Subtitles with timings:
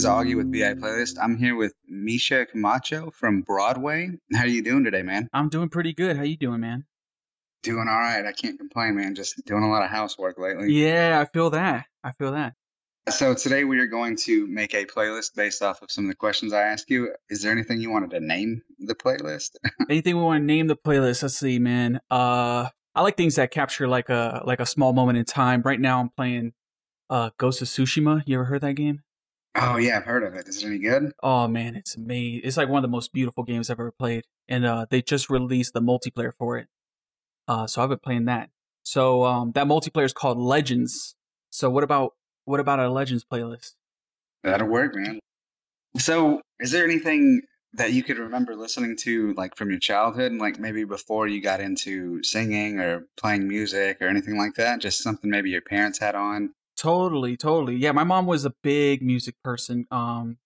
[0.00, 1.18] is Augie with VI Playlist.
[1.20, 4.08] I'm here with Misha Camacho from Broadway.
[4.32, 5.28] How are you doing today, man?
[5.34, 6.16] I'm doing pretty good.
[6.16, 6.86] How you doing, man?
[7.62, 8.24] Doing all right.
[8.24, 9.14] I can't complain, man.
[9.14, 10.72] Just doing a lot of housework lately.
[10.72, 11.84] Yeah, I feel that.
[12.02, 12.54] I feel that.
[13.10, 16.16] So today we are going to make a playlist based off of some of the
[16.16, 17.14] questions I asked you.
[17.28, 19.50] Is there anything you wanted to name the playlist?
[19.90, 21.20] Anything we want to name the playlist?
[21.20, 22.00] Let's see, man.
[22.10, 25.60] Uh, I like things that capture like a like a small moment in time.
[25.62, 26.54] Right now, I'm playing
[27.10, 28.22] uh Ghost of Tsushima.
[28.24, 29.02] You ever heard that game?
[29.56, 30.48] Oh yeah, I've heard of it.
[30.48, 31.12] Is it any good?
[31.22, 32.42] Oh man, it's amazing.
[32.44, 34.24] It's like one of the most beautiful games I've ever played.
[34.48, 36.68] And uh they just released the multiplayer for it.
[37.48, 38.50] Uh so I've been playing that.
[38.82, 41.16] So um that multiplayer is called Legends.
[41.50, 43.72] So what about what about a Legends playlist?
[44.42, 45.18] That'll work, man.
[45.98, 47.42] So is there anything
[47.74, 51.40] that you could remember listening to like from your childhood, and like maybe before you
[51.40, 54.80] got into singing or playing music or anything like that?
[54.80, 56.52] Just something maybe your parents had on?
[56.80, 57.76] Totally, totally.
[57.76, 60.38] Yeah, my mom was a big music person um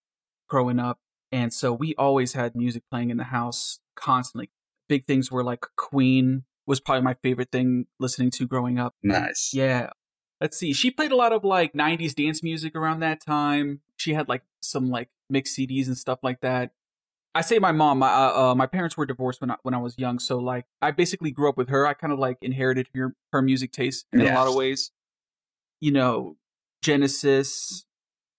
[0.48, 0.98] growing up,
[1.30, 4.50] and so we always had music playing in the house constantly.
[4.88, 8.96] Big things were like Queen was probably my favorite thing listening to growing up.
[9.00, 9.52] Nice.
[9.54, 9.90] Yeah.
[10.40, 10.72] Let's see.
[10.72, 13.80] She played a lot of like 90s dance music around that time.
[13.96, 16.72] She had like some like mixed CDs and stuff like that.
[17.36, 18.00] I say my mom.
[18.00, 20.66] My uh, uh, my parents were divorced when I, when I was young, so like
[20.82, 21.86] I basically grew up with her.
[21.86, 24.90] I kind of like inherited her her music taste in a lot of ways.
[25.84, 26.38] You know,
[26.80, 27.84] Genesis,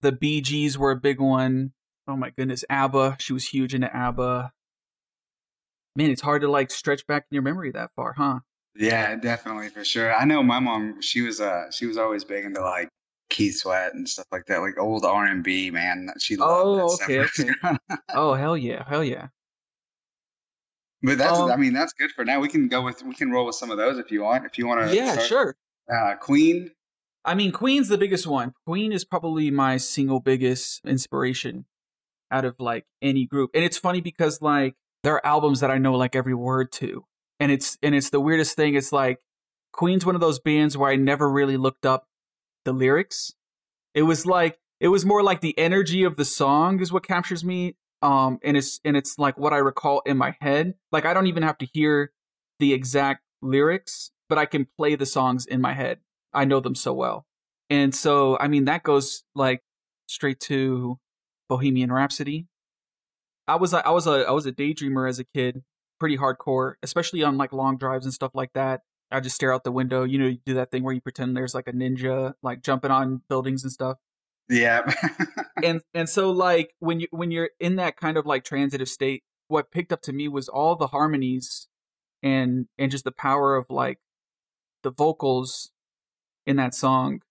[0.02, 1.74] the Bee Gees were a big one.
[2.08, 3.18] Oh my goodness, ABBA.
[3.20, 4.52] She was huge into ABBA.
[5.96, 8.40] Man, it's hard to like stretch back in your memory that far, huh?
[8.76, 10.12] Yeah, definitely for sure.
[10.12, 11.04] I know my mom.
[11.04, 12.90] She was uh she was always big into like
[13.30, 15.70] Keith Sweat and stuff like that, like old R and B.
[15.70, 17.08] Man, she loved Oh, stuff.
[17.08, 17.78] okay, when she was okay.
[18.16, 19.28] Oh hell yeah, hell yeah.
[21.04, 22.40] But that's Um, I mean that's good for now.
[22.40, 24.48] We can go with we can roll with some of those if you want.
[24.48, 24.96] If you want to.
[24.96, 25.56] Yeah, sure.
[25.88, 26.72] Uh, Queen.
[27.25, 28.54] I mean, Queen's the biggest one.
[28.68, 31.66] Queen is probably my single biggest inspiration
[32.31, 33.51] out of like any group.
[33.56, 37.06] And it's funny because like there are albums that I know like every word to.
[37.39, 38.75] And it's and it's the weirdest thing.
[38.75, 39.19] It's like
[39.74, 42.07] Queen's one of those bands where I never really looked up
[42.63, 43.33] the lyrics.
[43.94, 47.44] It was like it was more like the energy of the song is what captures
[47.44, 47.75] me.
[48.01, 50.75] Um and it's and it's like what I recall in my head.
[50.92, 52.12] Like I don't even have to hear
[52.60, 56.00] the exact lyrics, but I can play the songs in my head.
[56.36, 57.26] I know them so well.
[57.70, 59.62] And so I mean that goes like
[60.08, 61.00] straight to
[61.50, 62.48] Bohemian Rhapsody.
[63.48, 65.64] I was a, I was a I was a daydreamer as a kid,
[66.00, 68.82] pretty hardcore, especially on like long drives and stuff like that.
[69.12, 70.04] I just stare out the window.
[70.04, 72.92] You know, you do that thing where you pretend there's like a ninja like jumping
[72.92, 73.98] on buildings and stuff.
[74.50, 74.92] Yeah.
[75.64, 79.24] And and so like when you when you're in that kind of like transitive state,
[79.48, 81.68] what picked up to me was all the harmonies
[82.22, 84.00] and and just the power of like
[84.84, 85.72] the vocals
[86.46, 87.22] in that song.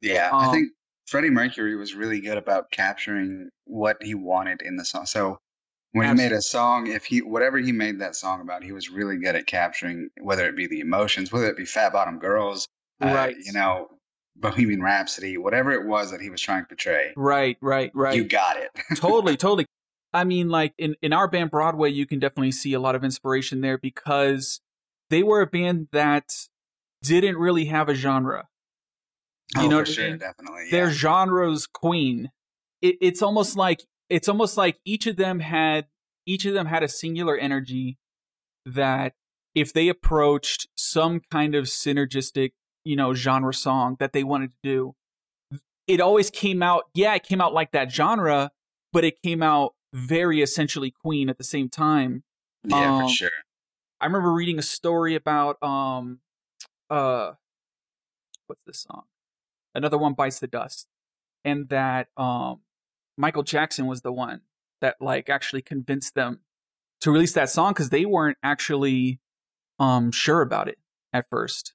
[0.00, 0.30] yeah.
[0.32, 0.70] I Um, think
[1.06, 5.06] Freddie Mercury was really good about capturing what he wanted in the song.
[5.06, 5.38] So
[5.92, 8.90] when he made a song, if he whatever he made that song about, he was
[8.90, 12.66] really good at capturing whether it be the emotions, whether it be Fat Bottom Girls,
[13.02, 13.36] uh, Right.
[13.42, 13.88] you know,
[14.36, 17.14] Bohemian Rhapsody, whatever it was that he was trying to portray.
[17.16, 18.14] Right, right, right.
[18.14, 18.70] You got it.
[18.96, 19.64] totally, totally.
[20.12, 23.02] I mean, like in in our band Broadway, you can definitely see a lot of
[23.04, 24.60] inspiration there because
[25.08, 26.30] they were a band that
[27.08, 28.48] didn't really have a genre.
[29.56, 30.18] You oh, know for I sure, mean?
[30.18, 30.70] definitely.
[30.70, 30.92] Their Yeah.
[30.92, 32.30] genre's queen.
[32.82, 35.86] It, it's almost like it's almost like each of them had
[36.26, 37.98] each of them had a singular energy
[38.64, 39.14] that
[39.54, 42.52] if they approached some kind of synergistic,
[42.84, 46.84] you know, genre song that they wanted to do, it always came out.
[46.94, 48.50] Yeah, it came out like that genre,
[48.92, 52.24] but it came out very essentially Queen at the same time.
[52.64, 53.30] yeah, um, for sure.
[54.00, 56.18] I remember reading a story about um
[56.90, 57.32] uh
[58.46, 59.04] what's this song?
[59.74, 60.88] Another one bites the dust.
[61.44, 62.60] And that um
[63.16, 64.42] Michael Jackson was the one
[64.80, 66.40] that like actually convinced them
[67.00, 69.20] to release that song cuz they weren't actually
[69.78, 70.78] um sure about it
[71.12, 71.74] at first.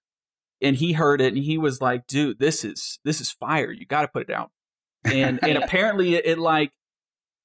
[0.61, 3.71] And he heard it and he was like, "Dude, this is this is fire.
[3.71, 4.51] You got to put it out."
[5.05, 6.71] And and apparently it, it like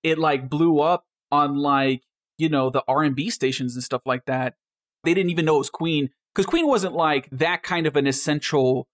[0.03, 2.03] it like blew up on like
[2.39, 4.55] you know the r&b stations and stuff like that
[5.05, 8.07] they didn't even know it was queen because queen wasn't like that kind of an
[8.07, 8.87] essential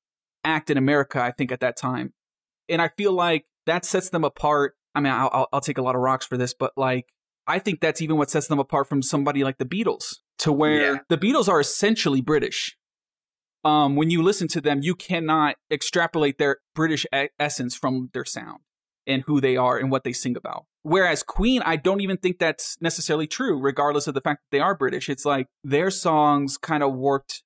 [0.44, 2.12] act in america i think at that time
[2.69, 5.94] and i feel like that sets them apart i mean i'll, I'll- take a lot
[5.97, 7.06] of rocks for this but like
[7.47, 10.81] i think that's even what sets them apart from somebody like the beatles to where
[10.94, 10.99] Yeah.
[11.09, 12.77] the beatles are essentially british
[13.65, 18.25] um, when you listen to them you cannot extrapolate their british e- essence from their
[18.25, 18.59] sound
[19.06, 20.65] and who they are and what they sing about.
[20.82, 24.61] Whereas Queen, I don't even think that's necessarily true, regardless of the fact that they
[24.61, 25.08] are British.
[25.08, 27.44] It's like their songs kind of warped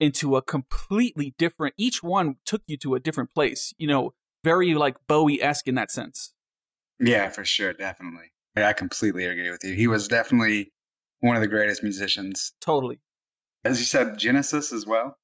[0.00, 4.14] into a completely different, each one took you to a different place, you know,
[4.44, 6.32] very like Bowie esque in that sense.
[7.00, 8.32] Yeah, for sure, definitely.
[8.56, 9.74] I completely agree with you.
[9.74, 10.72] He was definitely
[11.20, 12.52] one of the greatest musicians.
[12.60, 13.00] Totally.
[13.64, 15.16] As you said, Genesis as well.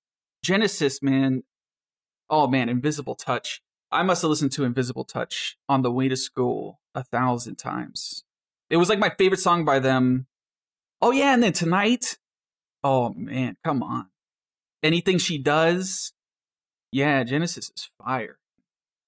[0.43, 1.43] Genesis, man.
[2.29, 3.63] Oh man, Invisible Touch.
[3.91, 8.25] I must have listened to Invisible Touch on the way to school a thousand times.
[8.71, 10.27] It was like my favorite song by them.
[11.01, 12.19] Oh yeah, and then tonight.
[12.83, 14.09] Oh man, come on.
[14.83, 16.13] Anything she does.
[16.93, 18.39] Yeah, Genesis is fire.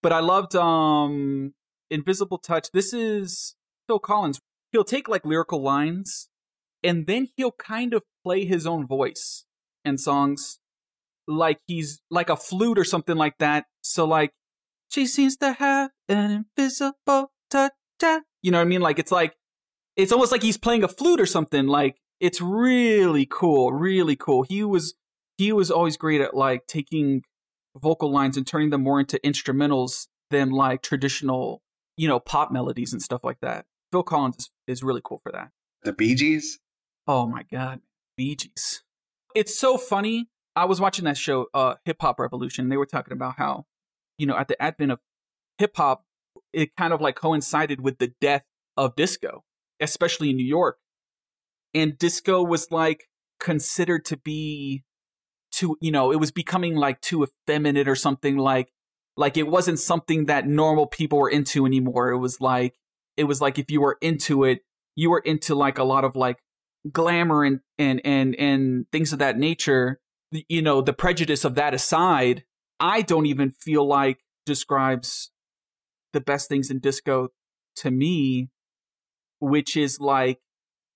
[0.03, 1.55] But I loved um
[1.91, 2.71] Invisible Touch.
[2.73, 3.55] This is
[3.87, 4.41] Phil Collins.
[4.73, 6.29] He'll take like lyrical lines
[6.83, 9.45] and then he'll kind of play his own voice
[9.85, 10.59] in songs
[11.29, 13.67] like he's like a flute or something like that.
[13.83, 14.33] So like
[14.89, 17.73] she seems to have an invisible touch.
[18.43, 18.81] You know what I mean?
[18.81, 19.35] Like it's like
[19.97, 21.67] it's almost like he's playing a flute or something.
[21.67, 24.45] Like it's really cool, really cool.
[24.49, 24.95] He was
[25.39, 27.23] he was always great at like taking
[27.77, 31.63] vocal lines and turning them more into instrumentals than like traditional,
[31.97, 33.67] you know, pop melodies and stuff like that.
[33.93, 35.51] Phil Collins is, is really cool for that.
[35.83, 36.59] The Bee Gees.
[37.07, 37.81] Oh my god,
[38.17, 38.83] Bee Gees.
[39.35, 40.29] It's so funny.
[40.57, 42.71] I was watching that show, uh, Hip Hop Revolution.
[42.71, 43.67] They were talking about how,
[44.17, 45.01] you know, at the advent of
[45.59, 46.06] hip hop,
[46.57, 48.43] it kind of like coincided with the death
[48.77, 49.45] of disco,
[49.81, 50.79] especially in New York.
[51.75, 53.05] And disco was like
[53.39, 54.85] considered to be
[55.53, 58.73] too, you know, it was becoming like too effeminate or something like
[59.19, 62.11] like it wasn't something that normal people were into anymore.
[62.11, 62.75] It was like
[63.17, 64.61] it was like if you were into it,
[64.95, 66.39] you were into like a lot of like
[66.93, 70.01] glamour and and and and things of that nature
[70.49, 72.45] you know the prejudice of that aside
[72.81, 75.31] i don't even feel like describes
[76.17, 77.29] the best things in disco
[77.75, 78.49] to me
[79.41, 80.39] which is like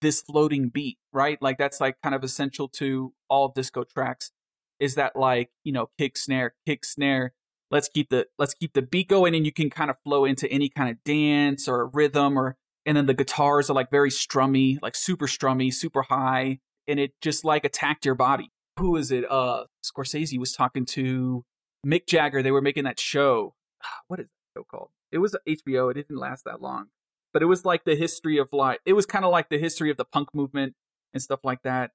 [0.00, 4.30] this floating beat right like that's like kind of essential to all disco tracks
[4.78, 7.32] is that like you know kick snare kick snare
[7.70, 10.50] let's keep the let's keep the beat going and you can kind of flow into
[10.50, 14.78] any kind of dance or rhythm or and then the guitars are like very strummy,
[14.82, 18.50] like super strummy, super high, and it just like attacked your body.
[18.78, 19.30] Who is it?
[19.30, 21.44] Uh, Scorsese was talking to
[21.86, 22.42] Mick Jagger.
[22.42, 23.54] They were making that show.
[24.08, 24.90] What is that show called?
[25.12, 25.90] It was HBO.
[25.90, 26.86] It didn't last that long,
[27.32, 29.90] but it was like the history of like it was kind of like the history
[29.90, 30.74] of the punk movement
[31.12, 31.90] and stuff like that.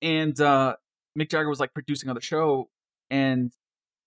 [0.00, 0.76] And uh,
[1.18, 2.70] Mick Jagger was like producing on the show,
[3.10, 3.52] and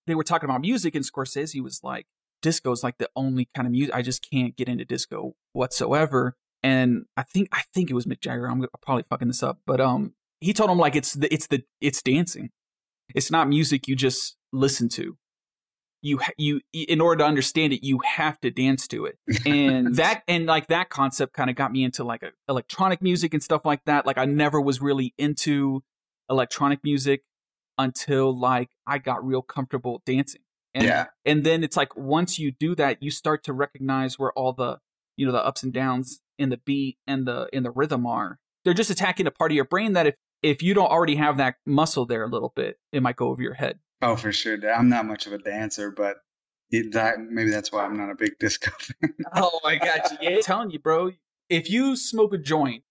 [0.07, 2.07] they were talking about music, and Scorsese was like,
[2.41, 6.35] "Disco is like the only kind of music I just can't get into disco whatsoever."
[6.63, 8.45] And I think I think it was Mick Jagger.
[8.45, 11.63] I'm probably fucking this up, but um, he told him like it's the it's the
[11.79, 12.49] it's dancing.
[13.13, 15.17] It's not music you just listen to.
[16.01, 19.17] You you in order to understand it, you have to dance to it.
[19.45, 23.33] And that and like that concept kind of got me into like a, electronic music
[23.33, 24.05] and stuff like that.
[24.05, 25.83] Like I never was really into
[26.29, 27.23] electronic music
[27.77, 30.41] until like I got real comfortable dancing.
[30.73, 31.05] And, Yeah.
[31.25, 34.79] And then it's like once you do that, you start to recognize where all the
[35.17, 38.39] you know the ups and downs in the beat and the in the rhythm are.
[38.63, 41.37] They're just attacking a part of your brain that if if you don't already have
[41.37, 43.79] that muscle there a little bit, it might go over your head.
[44.01, 44.57] Oh, for sure.
[44.69, 46.17] I'm not much of a dancer, but
[46.71, 49.13] it, that maybe that's why I'm not a big disco fan.
[49.35, 50.17] Oh, I got you.
[50.21, 50.29] Yeah.
[50.37, 51.11] I'm telling you, bro.
[51.49, 52.83] If you smoke a joint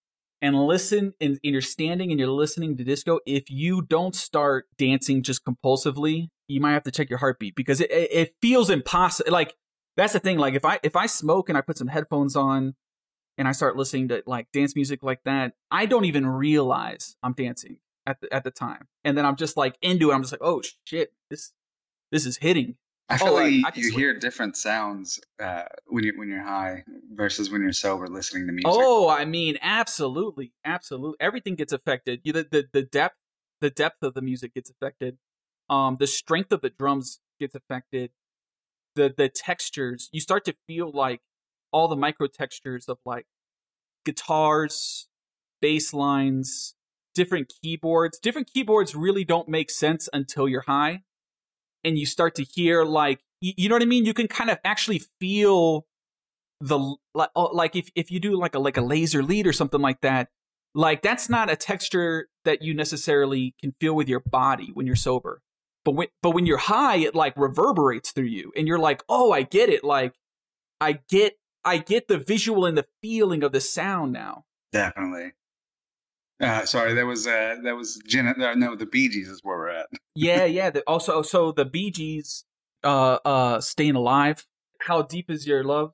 [0.43, 4.67] and listen, and, and you're standing and you're listening to disco, if you don't start
[4.79, 8.71] dancing just compulsively, you might have to check your heartbeat because it it, it feels
[8.71, 9.33] impossible.
[9.33, 9.55] Like
[9.97, 10.39] that's the thing.
[10.39, 12.75] Like if I if I smoke and I put some headphones on
[13.39, 17.33] and I start listening to like dance music like that, I don't even realize I'm
[17.33, 17.79] dancing
[18.11, 20.15] at the at the time, and then I'm just like into it.
[20.15, 21.53] I'm just like, oh shit, this
[22.13, 22.77] this is hitting.
[23.09, 23.99] I feel Oh, like I- I you swear.
[24.01, 28.53] hear different sounds uh, when you when you're high versus when you're sober listening to
[28.53, 28.67] music.
[28.67, 31.17] Oh, I mean, absolutely, absolutely.
[31.21, 32.21] Everything gets affected.
[32.25, 33.17] You, the, the the depth,
[33.61, 35.19] the depth of the music gets affected.
[35.69, 38.11] Um, the strength of the drums gets affected.
[38.97, 40.09] The the textures.
[40.13, 41.21] You start to feel like
[41.73, 43.27] all the micro textures of like
[44.05, 45.09] guitars,
[45.61, 46.75] bass lines,
[47.21, 48.19] different keyboards.
[48.19, 51.03] Different keyboards really don't make sense until you're high,
[51.85, 54.07] and you start to hear like you, know what I mean.
[54.07, 55.87] You can kind of actually feel
[56.61, 56.79] the
[57.15, 59.81] like oh, like if if you do like a like a laser lead or something
[59.81, 60.29] like that
[60.75, 64.95] like that's not a texture that you necessarily can feel with your body when you're
[64.95, 65.41] sober
[65.87, 69.33] but when but when you're high it like reverberates through you and you're like oh
[69.33, 70.13] i get it like
[70.83, 75.33] i get i get the visual and the feeling of the sound now Definitely.
[76.41, 78.29] Uh, sorry, that was uh, that was Jen.
[78.29, 79.87] Uh, no, the Bee Gees is where we're at.
[80.15, 82.45] yeah yeah the, also so the bee gees
[82.83, 84.45] uh uh staying alive
[84.81, 85.93] how deep is your love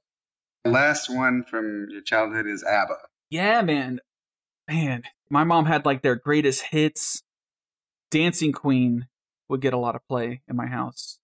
[0.64, 2.96] The Last one from your childhood is ABBA.
[3.30, 4.00] Yeah, man.
[4.68, 7.22] Man, my mom had like their greatest hits.
[8.10, 9.06] Dancing Queen
[9.48, 11.18] would get a lot of play in my house.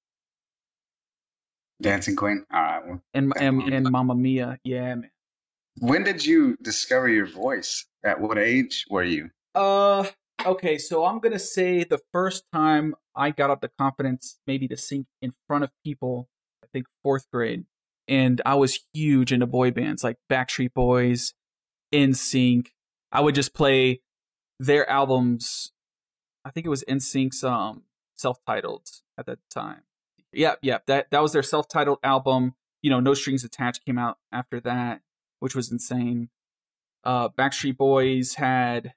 [1.80, 2.44] Dancing Queen.
[2.52, 2.86] All right.
[2.86, 4.58] Well, And and, and Mamma Mia.
[4.64, 5.10] Yeah, man.
[5.78, 7.86] When did you discover your voice?
[8.04, 9.30] At what age were you?
[9.54, 10.06] Uh
[10.44, 14.76] okay, so I'm to say the first time I got up the confidence maybe to
[14.76, 16.28] sing in front of people,
[16.64, 17.64] I think 4th grade.
[18.08, 21.34] And I was huge into boy bands like Backstreet Boys,
[21.92, 22.68] NSYNC.
[23.12, 24.00] I would just play
[24.58, 25.72] their albums.
[26.44, 27.84] I think it was NSYNC's um
[28.16, 28.88] self-titled
[29.18, 29.82] at that time.
[30.32, 32.54] Yeah, yeah, that that was their self-titled album.
[32.80, 35.02] You know, No Strings Attached came out after that,
[35.42, 36.28] which was insane.
[37.02, 38.94] Uh Backstreet Boys had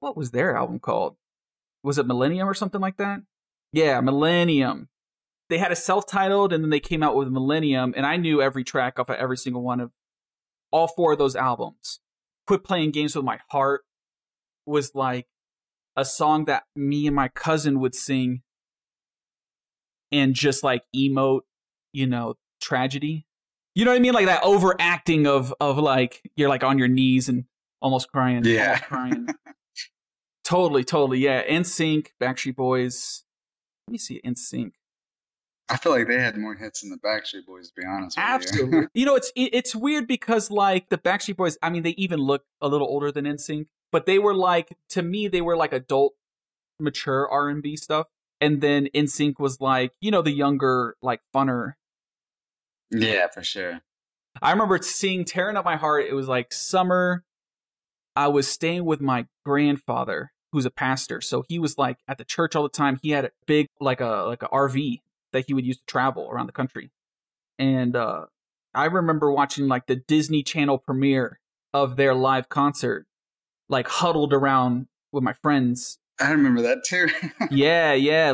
[0.00, 1.16] what was their album called?
[1.82, 3.20] Was it Millennium or something like that?
[3.72, 4.90] Yeah, Millennium.
[5.48, 8.62] They had a self-titled and then they came out with Millennium and I knew every
[8.62, 9.90] track off of every single one of
[10.70, 12.00] all four of those albums.
[12.46, 13.80] Quit playing games with my heart
[14.66, 15.28] was like
[15.96, 18.42] a song that me and my cousin would sing
[20.12, 21.42] and just like emote,
[21.92, 23.24] you know, tragedy.
[23.74, 24.12] You know what I mean?
[24.14, 27.44] Like that overacting of of like you're like on your knees and
[27.80, 28.44] almost crying.
[28.44, 28.66] Yeah.
[28.72, 29.28] almost crying.
[30.44, 31.18] totally, totally.
[31.20, 31.46] Yeah.
[31.46, 33.24] NSYNC, Backstreet Boys.
[33.86, 34.72] Let me see NSYNC.
[35.68, 37.68] I feel like they had more hits than the Backstreet Boys.
[37.70, 38.32] To be honest, with you.
[38.34, 38.86] Absolutely.
[38.94, 42.18] you know, it's it- it's weird because like the Backstreet Boys, I mean, they even
[42.20, 45.72] look a little older than NSYNC, but they were like to me, they were like
[45.72, 46.14] adult,
[46.80, 48.08] mature R and B stuff,
[48.40, 51.74] and then NSYNC was like you know the younger, like funner.
[52.90, 53.80] Yeah, for sure.
[54.42, 57.24] I remember seeing "Tearing Up My Heart." It was like summer.
[58.16, 62.24] I was staying with my grandfather, who's a pastor, so he was like at the
[62.24, 62.98] church all the time.
[63.02, 65.00] He had a big like a like a RV
[65.32, 66.90] that he would use to travel around the country,
[67.58, 68.26] and uh,
[68.74, 71.40] I remember watching like the Disney Channel premiere
[71.72, 73.06] of their live concert,
[73.68, 75.98] like huddled around with my friends.
[76.20, 77.08] I remember that too.
[77.50, 78.32] yeah, yeah.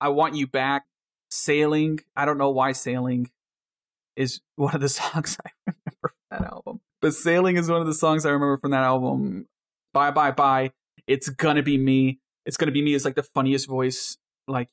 [0.00, 0.84] I want you back.
[1.30, 2.00] Sailing.
[2.16, 3.30] I don't know why sailing
[4.16, 6.80] is one of the songs I remember from that album.
[7.00, 9.46] but Sailing is one of the songs I remember from that album.
[9.92, 10.72] Bye bye bye.
[11.06, 12.20] It's gonna be me.
[12.46, 14.16] It's gonna be me is like the funniest voice
[14.48, 14.68] like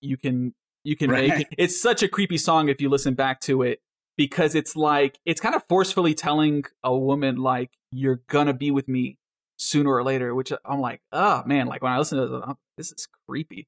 [0.00, 0.54] you can
[0.84, 1.28] you can Right.
[1.28, 1.46] make.
[1.58, 3.80] It's such a creepy song if you listen back to it
[4.16, 8.88] because it's like it's kind of forcefully telling a woman like you're gonna be with
[8.88, 9.16] me
[9.58, 12.56] sooner or later, which I'm like, oh man, like when I listen to this, I'm-
[12.78, 13.66] this is creepy.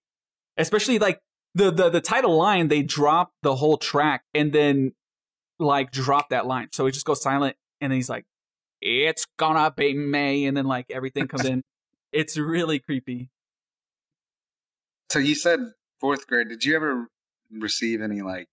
[0.57, 1.21] Especially like
[1.55, 4.93] the the the title line, they drop the whole track and then
[5.59, 6.69] like drop that line.
[6.73, 8.25] So it just goes silent and he's like,
[8.81, 11.63] It's gonna be May, and then like everything comes in.
[12.13, 13.31] It's really creepy.
[15.09, 15.61] So you said
[15.99, 16.51] fourth grade.
[16.51, 17.09] Did you ever
[17.51, 18.49] receive any like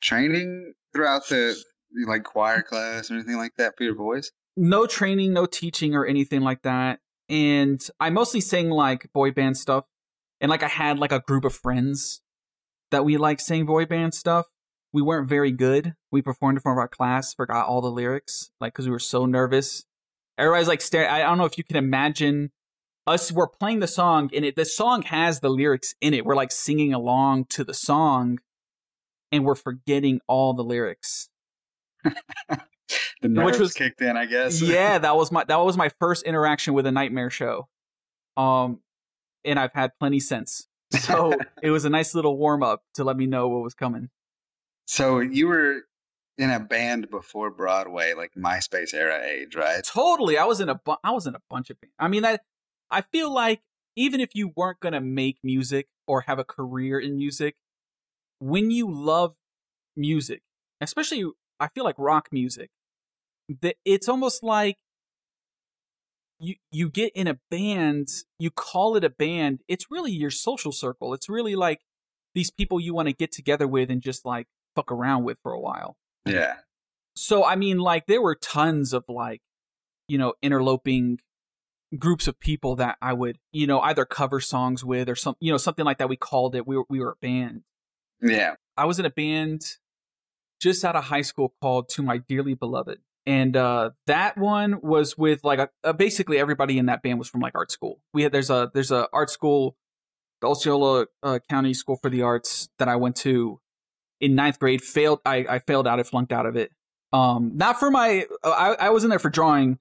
[0.00, 1.56] training throughout the
[2.08, 4.32] like choir class or anything like that for your voice?
[4.56, 7.00] no training, no teaching or anything like that.
[7.28, 9.84] And I mostly sang like boy band stuff.
[10.40, 12.20] And like I had like a group of friends
[12.90, 14.46] that we like sang boy band stuff.
[14.94, 15.94] We weren't very good.
[16.12, 18.98] We performed in front of our class, forgot all the lyrics, like because we were
[19.00, 19.84] so nervous.
[20.38, 21.10] Everybody's like staring.
[21.10, 22.52] I don't know if you can imagine
[23.06, 23.30] us.
[23.32, 26.24] We're playing the song, and it the song has the lyrics in it.
[26.24, 28.38] We're like singing along to the song,
[29.32, 31.28] and we're forgetting all the lyrics.
[33.22, 34.60] The nerves Which was- kicked in, I guess.
[34.62, 37.68] yeah, that was my that was my first interaction with a nightmare show.
[38.36, 38.80] Um
[39.44, 40.68] and I've had plenty since.
[40.92, 41.32] So
[41.62, 44.10] it was a nice little warm up to let me know what was coming.
[44.86, 45.82] So you were
[46.36, 49.84] in a band before Broadway, like MySpace era age, right?
[49.84, 50.36] Totally.
[50.36, 51.94] I was in a bu- I was in a bunch of bands.
[51.98, 52.38] I mean I
[52.90, 53.62] I feel like
[53.96, 57.54] even if you weren't to make music or have a career in music,
[58.40, 59.34] when you love
[59.96, 60.42] music,
[60.80, 61.24] especially
[61.60, 62.70] I feel like rock music,
[63.60, 64.76] that it's almost like
[66.40, 70.72] you you get in a band, you call it a band, it's really your social
[70.72, 71.14] circle.
[71.14, 71.80] It's really like
[72.34, 75.52] these people you want to get together with and just like fuck around with for
[75.52, 75.96] a while.
[76.26, 76.56] Yeah.
[77.16, 79.40] So I mean, like there were tons of like,
[80.08, 81.18] you know, interloping
[81.98, 85.52] groups of people that I would, you know, either cover songs with or some, you
[85.52, 86.08] know, something like that.
[86.08, 86.66] We called it.
[86.66, 87.62] We were we were a band.
[88.20, 88.54] Yeah.
[88.76, 89.62] I was in a band
[90.60, 95.16] just out of high school called "To My Dearly Beloved," and uh, that one was
[95.16, 98.00] with like a, uh, basically everybody in that band was from like art school.
[98.12, 99.76] We had there's a there's a art school,
[100.40, 103.60] the Osceola uh, County School for the Arts that I went to
[104.24, 104.82] in ninth grade.
[104.82, 105.20] Failed.
[105.26, 106.00] I I failed out.
[106.00, 106.72] I flunked out of it.
[107.12, 108.26] Um, not for my.
[108.42, 109.78] I I was in there for drawing,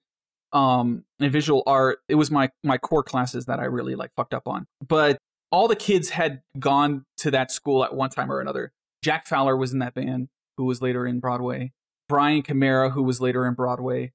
[0.51, 1.99] um, and visual art.
[2.09, 4.67] It was my my core classes that I really like fucked up on.
[4.85, 5.17] But
[5.49, 8.73] all the kids had gone to that school at one time or another.
[9.01, 10.27] Jack Fowler was in that band,
[10.57, 11.71] who was later in Broadway.
[12.09, 14.11] Brian Camara, who was later in Broadway,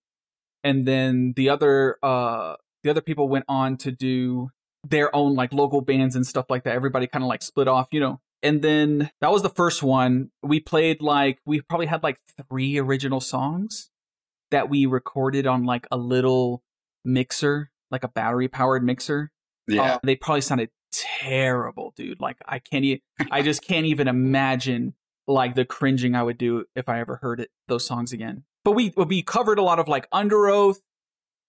[0.62, 4.50] and then the other uh the other people went on to do
[4.86, 6.74] their own like local bands and stuff like that.
[6.74, 8.20] Everybody kind of like split off, you know.
[8.42, 10.30] And then that was the first one.
[10.42, 13.90] We played like we probably had like three original songs
[14.50, 16.62] that we recorded on like a little
[17.04, 19.30] mixer, like a battery powered mixer.
[19.66, 19.94] Yeah.
[19.94, 22.20] Uh, they probably sounded terrible, dude.
[22.20, 24.94] Like I can't e- I just can't even imagine
[25.26, 28.44] like the cringing I would do if I ever heard it those songs again.
[28.64, 30.78] But we we covered a lot of like Underoath.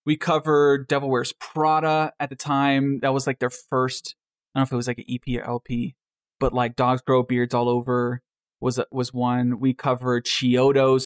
[0.05, 2.99] We covered Devil Wears Prada at the time.
[3.01, 4.15] That was like their first.
[4.53, 5.95] I don't know if it was like an EP or LP,
[6.39, 8.21] but like Dogs Grow Beards All Over
[8.59, 9.59] was was one.
[9.59, 11.03] We covered Chiodos.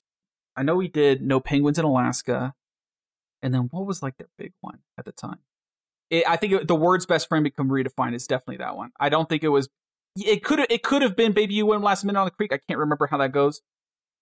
[0.56, 2.54] I know we did No Penguins in Alaska,
[3.42, 5.40] and then what was like their big one at the time?
[6.10, 8.92] It, I think it, the words "best friend become redefined" is definitely that one.
[9.00, 9.70] I don't think it was.
[10.16, 12.60] It could it could have been "Baby You Went Last Minute on the Creek." I
[12.68, 13.62] can't remember how that goes.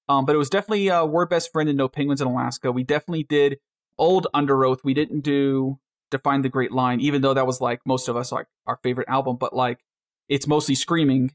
[0.09, 2.83] Um, but it was definitely uh, "Word Best Friend" and "No Penguins in Alaska." We
[2.83, 3.59] definitely did
[3.97, 4.79] old Underoath.
[4.83, 8.31] We didn't do "Define the Great Line," even though that was like most of us
[8.31, 9.37] like our favorite album.
[9.37, 9.79] But like,
[10.29, 11.31] it's mostly screaming,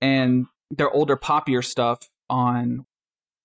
[0.00, 2.86] and their older poppier stuff on.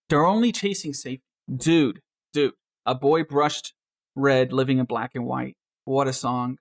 [0.09, 2.01] They're only chasing safety, dude.
[2.31, 2.53] Dude,
[2.85, 3.73] a boy brushed
[4.15, 5.57] red, living in black and white.
[5.85, 6.57] What a song!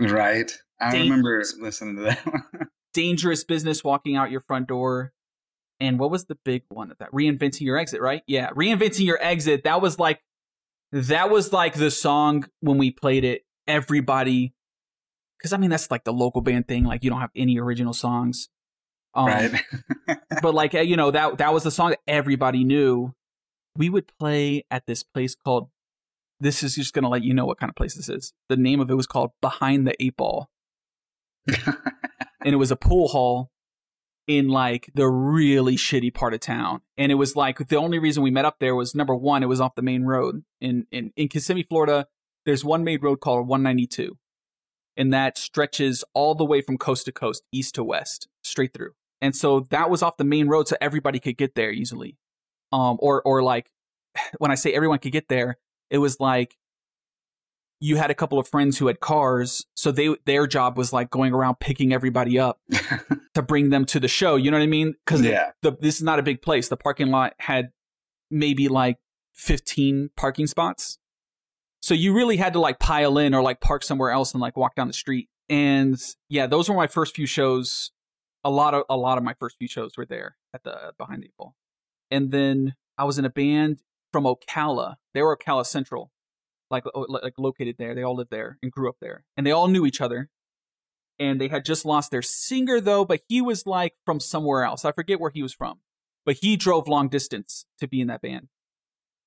[0.00, 0.50] Right.
[0.80, 2.68] I remember listening to that one.
[2.96, 5.12] dangerous business walking out your front door.
[5.78, 7.12] And what was the big one of that?
[7.12, 8.22] Reinventing your exit, right?
[8.26, 9.64] Yeah, reinventing your exit.
[9.64, 10.20] That was like
[10.92, 13.42] that was like the song when we played it.
[13.68, 14.54] Everybody,
[15.38, 16.84] because I mean that's like the local band thing.
[16.84, 18.48] Like you don't have any original songs,
[19.14, 19.62] um, right.
[20.42, 23.14] but like uh, you know that that was the song that everybody knew.
[23.76, 25.68] We would play at this place called.
[26.38, 28.32] This is just gonna let you know what kind of place this is.
[28.48, 30.50] The name of it was called Behind the Eight Ball
[31.46, 33.50] and it was a pool hall
[34.26, 36.80] in like the really shitty part of town.
[36.96, 39.46] And it was like the only reason we met up there was number one, it
[39.46, 42.06] was off the main road in in in Kissimmee, Florida.
[42.44, 44.16] There's one main road called 192,
[44.96, 48.92] and that stretches all the way from coast to coast, east to west, straight through.
[49.20, 52.16] And so that was off the main road, so everybody could get there easily.
[52.72, 53.70] Um, or or like
[54.38, 55.58] when I say everyone could get there,
[55.90, 56.56] it was like
[57.78, 61.10] you had a couple of friends who had cars, so they their job was like
[61.10, 62.60] going around picking everybody up
[63.34, 64.36] to bring them to the show.
[64.36, 64.94] You know what I mean?
[65.04, 65.50] Because yeah.
[65.62, 66.68] the this is not a big place.
[66.68, 67.70] The parking lot had
[68.30, 68.98] maybe like
[69.34, 70.98] 15 parking spots.
[71.86, 74.56] So you really had to like pile in or like park somewhere else and like
[74.56, 75.28] walk down the street.
[75.48, 75.96] And
[76.28, 77.92] yeah, those were my first few shows.
[78.42, 81.22] A lot of a lot of my first few shows were there at the behind
[81.22, 81.54] the Ball.
[82.10, 84.96] And then I was in a band from Ocala.
[85.14, 86.10] They were Ocala Central,
[86.72, 87.94] like like located there.
[87.94, 90.28] They all lived there and grew up there, and they all knew each other.
[91.20, 94.84] And they had just lost their singer though, but he was like from somewhere else.
[94.84, 95.78] I forget where he was from,
[96.24, 98.48] but he drove long distance to be in that band.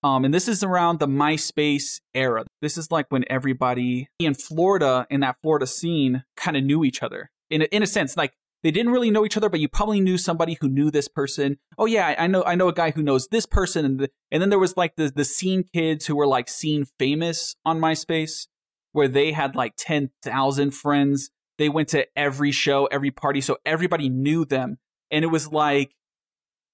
[0.02, 2.46] Um, and this is around the MySpace era.
[2.62, 7.04] This is like when everybody in Florida, in that Florida scene, kind of knew each
[7.04, 7.30] other.
[7.50, 8.34] In a, in a sense, like
[8.64, 11.58] they didn't really know each other, but you probably knew somebody who knew this person.
[11.78, 14.42] Oh yeah, I know I know a guy who knows this person, and the, and
[14.42, 18.48] then there was like the the scene kids who were like scene famous on MySpace,
[18.92, 21.30] where they had like ten thousand friends.
[21.58, 24.78] They went to every show, every party, so everybody knew them,
[25.12, 25.94] and it was like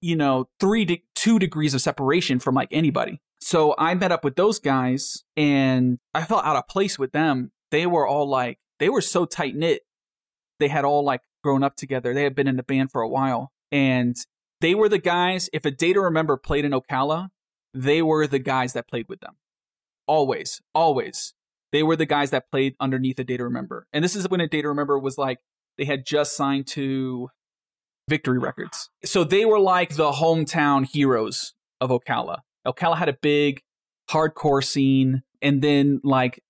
[0.06, 3.20] you know, three de- two degrees of separation from like anybody.
[3.42, 7.52] So I met up with those guys and I felt out of place with them.
[7.72, 9.82] They were all like they were so tight knit.
[10.60, 12.14] They had all like grown up together.
[12.14, 13.52] They had been in the band for a while.
[13.72, 14.16] And
[14.62, 17.30] they were the guys, if a day to remember played in Ocala,
[17.74, 19.38] they were the guys that played with them.
[20.06, 21.34] Always, always.
[21.72, 23.88] They were the guys that played underneath a day to remember.
[23.92, 25.40] And this is when a day to remember was like
[25.80, 27.30] they had just signed to
[28.08, 28.90] Victory Records.
[29.04, 32.40] So they were like the hometown heroes of Ocala.
[32.66, 33.62] Ocala had a big
[34.10, 35.24] hardcore scene.
[35.42, 36.42] And then, like,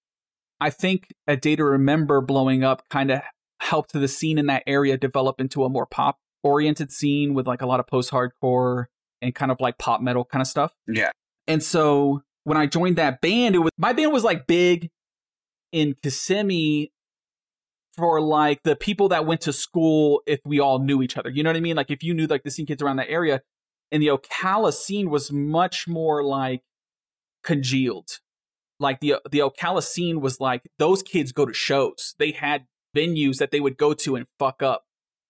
[0.59, 3.21] I think A Day to Remember blowing up kind of
[3.59, 7.61] helped the scene in that area develop into a more pop oriented scene with like
[7.61, 8.85] a lot of post hardcore
[9.21, 10.73] and kind of like pop metal kind of stuff.
[10.87, 11.09] Yeah.
[11.47, 14.89] And so when I joined that band, it was my band was like big
[15.71, 16.91] in Kissimmee
[17.97, 21.29] for like the people that went to school if we all knew each other.
[21.29, 21.75] You know what I mean?
[21.75, 23.41] Like if you knew like the scene kids around that area.
[23.91, 26.61] And the Ocala scene was much more like
[27.43, 28.19] congealed.
[28.79, 32.15] Like the the Ocala scene was like those kids go to shows.
[32.17, 34.83] They had venues that they would go to and fuck up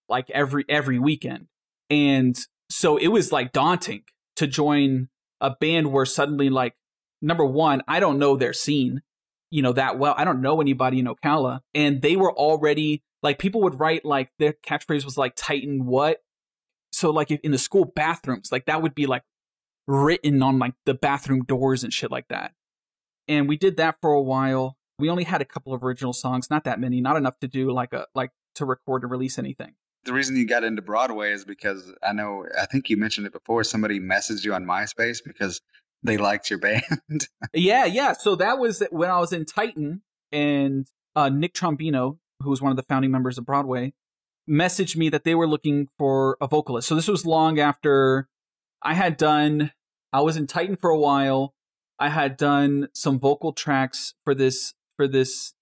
[0.08, 1.46] like every every weekend.
[1.90, 2.36] And
[2.70, 4.02] so it was like daunting
[4.36, 5.08] to join
[5.40, 6.74] a band where suddenly like
[7.22, 9.02] number one, I don't know their scene,
[9.50, 10.14] you know, that well.
[10.16, 11.60] I don't know anybody in Ocala.
[11.74, 16.18] And they were already like people would write like their catchphrase was like Titan what?
[16.92, 19.22] So like in the school bathrooms, like that would be like
[19.86, 22.52] written on like the bathroom doors and shit like that.
[23.28, 24.76] And we did that for a while.
[24.98, 27.70] We only had a couple of original songs, not that many, not enough to do
[27.70, 29.74] like a like to record and release anything.
[30.04, 33.32] The reason you got into Broadway is because I know I think you mentioned it
[33.32, 33.64] before.
[33.64, 35.60] Somebody messaged you on MySpace because
[36.02, 36.82] they liked your band.
[37.54, 38.12] Yeah, yeah.
[38.12, 42.70] So that was when I was in Titan, and uh, Nick Trombino, who was one
[42.70, 43.94] of the founding members of Broadway,
[44.48, 46.88] messaged me that they were looking for a vocalist.
[46.88, 48.28] So this was long after
[48.82, 49.72] I had done.
[50.12, 51.54] I was in Titan for a while.
[51.98, 55.54] I had done some vocal tracks for this for this.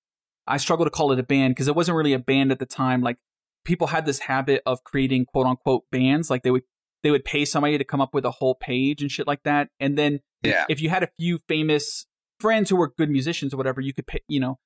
[0.47, 2.67] I struggle to call it a band because it wasn't really a band at the
[2.67, 3.01] time.
[3.01, 3.17] Like
[3.65, 6.29] people had this habit of creating quote unquote bands.
[6.31, 6.65] Like they would
[7.05, 9.69] they would pay somebody to come up with a whole page and shit like that.
[9.79, 10.65] And then yeah.
[10.71, 12.07] if you had a few famous
[12.41, 14.59] friends who were good musicians or whatever, you could pay, you know,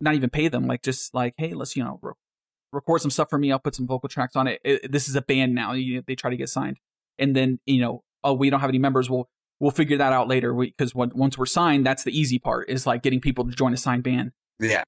[0.00, 2.14] not even pay them, like just like, hey, let's, you know, re-
[2.72, 3.52] record some stuff for me.
[3.52, 4.60] I'll put some vocal tracks on it.
[4.64, 5.74] it this is a band now.
[5.74, 6.78] You, they try to get signed.
[7.18, 9.10] And then, you know, oh, we don't have any members.
[9.10, 9.28] We'll,
[9.60, 10.54] we'll figure that out later.
[10.54, 13.76] Because once we're signed, that's the easy part is like getting people to join a
[13.76, 14.32] signed band.
[14.58, 14.84] Yeah.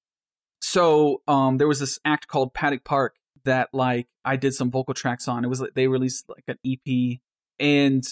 [0.63, 4.95] So um, there was this act called Paddock Park that like I did some vocal
[4.95, 5.45] tracks on.
[5.45, 7.19] It was like they released like an EP,
[7.59, 8.05] and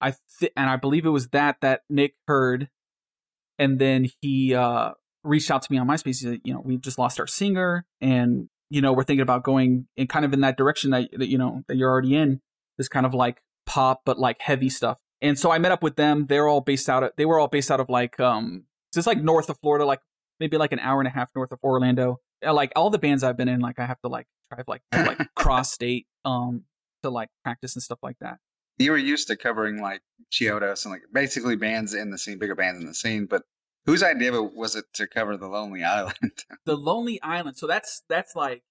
[0.00, 2.68] I th- and I believe it was that that Nick heard,
[3.58, 6.06] and then he uh, reached out to me on MySpace.
[6.06, 9.44] He said, you know, we just lost our singer, and you know, we're thinking about
[9.44, 12.40] going in kind of in that direction that, that you know that you're already in.
[12.76, 14.98] This kind of like pop, but like heavy stuff.
[15.22, 16.26] And so I met up with them.
[16.26, 17.12] They're all based out of.
[17.16, 20.00] They were all based out of like um, just like north of Florida, like
[20.40, 22.20] maybe like an hour and a half north of Orlando.
[22.42, 25.18] Like all the bands I've been in, like I have to like drive like like
[25.36, 26.64] cross state um
[27.02, 28.38] to like practice and stuff like that.
[28.78, 30.00] You were used to covering like
[30.32, 33.42] Chiodos and like basically bands in the scene, bigger bands in the scene, but
[33.86, 36.14] whose idea was it to cover the Lonely Island?
[36.64, 37.56] The Lonely Island.
[37.56, 38.62] So that's that's like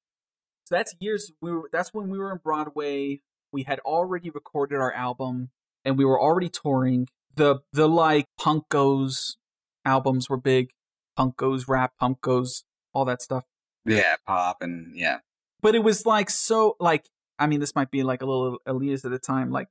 [0.65, 3.21] so that's years we were that's when we were in Broadway.
[3.51, 5.51] We had already recorded our album
[5.85, 7.07] and we were already touring.
[7.35, 9.37] The the like Punk Goes
[9.85, 10.69] albums were big.
[11.15, 13.43] Punk Goes, rap Punk Goes, all that stuff.
[13.85, 15.19] yeah, pop and yeah.
[15.63, 19.05] But it was like so like I mean this might be like a little elitist
[19.05, 19.67] at the time like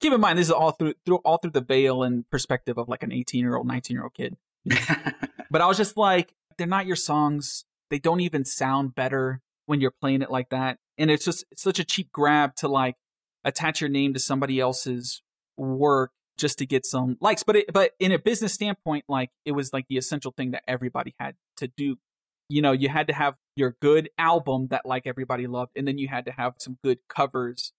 [0.00, 2.88] Keep in mind, this is all through, through all through the veil and perspective of
[2.88, 4.34] like an 18 year old, 19 year old kid.
[5.50, 7.64] But I was just like, they're not your songs.
[7.90, 10.78] They don't even sound better when you're playing it like that.
[10.96, 12.94] And it's just it's such a cheap grab to like
[13.44, 15.22] attach your name to somebody else's
[15.56, 17.42] work just to get some likes.
[17.42, 20.62] But it, but in a business standpoint, like it was like the essential thing that
[20.68, 21.96] everybody had to do.
[22.50, 25.98] You know, you had to have your good album that like everybody loved, and then
[25.98, 27.72] you had to have some good covers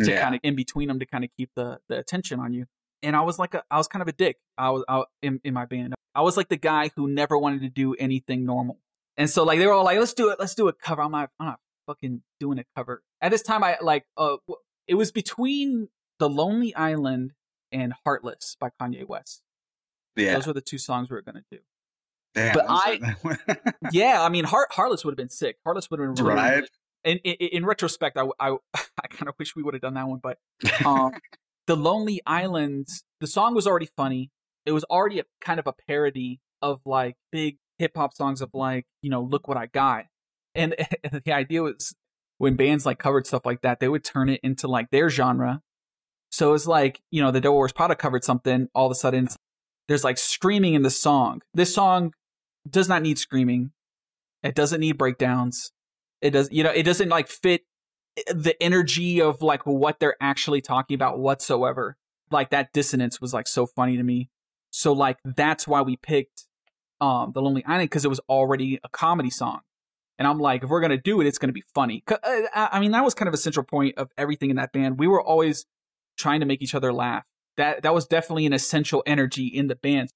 [0.00, 0.22] to yeah.
[0.22, 2.66] kind of in between them to kind of keep the the attention on you.
[3.02, 4.38] And I was like, a, I was kind of a dick.
[4.56, 5.94] I was I, in in my band.
[6.14, 8.80] I was like the guy who never wanted to do anything normal.
[9.16, 11.02] And so like they were all like, let's do it, let's do a cover.
[11.02, 13.02] I'm not, I'm not fucking doing a cover.
[13.20, 14.36] At this time, I like, uh,
[14.86, 17.32] it was between The Lonely Island
[17.72, 19.42] and Heartless by Kanye West.
[20.16, 20.34] yeah.
[20.34, 21.58] Those were the two songs we were gonna do.
[22.34, 23.16] Damn, but I,
[23.92, 25.56] Yeah, I mean, Heart Heartless would have been sick.
[25.64, 26.36] Heartless would have been really.
[26.36, 26.64] right.
[27.04, 30.06] In, in, in retrospect, I, I, I kind of wish we would have done that
[30.08, 30.38] one, but
[30.84, 31.12] um,
[31.66, 32.88] the Lonely Island,
[33.20, 34.30] the song was already funny.
[34.66, 38.50] It was already a kind of a parody of like big hip hop songs of
[38.52, 40.04] like, you know, look what I got.
[40.54, 41.94] And, and the idea was
[42.38, 45.62] when bands like covered stuff like that, they would turn it into like their genre.
[46.30, 49.24] So it's like, you know, the Devil Wears Prada covered something, all of a sudden
[49.24, 49.36] it's-
[49.88, 51.42] there's like screaming in the song.
[51.54, 52.12] This song
[52.68, 53.72] does not need screaming.
[54.42, 55.72] It doesn't need breakdowns.
[56.20, 57.62] It does, you know, it doesn't like fit
[58.26, 61.96] the energy of like what they're actually talking about whatsoever.
[62.30, 64.28] Like that dissonance was like so funny to me.
[64.70, 66.46] So like that's why we picked
[67.00, 69.60] um The Lonely Island because it was already a comedy song.
[70.18, 72.02] And I'm like, if we're gonna do it, it's gonna be funny.
[72.08, 74.98] I I mean, that was kind of a central point of everything in that band.
[74.98, 75.64] We were always
[76.18, 77.24] trying to make each other laugh.
[77.58, 80.10] That that was definitely an essential energy in the band.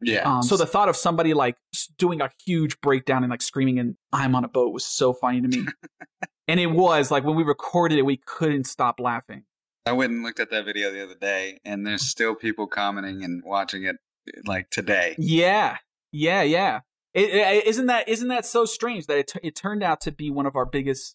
[0.00, 0.36] Yeah.
[0.36, 1.56] Um, so the thought of somebody like
[1.98, 5.40] doing a huge breakdown and like screaming and I'm on a boat was so funny
[5.40, 5.66] to me.
[6.48, 9.44] and it was like when we recorded it, we couldn't stop laughing.
[9.86, 13.22] I went and looked at that video the other day, and there's still people commenting
[13.22, 13.96] and watching it
[14.44, 15.14] like today.
[15.16, 15.76] Yeah,
[16.10, 16.80] yeah, yeah.
[17.14, 20.12] It, it, isn't that isn't that so strange that it, t- it turned out to
[20.12, 21.14] be one of our biggest.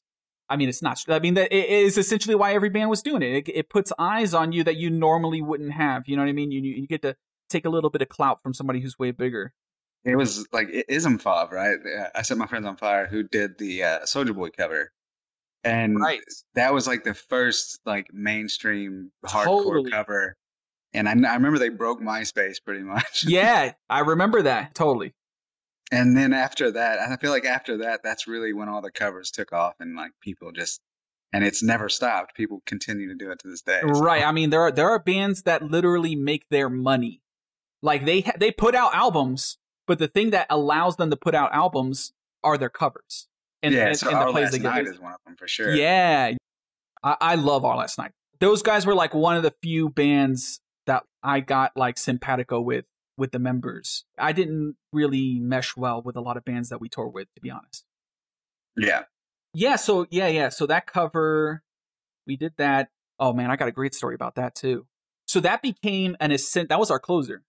[0.52, 1.00] I mean, it's not.
[1.08, 3.48] I mean, that it is essentially why every band was doing it.
[3.48, 3.52] it.
[3.56, 6.04] It puts eyes on you that you normally wouldn't have.
[6.08, 6.52] You know what I mean?
[6.52, 7.16] You you get to
[7.50, 9.54] take a little bit of clout from somebody who's way bigger.
[10.04, 11.78] It was like I- ISMFOF, right?
[11.86, 14.92] Uh, I set my friends on fire who did the uh, Soulja Boy cover,
[15.64, 15.98] and
[16.56, 19.92] that was like the first like mainstream hardcore Totally.
[19.92, 20.36] cover.
[20.94, 23.24] And I, I remember they broke MySpace pretty much.
[23.26, 25.14] Yeah, I remember that totally.
[25.91, 29.30] And then after that, I feel like after that, that's really when all the covers
[29.30, 30.80] took off, and like people just,
[31.34, 32.34] and it's never stopped.
[32.36, 33.82] People continue to do it to this day.
[33.82, 34.25] So- Right.
[34.25, 37.21] I mean, there are there are bands that literally make their money.
[37.82, 41.36] Like they ha- they put out albums, but the thing that allows them to put
[41.36, 43.27] out albums are their covers.
[43.63, 45.47] And, yeah, and, so and Our the plays Last Night is one of them for
[45.47, 45.75] sure.
[45.75, 46.34] Yeah,
[47.04, 48.12] I, I love Our Last Night.
[48.39, 52.86] Those guys were like one of the few bands that I got like simpatico with
[53.17, 54.06] with the members.
[54.17, 57.41] I didn't really mesh well with a lot of bands that we toured with, to
[57.41, 57.86] be honest.
[58.78, 59.04] yeah.
[59.54, 60.47] Yeah, so yeah, yeah.
[60.47, 61.62] So that cover,
[62.26, 62.88] we did that.
[63.19, 64.88] Oh man, I got a great story about that too.
[65.28, 66.69] So that became an ascent.
[66.69, 67.43] That was our closer.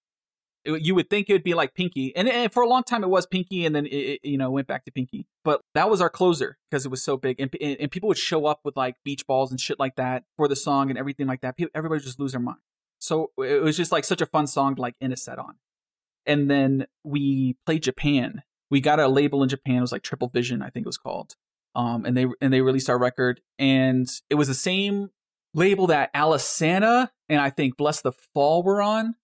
[0.64, 3.04] It- you would think it would be like Pinky, and, and for a long time
[3.04, 5.28] it was Pinky, and then it, it, you know went back to Pinky.
[5.44, 8.18] But that was our closer because it was so big, and, and and people would
[8.18, 11.28] show up with like beach balls and shit like that for the song and everything
[11.28, 11.56] like that.
[11.56, 12.58] People, everybody would just lose their mind.
[13.02, 15.56] So it was just like such a fun song to like end a set on.
[16.24, 18.42] And then we played Japan.
[18.70, 19.76] We got a label in Japan.
[19.76, 21.34] It was like Triple Vision, I think it was called
[21.74, 25.10] um, and they and they released our record, and it was the same
[25.54, 29.14] label that Alesana and I think Bless the Fall were on.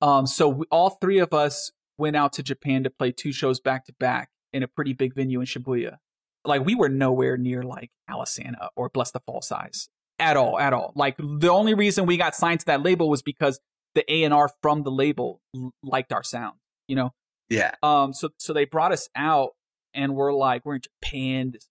[0.00, 3.60] Um, so we, all three of us went out to Japan to play two shows
[3.60, 5.98] back to back in a pretty big venue in Shibuya.
[6.44, 10.92] Like we were nowhere near like Alesana or Blessthefall size at all, at all.
[10.96, 13.60] Like the only reason we got signed to that label was because
[13.94, 15.40] the A and R from the label
[15.82, 16.56] liked our sound.
[16.88, 17.14] You know,
[17.48, 17.74] Yeah.
[17.82, 19.50] um, so so they brought us out,
[19.94, 21.50] and we're like, we're in Japan.
[21.52, 21.68] This is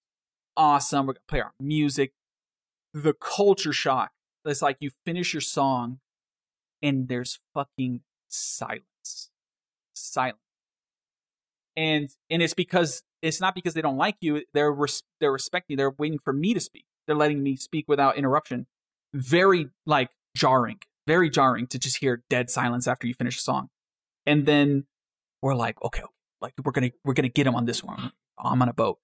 [0.58, 1.06] awesome.
[1.06, 2.14] We're gonna play our music.
[2.94, 4.12] The culture shock.
[4.46, 6.00] It's like you finish your song,
[6.82, 9.32] and there's fucking silence,
[9.94, 10.38] silence.
[11.78, 14.44] And and it's because it's not because they don't like you.
[14.54, 15.78] They're res- they're respecting.
[15.78, 16.86] They're waiting for me to speak.
[17.08, 18.68] They're letting me speak without interruption.
[19.14, 20.80] Very like jarring.
[21.08, 23.70] Very jarring to just hear dead silence after you finish a song.
[24.26, 24.86] And then
[25.42, 26.02] we're like, okay,
[26.42, 28.12] like we're gonna we're gonna get him on this one.
[28.38, 29.00] I'm on a boat.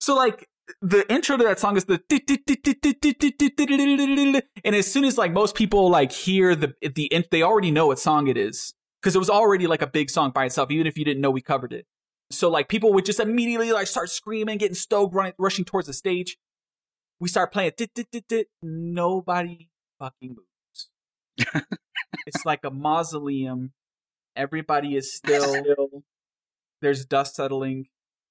[0.00, 0.48] so like
[0.80, 2.00] the intro to that song is the
[4.64, 7.98] and as soon as like most people like hear the the they already know what
[7.98, 10.96] song it is because it was already like a big song by itself even if
[10.96, 11.86] you didn't know we covered it
[12.30, 15.92] so like people would just immediately like start screaming getting stoked running rushing towards the
[15.92, 16.38] stage
[17.20, 18.46] we start playing dit, dit, dit, dit.
[18.62, 20.90] nobody fucking moves.
[22.26, 23.72] it's like a mausoleum.
[24.36, 26.04] Everybody is still.
[26.82, 27.86] There's dust settling,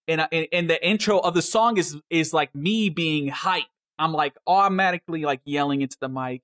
[0.08, 3.63] and, and and the intro of the song is is like me being hype.
[3.97, 6.41] I'm like automatically like yelling into the mic.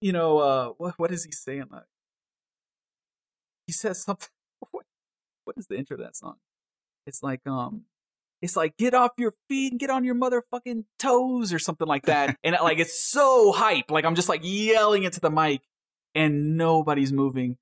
[0.00, 1.66] You know, uh, what what is he saying?
[1.70, 1.84] Like,
[3.66, 4.28] he says something.
[4.70, 4.84] What,
[5.44, 6.36] what is the intro to that song?
[7.06, 7.82] It's like um,
[8.40, 12.06] it's like get off your feet and get on your motherfucking toes or something like
[12.06, 12.36] that.
[12.44, 13.90] and like it's so hype.
[13.90, 15.62] Like I'm just like yelling into the mic,
[16.14, 17.56] and nobody's moving.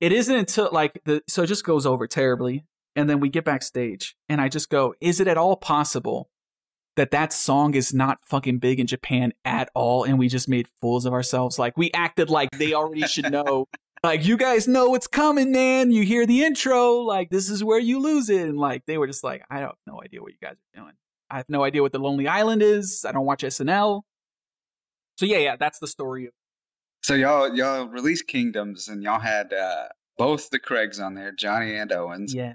[0.00, 2.64] It isn't until like the so it just goes over terribly,
[2.96, 6.30] and then we get backstage, and I just go, is it at all possible?
[6.96, 10.68] That that song is not fucking big in Japan at all, and we just made
[10.82, 11.58] fools of ourselves.
[11.58, 13.66] Like we acted like they already should know
[14.04, 15.90] like you guys know what's coming, man.
[15.92, 19.06] You hear the intro, like this is where you lose it, and like they were
[19.06, 20.94] just like, I have no idea what you guys are doing.
[21.30, 23.04] I have no idea what the Lonely Island is.
[23.08, 24.02] I don't watch SNL.
[25.18, 26.32] So yeah, yeah, that's the story of
[27.02, 29.88] So y'all y'all released Kingdoms and y'all had uh,
[30.18, 32.34] both the Craigs on there, Jonny and Owens.
[32.34, 32.54] yeah,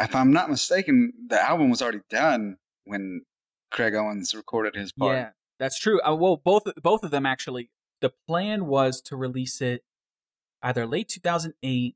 [0.00, 3.22] If I'm not mistaken, the album was already done when
[3.70, 5.16] Craig Owens recorded his part.
[5.16, 6.00] yeah, that's true.
[6.02, 7.70] Uh, well, both both of them actually.
[8.00, 9.82] The plan was to release it
[10.62, 11.94] either late 2008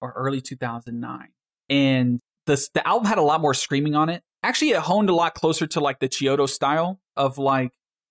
[0.00, 1.28] or early 2009,
[1.68, 4.22] and the the album had a lot more screaming on it.
[4.42, 7.70] Actually, it honed a lot closer to like the Chiodo style of like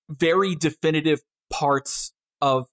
[0.10, 2.68] very definitive parts of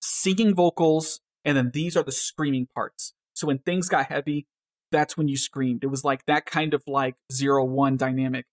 [0.00, 3.12] singing vocals, and then these are the screaming parts.
[3.34, 4.46] So when things got heavy,
[4.90, 5.84] that's when you screamed.
[5.84, 8.46] It was like that kind of like zero one dynamic.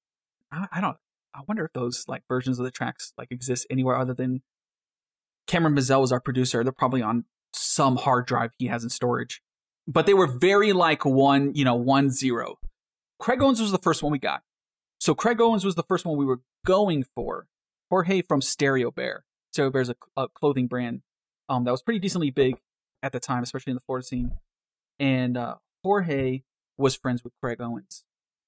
[0.51, 0.97] I, I don't.
[1.33, 4.41] I wonder if those like versions of the tracks like exist anywhere other than
[5.47, 6.63] Cameron Mizell was our producer.
[6.63, 9.41] They're probably on some hard drive he has in storage.
[9.87, 12.55] But they were very like one, you know, one zero.
[13.19, 14.41] Craig Owens was the first one we got.
[14.99, 17.47] So Craig Owens was the first one we were going for.
[17.89, 19.25] Jorge from Stereo Bear.
[19.51, 21.01] Stereo Bear is a, a clothing brand
[21.47, 22.57] um, that was pretty decently big
[23.03, 24.31] at the time, especially in the Florida scene.
[24.99, 26.41] And uh, Jorge
[26.77, 28.03] was friends with Craig Owens,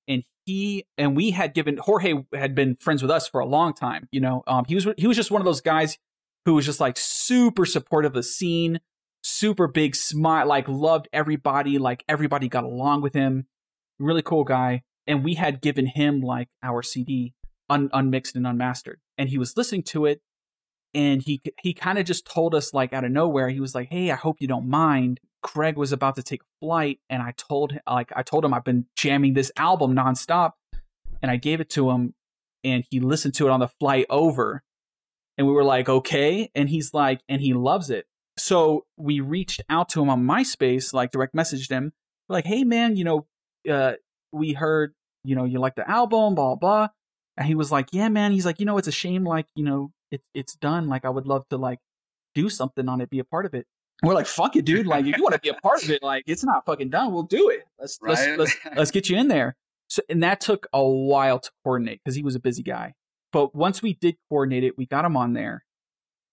[0.07, 3.73] and he and we had given Jorge had been friends with us for a long
[3.73, 4.07] time.
[4.11, 5.97] You know, um, he was he was just one of those guys
[6.47, 8.79] who was just like super supportive of the scene,
[9.21, 13.47] super big smile, like loved everybody, like everybody got along with him.
[13.99, 14.83] Really cool guy.
[15.05, 17.33] And we had given him like our CD
[17.69, 20.21] un- unmixed and unmastered, and he was listening to it,
[20.93, 23.89] and he he kind of just told us like out of nowhere, he was like,
[23.89, 27.73] "Hey, I hope you don't mind." Craig was about to take flight, and I told
[27.73, 30.51] him like I told him I've been jamming this album nonstop,
[31.21, 32.13] and I gave it to him,
[32.63, 34.63] and he listened to it on the flight over,
[35.37, 38.05] and we were like, "Okay," and he's like, and he loves it.
[38.37, 41.93] So we reached out to him on MySpace, like direct messaged him,
[42.27, 43.27] We're like, "Hey, man, you know,
[43.69, 43.93] uh,
[44.31, 46.89] we heard you know you like the album, blah blah."
[47.35, 49.63] And he was like, "Yeah, man." He's like, "You know, it's a shame, like you
[49.63, 50.87] know, it, it's done.
[50.87, 51.79] Like I would love to like
[52.35, 53.65] do something on it, be a part of it."
[54.03, 54.85] We're like, "Fuck it, dude!
[54.85, 57.11] Like if you want to be a part of it, like it's not fucking done.
[57.13, 57.63] We'll do it.
[57.79, 58.37] Let's Right?
[58.37, 59.55] let's let's let's get you in there."
[59.89, 62.93] So and that took a while to coordinate because he was a busy guy.
[63.37, 65.63] But once we did coordinate it, we got him on there,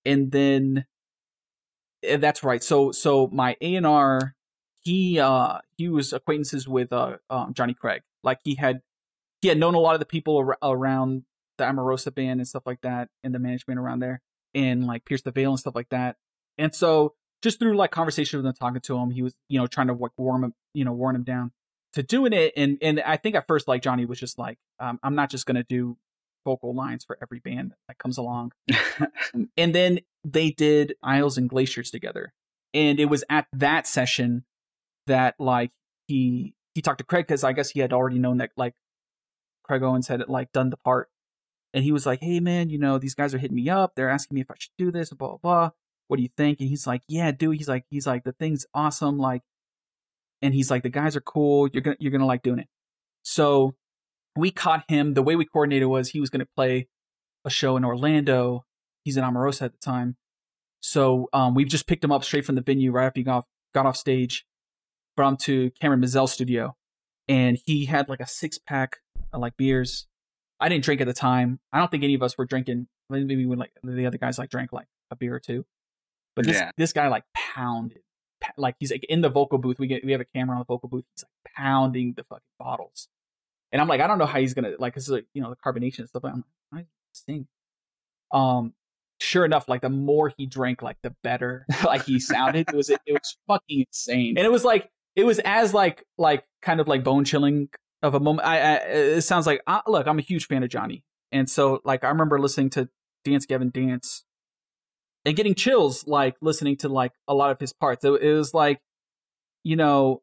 [0.07, 0.87] and then
[2.03, 2.65] and that's right.
[2.65, 4.35] So so my A and R,
[4.81, 8.01] he uh he was acquaintances with uh um, Jonny Craig.
[8.23, 8.81] Like he had
[9.43, 11.25] he had known a lot of the people ar- around
[11.59, 14.23] the Emarosa band and stuff like that, and the management around there,
[14.55, 16.17] and like Pierce the Veil and stuff like that.
[16.57, 19.67] And so just through like conversation with him, talking to him, he was you know
[19.67, 21.53] trying to like warm him, you know, warn him down
[21.93, 22.55] to doing it.
[22.57, 25.45] And and I think at first like Jonny was just like, um, I'm not just
[25.45, 25.99] gonna do
[26.45, 28.53] vocal lines for every band that comes along.
[29.35, 32.33] Um, and then they did Isles and Glaciers together.
[32.73, 34.45] And it was at that session
[35.09, 35.73] that like
[36.07, 38.75] he he talked to Craig because I guess he had already known that like
[39.65, 41.09] Craig Owens had like done the part.
[41.73, 43.95] And he was like, Hey man, you know, these guys are hitting me up.
[43.97, 45.71] They're asking me if I should do this, blah blah blah.
[46.07, 46.61] What do you think?
[46.61, 47.57] And he's like, Yeah, dude.
[47.57, 49.19] He's like, he's like, the thing's awesome.
[49.19, 49.43] Like
[50.45, 51.69] and he's like, the guys are cool.
[51.73, 52.69] You're gonna you're gonna like doing it.
[53.23, 53.75] So
[54.37, 55.15] we caught him.
[55.15, 56.89] The way we coordinated was he was gonna play
[57.45, 58.65] a show in Orlando.
[59.05, 60.17] He's in Emarosa at the time.
[60.81, 63.39] So um, we just picked him up straight from the venue right after he got
[63.39, 64.45] off, got off stage,
[65.17, 66.77] brought him to Cameron Mizell's studio,
[67.29, 68.99] and he had like a six pack
[69.33, 70.07] of like beers.
[70.61, 71.61] I didn't drink at the time.
[71.73, 72.87] I don't think any of us were drinking.
[73.11, 75.65] Maybe when like the other guys like drank like a beer or two,
[76.37, 76.71] but this Yeah.
[76.79, 78.01] this guy like pounded,
[78.57, 79.79] like he's like in the vocal booth.
[79.79, 81.05] We get we have a camera on the vocal booth.
[81.15, 83.09] He's like pounding the fucking bottles,
[83.75, 84.95] and I'm like, I don't know how he's gonna like.
[84.95, 86.25] Cause like you know the carbonation and stuff.
[86.25, 87.49] I'm like, I sing.
[88.31, 88.73] Um,
[89.21, 92.69] sure enough, like the more he drank, like the better like he sounded.
[92.69, 96.45] It was it was fucking insane, and it was like it was as like like
[96.63, 97.69] kind of like bone chilling
[98.01, 98.47] of a moment.
[98.47, 101.03] I, I it sounds like uh, look, I'm a huge fan of Jonny,
[101.33, 102.89] and so like I remember listening to
[103.25, 104.25] Dance Gavin Dance
[105.25, 108.05] and getting chills like listening to like a lot of his parts.
[108.05, 108.79] It, it was like,
[109.65, 110.23] you know,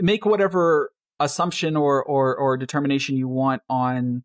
[0.00, 0.90] make whatever
[1.20, 4.24] assumption or or or determination you want on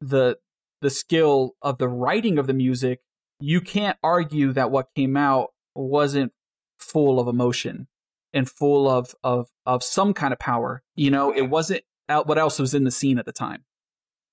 [0.00, 0.38] the
[0.80, 3.00] the skill of the writing of the music.
[3.40, 6.32] You can't argue that what came out wasn't
[6.78, 7.88] full of emotion
[8.32, 10.82] and full of of of some kind of power.
[10.94, 13.64] You know, it wasn't out what else was in the scene at the time.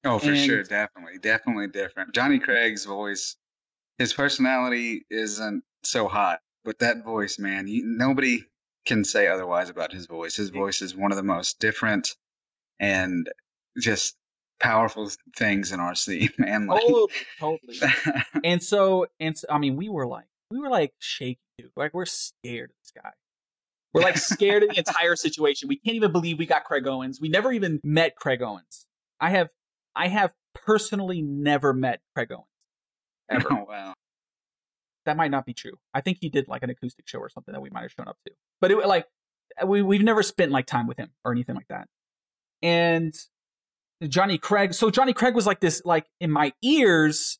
[0.03, 2.13] Oh, for And- sure, definitely, definitely different.
[2.13, 3.35] Jonny Craig's voice,
[3.97, 8.43] his personality isn't so hot, but that voice, man, you, nobody
[8.87, 10.35] can say otherwise about his voice.
[10.35, 12.15] His voice is one of the most different
[12.79, 13.29] and
[13.79, 14.15] just
[14.59, 16.67] powerful things in our scene, man.
[16.67, 17.07] Like, Totally,
[17.39, 17.77] totally.
[18.43, 21.71] and so and so, I mean, we were like we were like shaky, dude.
[21.75, 23.11] Like we're scared of this guy.
[23.93, 25.67] We're like scared of the entire situation.
[25.67, 27.19] We can't even believe we got Craig Owens.
[27.19, 28.85] We never even met Craig Owens.
[29.19, 29.49] I have
[29.95, 32.45] I have personally never met Craig Owens.
[33.29, 33.47] Ever.
[33.51, 33.93] oh wow,
[35.07, 35.73] that might not be true.
[35.93, 38.07] I think he did like an acoustic show or something that we might have shown
[38.07, 38.33] up to.
[38.61, 39.05] But it like
[39.61, 41.87] uh, we we've never spent like time with him or anything like that.
[42.61, 43.15] And
[44.07, 47.39] Jonny Craig, so Jonny Craig was like this like in my ears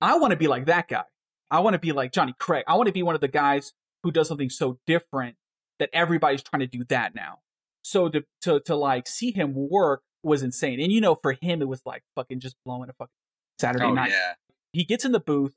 [0.00, 1.04] I want to be like that guy.
[1.50, 2.64] I want to be like Jonny Craig.
[2.66, 3.72] I want to be one of the guys
[4.02, 5.36] who does something so different
[5.78, 7.38] that everybody's trying to do that now.
[7.82, 10.80] So to to to like see him work was insane.
[10.80, 13.12] And you know for him it was like fucking just blowing a fucking
[13.58, 14.34] Saturday oh night yeah,
[14.72, 15.54] he gets in the booth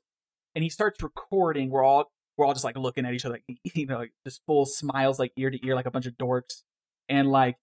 [0.54, 1.70] and he starts recording.
[1.70, 4.40] We're all we're all just like looking at each other, like, you know, like, just
[4.46, 6.62] full smiles, like ear to ear, like a bunch of dorks,
[7.08, 7.56] and like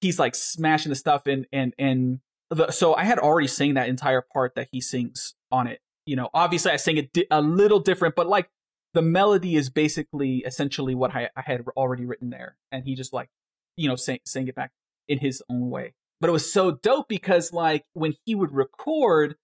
[0.00, 2.20] he's like smashing the stuff in and and
[2.50, 5.80] the, so I had already sang that entire part that he sings on it.
[6.06, 8.50] You know, obviously I sang it di- a little different, but like
[8.94, 13.12] the melody is basically essentially what I, I had already written there, and he just
[13.12, 13.28] like
[13.76, 14.72] you know sang sang it back
[15.08, 15.94] in his own way.
[16.20, 19.36] But it was so dope because like when he would record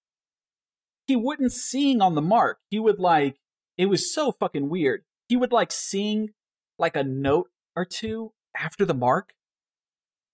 [1.09, 2.59] he wouldn't sing on the mark.
[2.71, 3.39] He would like
[3.77, 5.03] it was so fucking weird.
[5.29, 6.31] He would like sing
[6.79, 9.33] like a note or two after the mark.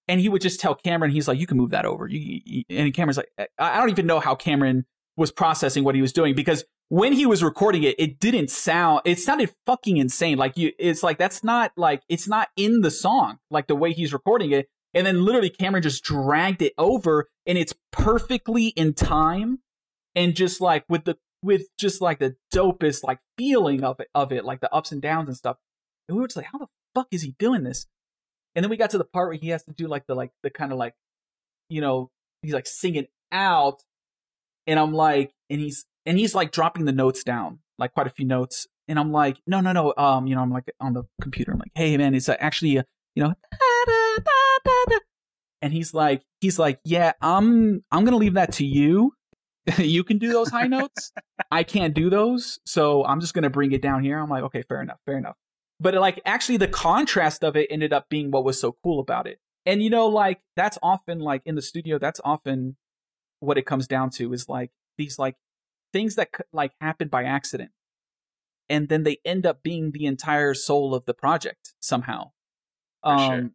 [0.06, 2.64] And he would just tell Cameron, he's like, "You can move that over." You, you-
[2.68, 4.84] and Cameron's like, I I don't even know how Cameron
[5.16, 9.00] was processing what he was doing because when he was recording it, it didn't sound.
[9.06, 10.36] It sounded fucking insane.
[10.36, 13.92] Like you, it's like that's not like it's not in the song like the way
[13.92, 14.68] he's recording it.
[14.92, 19.60] And then literally Cameron just dragged it over, and it's perfectly in time
[20.14, 24.32] and just like with the with just like the dopest like feeling of it of
[24.32, 25.56] it like the ups and downs and stuff
[26.08, 27.86] and we were just like how the fuck is he doing this?
[28.54, 30.30] And then we got to the part where he has to do like the like
[30.42, 30.94] the kind of like
[31.68, 32.10] you know
[32.42, 33.82] he's like singing out
[34.66, 38.10] and i'm like and he's and he's like dropping the notes down like quite a
[38.10, 41.02] few notes and i'm like no no no um you know i'm like on the
[41.20, 42.84] computer i'm like hey man it's uh, actually a,
[43.14, 43.34] you know
[45.62, 49.12] and he's like he's like yeah i'm i'm gonna leave that to you
[49.78, 51.12] you can do those high notes.
[51.50, 54.18] I can't do those, so I'm just gonna bring it down here.
[54.18, 55.36] I'm like, okay, fair enough, fair enough.
[55.80, 59.26] But like, actually, the contrast of it ended up being what was so cool about
[59.26, 59.38] it.
[59.66, 62.76] And you know, like that's often like in the studio, that's often
[63.40, 65.36] what it comes down to is like these like
[65.92, 67.70] things that like happen by accident,
[68.68, 72.32] and then they end up being the entire soul of the project somehow.
[73.02, 73.34] For sure.
[73.34, 73.54] Um,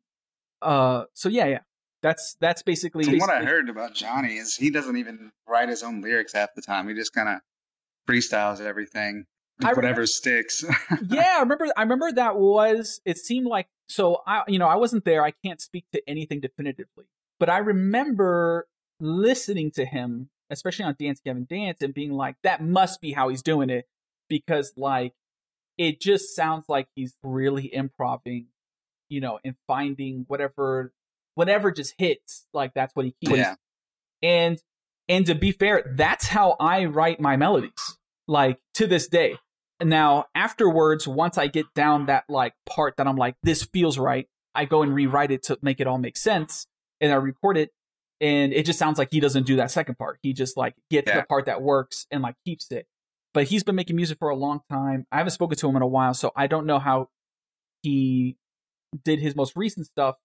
[0.61, 1.59] uh, so yeah, yeah,
[2.01, 5.83] that's that's basically From what I heard about Jonny is he doesn't even write his
[5.83, 6.87] own lyrics half the time.
[6.87, 7.39] He just kind of
[8.09, 9.25] freestyles everything,
[9.61, 10.63] whatever sticks.
[11.09, 11.67] yeah, I remember.
[11.75, 13.01] I remember that was.
[13.05, 14.21] It seemed like so.
[14.25, 15.23] I, you know, I wasn't there.
[15.23, 17.05] I can't speak to anything definitively,
[17.39, 18.67] but I remember
[18.99, 23.29] listening to him, especially on Dance Gavin Dance, and being like, "That must be how
[23.29, 23.85] he's doing it,"
[24.29, 25.13] because like
[25.79, 28.47] it just sounds like he's really improving,
[29.07, 30.91] you know, and finding whatever,
[31.39, 32.45] whatever just hits.
[32.53, 33.37] Like that's what he keeps.
[33.37, 33.55] yeah,
[34.21, 34.59] And
[35.07, 37.97] and to be fair, that's how I write my melodies.
[38.27, 39.37] Like to this day.
[39.81, 44.27] Now, afterwards, once I get down that like part that I'm like, this feels right,
[44.53, 46.67] I go and rewrite it to make it all make sense,
[46.99, 47.69] and I record it,
[48.19, 50.19] and it just sounds like he doesn't do that second part.
[50.21, 51.21] He just like gets Yeah.
[51.21, 52.85] the part that works and like keeps it.
[53.33, 55.05] But he's been making music for a long time.
[55.13, 57.07] I haven't spoken to him in a while, so I don't know how
[57.83, 58.35] he
[59.05, 60.15] did his most recent stuff.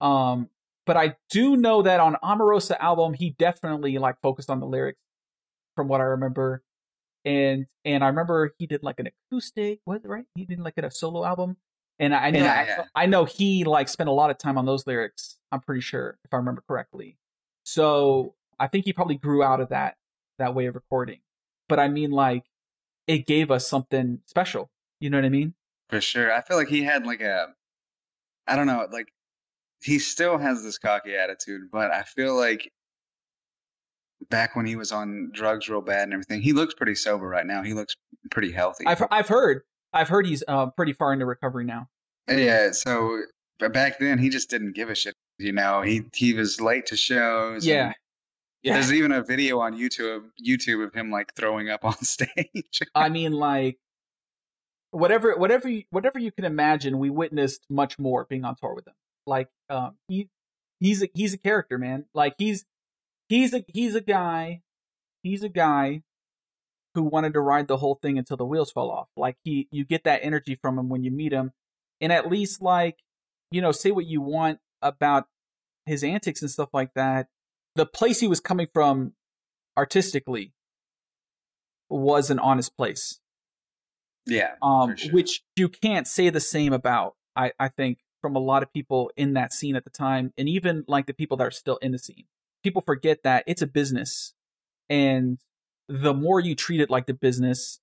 [0.00, 0.48] Um,
[0.86, 5.00] but I do know that on Emarosa album, he definitely like focused on the lyrics,
[5.74, 6.62] from what I remember.
[7.24, 10.24] And and I remember he did like an acoustic, was it right?
[10.36, 11.56] He did like it a solo album,
[11.98, 12.84] and I, I know Yeah, I, yeah.
[12.94, 15.38] I know he like spent a lot of time on those lyrics.
[15.50, 17.18] I'm pretty sure if I remember correctly.
[17.64, 19.96] So I think he probably grew out of that
[20.38, 21.18] that way of recording.
[21.68, 22.44] But I mean, like,
[23.08, 24.70] it gave us something special.
[25.00, 25.54] You know what I mean?
[25.88, 26.32] for sure.
[26.32, 27.54] I feel like he had like a,
[28.46, 29.12] I don't know, like
[29.82, 32.72] he still has this cocky attitude, but I feel like
[34.30, 36.40] back when he was on drugs real bad and everything.
[36.40, 37.62] He looks pretty sober right now.
[37.62, 37.94] He looks
[38.30, 38.86] pretty healthy.
[38.86, 39.62] I've I've heard
[39.92, 41.88] I've heard he's uh, pretty far into recovery now.
[42.28, 42.70] yeah.
[42.72, 43.22] So,
[43.58, 45.14] but back then he just didn't give a shit.
[45.38, 47.66] You know, he he was late to shows.
[47.66, 47.92] Yeah,
[48.62, 48.74] yeah.
[48.74, 52.80] There's even a video on YouTube YouTube of him like throwing up on stage.
[52.94, 53.78] I mean, like
[54.90, 58.86] whatever, whatever, you, whatever you can imagine, we witnessed much more being on tour with
[58.86, 58.94] him.
[59.26, 60.28] Like, um, he,
[60.80, 62.06] he's a he's a character, man.
[62.14, 62.64] Like he's
[63.28, 64.62] he's a he's a guy,
[65.22, 66.02] he's a guy
[66.94, 69.08] who wanted to ride the whole thing until the wheels fell off.
[69.16, 71.52] Like he, you get that energy from him when you meet him,
[72.00, 72.98] and at least like,
[73.50, 75.24] you know, say what you want about
[75.84, 77.28] his antics and stuff like that.
[77.74, 79.12] The place he was coming from
[79.76, 80.52] artistically
[81.90, 83.20] was an honest place
[84.26, 84.54] yeah.
[84.60, 85.12] um, sure.
[85.12, 87.14] which you can't say the same about.
[87.34, 90.48] I, I think from a lot of people in that scene at the time, and
[90.48, 92.24] even like the people that are still in the scene,
[92.62, 94.34] people forget that it's a business,
[94.88, 95.38] and
[95.88, 97.80] the more you treat it like the business,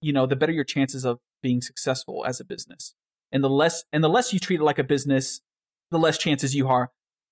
[0.00, 2.94] you know, the better your chances of being successful as a business,
[3.30, 5.40] and the less and the less you treat it like a business,
[5.90, 6.90] the less chances you are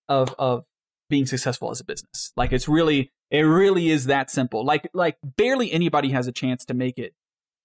[0.09, 0.65] of of
[1.09, 2.33] being successful as a business.
[2.37, 4.65] Like it's really it really is that simple.
[4.65, 7.15] Like like barely anybody has a chance to make it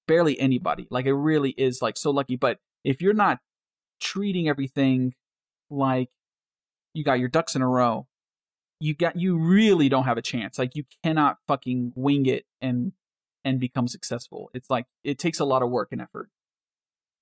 [0.07, 0.88] barely anybody.
[0.89, 2.36] Like it really is like so lucky.
[2.36, 3.39] But if you're not
[3.99, 5.13] treating everything
[5.69, 6.09] like
[6.93, 8.07] you got your ducks in a row,
[8.79, 10.57] you got you really don't have a chance.
[10.59, 12.93] Like you cannot fucking wing it and
[13.43, 14.49] and become successful.
[14.53, 16.29] It's like it takes a lot of work and effort.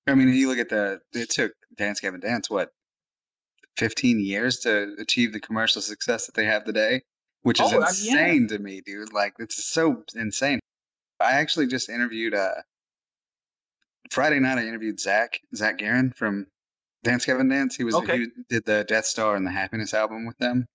[0.06, 1.00] I mean, you look at the.
[1.12, 2.70] It took Dance Gavin Dance what,
[3.76, 7.02] fifteen years to achieve the commercial success that they have today,
[7.42, 8.12] which is Oh, uh, yeah.
[8.26, 9.12] insane to me, dude.
[9.12, 10.60] Like it's so insane.
[11.20, 12.34] I actually just interviewed.
[12.34, 12.50] uh
[14.10, 16.46] Friday night, I interviewed Zach Zach Garren from
[17.04, 17.76] Dance Gavin Dance.
[17.76, 18.18] He was Okay.
[18.18, 20.66] he did the Death Star and the Happiness album with them.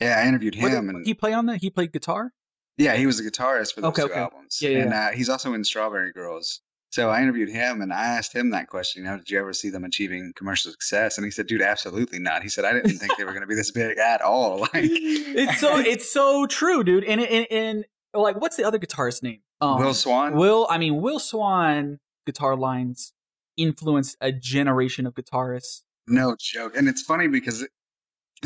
[0.00, 1.58] Yeah, I interviewed What him, and he play on that?
[1.60, 2.32] He played guitar.
[2.76, 4.20] yeah, he was a guitarist for those Okay, two okay.
[4.20, 4.58] albums.
[4.60, 6.60] Yeah, yeah, and uh, he's also in Strawberry Girls.
[6.90, 9.04] So I interviewed him and I asked him that question.
[9.04, 11.18] You know, did you ever see them achieving commercial success?
[11.18, 13.46] And he said, "Dude, absolutely not." He said, "I didn't think they were going to
[13.46, 17.04] be this big at all." Like, It's so it's so true, dude.
[17.04, 19.40] And and, and like, what's the other guitarist name?
[19.60, 20.34] Um, Will Swan.
[20.36, 23.12] Will I mean Will Swan guitar lines
[23.58, 25.82] influenced a generation of guitarists.
[26.06, 26.76] No joke.
[26.76, 27.66] And it's funny because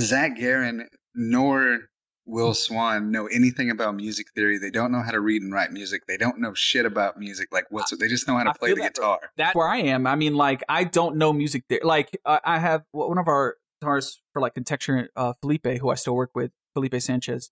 [0.01, 1.79] Zach Garren nor
[2.25, 4.59] Will Swan know anything about music theory.
[4.59, 6.03] They don't know how to read and write music.
[6.07, 7.49] They don't know shit about music.
[7.53, 7.99] Like what's it?
[7.99, 9.19] they just know how to I play the that, guitar.
[9.37, 10.07] That's where I am.
[10.07, 11.83] I mean, like I don't know music theory.
[11.85, 15.95] Like uh, I have one of our guitarists for like Contexture, uh, Felipe, who I
[15.97, 17.51] still work with, Felipe Sanchez.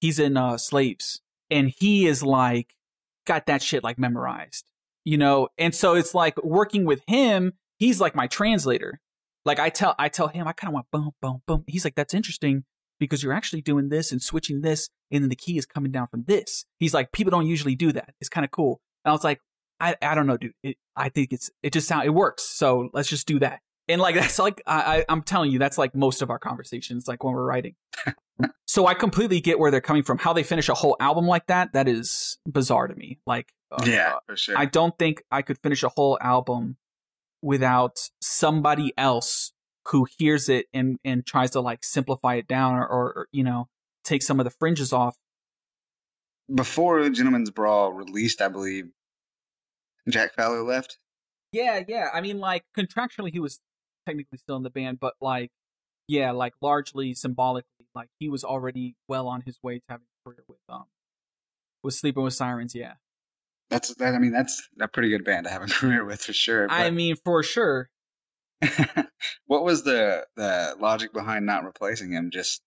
[0.00, 2.74] He's in uh, Slaves, and he is like
[3.24, 4.64] got that shit like memorized,
[5.04, 5.48] you know.
[5.58, 7.52] And so it's like working with him.
[7.78, 9.00] He's like my translator.
[9.44, 11.64] Like I tell, I tell him, I kind of want boom, boom, boom.
[11.66, 12.64] He's like, that's interesting
[13.00, 16.06] because you're actually doing this and switching this, and then the key is coming down
[16.06, 16.64] from this.
[16.78, 18.14] He's like, people don't usually do that.
[18.20, 18.80] It's kind of cool.
[19.04, 19.40] And I was like,
[19.80, 20.52] I, I don't know, dude.
[20.62, 22.44] It, I think it's it just sound it works.
[22.44, 23.60] So let's just do that.
[23.88, 27.08] And like that's like I, I I'm telling you, that's like most of our conversations,
[27.08, 27.74] like when we're writing.
[28.66, 30.18] so I completely get where they're coming from.
[30.18, 33.18] How they finish a whole album like that, that is bizarre to me.
[33.26, 34.58] Like, uh, yeah, for sure.
[34.58, 36.76] I don't think I could finish a whole album
[37.40, 39.52] without somebody else
[39.88, 43.42] who hears it and and tries to like simplify it down or, or, or you
[43.42, 43.68] know
[44.04, 45.16] take some of the fringes off.
[46.52, 48.90] Before Gentlemen's Brawl released, I believe
[50.08, 50.98] Jack Fowler left.
[51.52, 52.08] Yeah, yeah.
[52.12, 53.60] I mean, like contractually, he was
[54.06, 55.50] technically still in the band, but like,
[56.08, 60.28] yeah, like largely symbolically, like he was already well on his way to having a
[60.28, 60.84] career with um
[61.82, 62.74] with Sleeping with Sirens.
[62.74, 62.94] Yeah,
[63.72, 64.14] That's that.
[64.14, 66.66] I mean, that's a pretty good band to have a career with for sure.
[66.70, 67.88] I mean, for sure.
[69.46, 72.30] what was the the logic behind not replacing him?
[72.30, 72.60] Just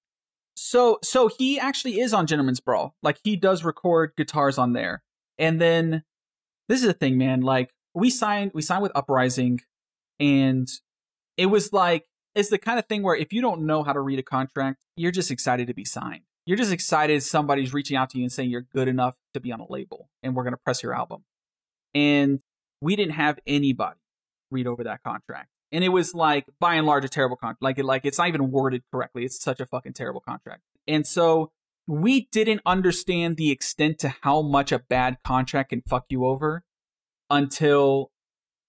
[0.55, 2.95] So, so he actually is on Gentlemen's Brawl.
[3.03, 5.03] Like he does record guitars on there,
[5.37, 6.03] and then
[6.67, 7.41] this is the thing, man.
[7.41, 9.61] Like we signed, we signed with Uprising,
[10.19, 10.67] and
[11.37, 14.01] it was like it's the kind of thing where if you don't know how to
[14.01, 16.23] read a contract, you're just excited to be signed.
[16.45, 19.51] You're just excited somebody's reaching out to you and saying you're good enough to be
[19.51, 21.23] on a label, and we're gonna press your album.
[21.93, 22.39] And
[22.81, 23.99] we didn't have anybody
[24.51, 25.49] read over that contract.
[25.71, 27.61] And it was like by and large a terrible contract.
[27.61, 29.25] Like like it's not even worded correctly.
[29.25, 30.61] It's such a fucking terrible contract.
[30.87, 31.51] And so
[31.87, 36.63] we didn't understand the extent to how much a bad contract can fuck you over
[37.29, 38.11] until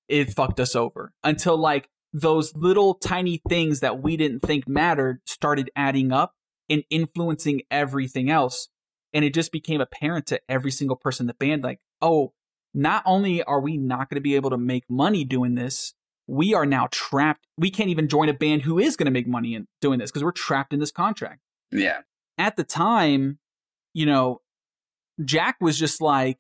[0.09, 1.12] it fucked us over.
[1.22, 6.33] Until like those little tiny things that we didn't think mattered started adding up
[6.69, 8.69] and influencing everything else.
[9.12, 12.33] And it just became apparent to every single person in the band like, oh,
[12.75, 15.95] not only are we not going to be able to make money doing this,
[16.27, 17.47] we are now trapped.
[17.57, 20.11] We can't even join a band who is going to make money in doing this
[20.11, 21.41] because we're trapped in this contract
[21.73, 22.01] yeah,
[22.39, 23.39] at the time,
[23.95, 24.41] you know,
[25.25, 26.39] Jack was just like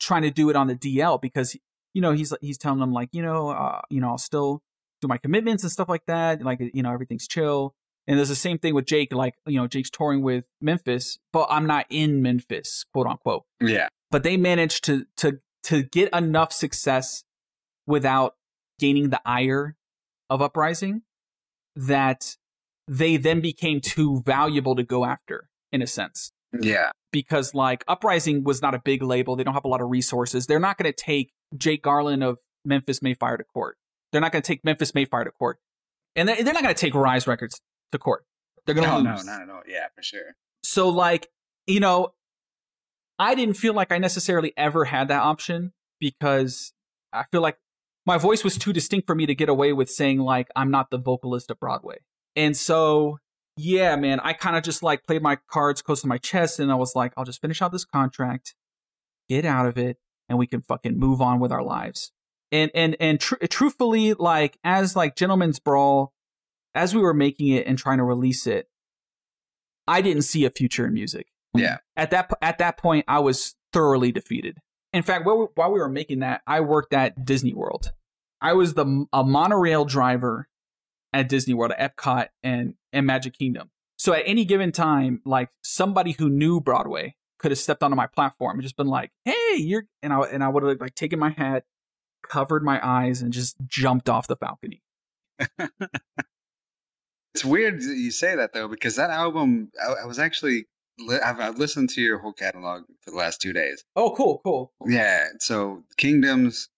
[0.00, 1.56] trying to do it on the DL because
[1.94, 4.62] you know he's he's telling them like you know uh, you know I'll still
[5.00, 6.42] do my commitments and stuff like that.
[6.42, 7.74] Like you know everything's chill.
[8.06, 9.12] And there's the same thing with Jake.
[9.12, 13.44] Like you know Jake's touring with Memphis, but I'm not in Memphis, quote unquote.
[13.60, 13.88] Yeah.
[14.10, 17.22] But they managed to to to get enough success
[17.86, 18.34] without
[18.78, 19.76] gaining the ire
[20.28, 21.02] of Uprising
[21.76, 22.36] that
[22.88, 26.90] they then became too valuable to go after in a sense Yeah.
[27.12, 29.36] because like Uprising was not a big label.
[29.36, 30.46] They don't have a lot of resources.
[30.46, 33.76] They're not going to take Jake Garland of Memphis May Fire to court.
[34.10, 35.58] They're not going to take Memphis May Fire to court,
[36.16, 37.60] and they're, they're not going to take Rise Records
[37.92, 38.24] to court.
[38.66, 39.24] They're going to No, lose.
[39.24, 39.62] no, at all.
[39.66, 40.36] Yeah, for sure.
[40.64, 41.28] So like
[41.66, 42.12] you know,
[43.18, 46.72] I didn't feel like I necessarily ever had that option because
[47.12, 47.58] I feel like
[48.04, 50.90] my voice was too distinct for me to get away with saying like I'm not
[50.90, 51.98] the vocalist of Broadway.
[52.34, 53.18] And so
[53.56, 56.72] yeah, man, I kind of just like played my cards close to my chest and
[56.72, 58.54] I was like, I'll just finish out this contract,
[59.28, 62.12] get out of it, and we can fucking move on with our lives.
[62.50, 66.12] And and and tr- truthfully, like as like Gentlemen's Brawl,
[66.74, 68.68] as we were making it and trying to release it,
[69.86, 71.26] I didn't see a future in music.
[71.54, 71.78] Yeah.
[71.96, 74.58] At that at that point, I was thoroughly defeated.
[74.92, 77.92] In fact, while we, while we were making that, I worked at Disney World.
[78.40, 80.48] I was the a monorail driver
[81.12, 83.70] at Disney World, at Epcot, and and Magic Kingdom.
[83.96, 88.06] So at any given time, like somebody who knew Broadway could have stepped onto my
[88.06, 91.18] platform and just been like, "Hey, you're," and I and I would have like taken
[91.18, 91.64] my hat,
[92.26, 94.82] covered my eyes, and just jumped off the balcony.
[97.34, 100.66] It's weird that you say that though, because that album, I, I was actually
[101.24, 103.82] I've, I've listened to your whole catalog for the last two days.
[103.96, 104.72] Oh, cool, cool.
[104.86, 105.28] Yeah.
[105.40, 106.68] So Kingdoms,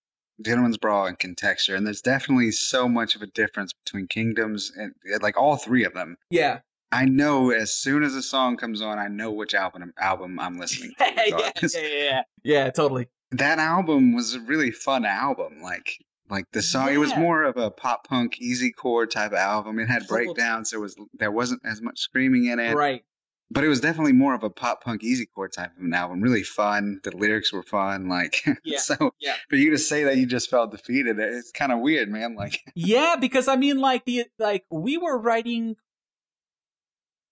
[0.43, 4.95] Gentlemen's Brawl, and Contexture, and there's definitely so much of a difference between Kingdoms and
[5.21, 6.17] like all three of them.
[6.31, 6.61] Yeah,
[6.93, 10.59] I know as soon as a song comes on, I know which album album I'm
[10.59, 11.05] listening to.
[11.17, 13.09] yeah, yeah, yeah, yeah, yeah, totally.
[13.33, 15.61] That album was a really fun album.
[15.61, 15.99] Like
[16.31, 19.79] like the song, it was more of a pop punk easy chord type of album.
[19.79, 20.71] It had breakdowns.
[20.71, 23.05] There was there wasn't as much screaming in it, Right.
[23.51, 26.21] but it was definitely more of a pop punk easy chord type of an album.
[26.23, 27.01] Really fun.
[27.05, 28.09] The lyrics were fun.
[28.09, 29.35] Like Yeah, so yeah.
[29.51, 32.35] for you to say that you just felt defeated, it's kind of weird, man.
[32.37, 35.77] Like Yeah, because I mean, like the like we were writing.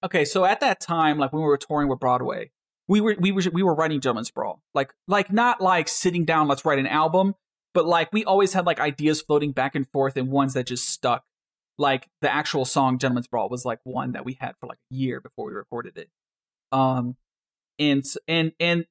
[0.04, 2.50] Okay, so at that time, like when we were touring with Broadway,
[2.88, 6.48] we were we were we were writing Gentlemen's Brawl, like like not like sitting down,
[6.48, 7.36] let's write an album,
[7.74, 10.88] but like we always had like ideas floating back and forth and ones that just
[10.88, 11.24] stuck.
[11.78, 14.94] Like the actual song Gentlemen's Brawl was like one that we had for like a
[14.94, 16.10] year before we recorded it.
[16.70, 17.16] Um,
[17.78, 18.84] and and and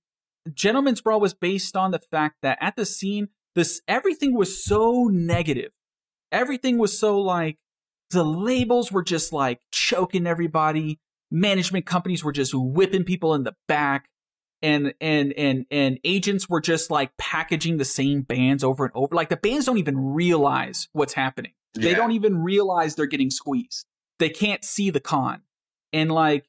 [0.53, 5.09] Gentlemen's Brawl was based on the fact that at the scene, this everything was so
[5.11, 5.71] negative
[6.31, 7.57] everything was so like
[8.11, 13.53] the labels were just like choking everybody management companies were just whipping people in the
[13.67, 14.07] back
[14.61, 19.15] and and and and agents were just like packaging the same bands over and over.
[19.15, 21.53] Like the bands don't even realize what's happening.
[21.73, 23.85] They don't even realize they're getting squeezed.
[24.19, 25.41] They can't see the con.
[25.93, 26.45] And like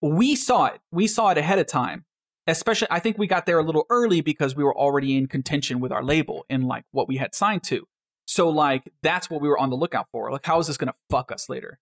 [0.00, 0.80] we saw it.
[0.90, 2.04] We saw it ahead of time.
[2.46, 5.78] Especially i think we got there a little early because we were already in contention
[5.78, 7.86] with our label and like what we had signed to.
[8.26, 10.32] So like that's what we were on the lookout for.
[10.32, 11.78] Like how is this going to fuck us later?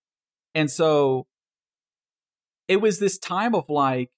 [0.54, 1.26] And so
[2.66, 4.10] it was this time of like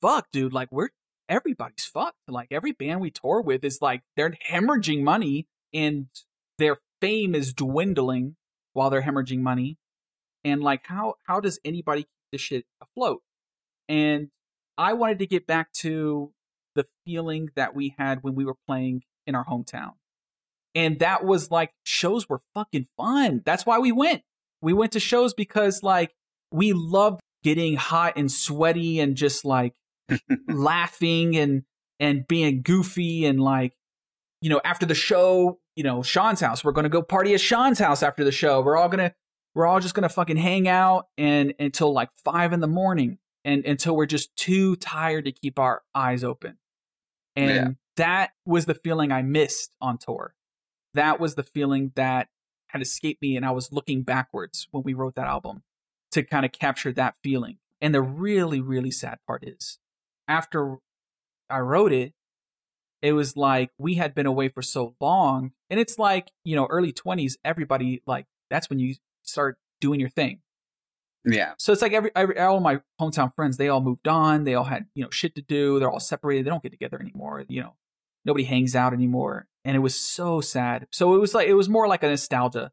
[0.00, 0.88] fuck dude, like we're
[1.28, 2.16] everybody's fucked.
[2.28, 6.06] Like every band we tour with is like they're hemorrhaging money and
[6.58, 8.36] their fame is dwindling
[8.72, 9.78] while they're hemorrhaging money.
[10.44, 13.22] And like how how does anybody keep this shit afloat?
[13.88, 14.28] And
[14.78, 16.32] I wanted to get back to
[16.74, 19.92] the feeling that we had when we were playing in our hometown.
[20.74, 23.42] And that was like shows were fucking fun.
[23.44, 24.22] That's why we went.
[24.60, 26.14] We went to shows because like
[26.52, 29.74] we loved getting hot and sweaty and just like
[30.48, 31.62] laughing and
[31.98, 33.74] and being goofy and like
[34.40, 37.78] you know after the show you know sean's house we're gonna go party at sean's
[37.78, 38.60] house after the show.
[38.60, 39.14] We're all gonna
[39.54, 43.64] we're all just gonna fucking hang out and until like five in the morning and
[43.64, 46.58] until we're just too tired to keep our eyes open.
[47.36, 47.68] And Yeah.
[47.96, 50.34] that was the feeling i missed on tour.
[50.94, 52.28] That was the feeling that
[52.68, 55.62] had escaped me and i was looking backwards when we wrote that album
[56.16, 59.78] to kind of capture that feeling and the really really sad part is
[60.28, 60.78] after
[61.48, 62.12] I wrote it,
[63.02, 65.52] it was like we had been away for so long.
[65.70, 70.08] And it's like, you know, early 20s, everybody, like, that's when you start doing your
[70.08, 70.40] thing.
[71.24, 71.52] yeah.
[71.58, 74.44] So it's like every, every all my hometown friends, they all moved on.
[74.44, 75.78] They all had, you know, shit to do.
[75.78, 76.46] They're all separated.
[76.46, 77.44] They don't get together anymore.
[77.48, 77.74] You know,
[78.24, 79.46] nobody hangs out anymore.
[79.64, 80.86] And it was so sad.
[80.92, 82.70] So it was like, it was more like a nostalgia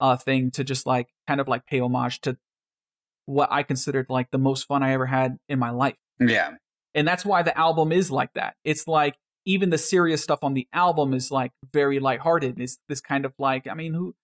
[0.00, 2.36] uh, thing to just like kind of like pay homage to
[3.26, 5.96] what I considered like the most fun I ever had in my life.
[6.20, 6.52] Yeah.
[6.94, 8.54] And that's why the album is like that.
[8.64, 12.60] It's like even the serious stuff on the album is like very lighthearted.
[12.60, 14.14] It's this kind of like, I mean, who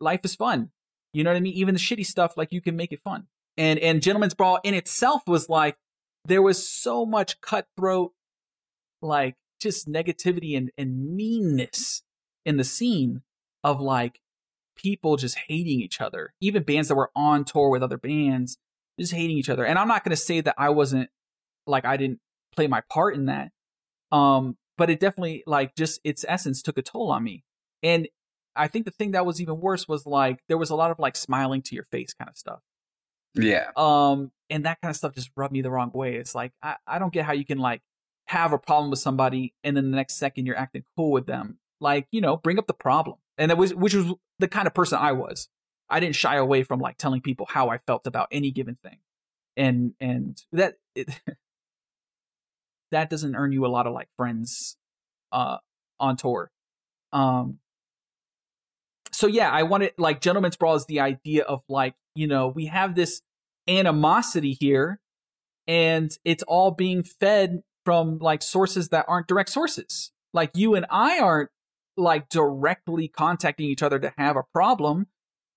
[0.00, 0.70] life is fun.
[1.12, 1.54] You know what I mean?
[1.54, 3.26] Even the shitty stuff, like you can make it fun.
[3.56, 5.76] And and Gentlemen's Brawl in itself was like
[6.26, 8.12] there was so much cutthroat,
[9.00, 12.02] like just negativity and, and meanness
[12.44, 13.22] in the scene
[13.64, 14.20] of like
[14.76, 16.34] people just hating each other.
[16.40, 18.58] Even bands that were on tour with other bands
[18.98, 19.64] just hating each other.
[19.64, 21.10] And I'm not gonna say that I wasn't
[21.66, 22.20] like I didn't
[22.54, 23.50] play my part in that.
[24.12, 27.44] Um, but it definitely like just its essence took a toll on me.
[27.82, 28.08] And
[28.54, 30.98] I think the thing that was even worse was like there was a lot of
[30.98, 32.60] like smiling to your face kind of stuff.
[33.34, 33.70] Yeah.
[33.76, 36.16] Um, and that kind of stuff just rubbed me the wrong way.
[36.16, 37.82] It's like I, I don't get how you can like
[38.26, 41.58] have a problem with somebody and then the next second you're acting cool with them.
[41.80, 43.18] Like, you know, bring up the problem.
[43.38, 45.48] And that was which was the kind of person I was.
[45.88, 48.98] I didn't shy away from like telling people how I felt about any given thing.
[49.56, 51.08] And and that it,
[52.90, 54.76] that doesn't earn you a lot of like friends
[55.32, 55.58] uh
[56.00, 56.50] on tour.
[57.12, 57.58] Um
[59.12, 62.66] so yeah, I wanted like Gentlemen's Brawl is the idea of like, you know, we
[62.66, 63.22] have this
[63.68, 65.00] animosity here
[65.66, 70.12] and it's all being fed from like sources that aren't direct sources.
[70.34, 71.50] Like you and I aren't
[71.96, 75.06] like directly contacting each other to have a problem.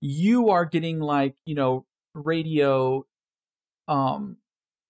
[0.01, 3.05] You are getting like, you know, radio
[3.87, 4.37] um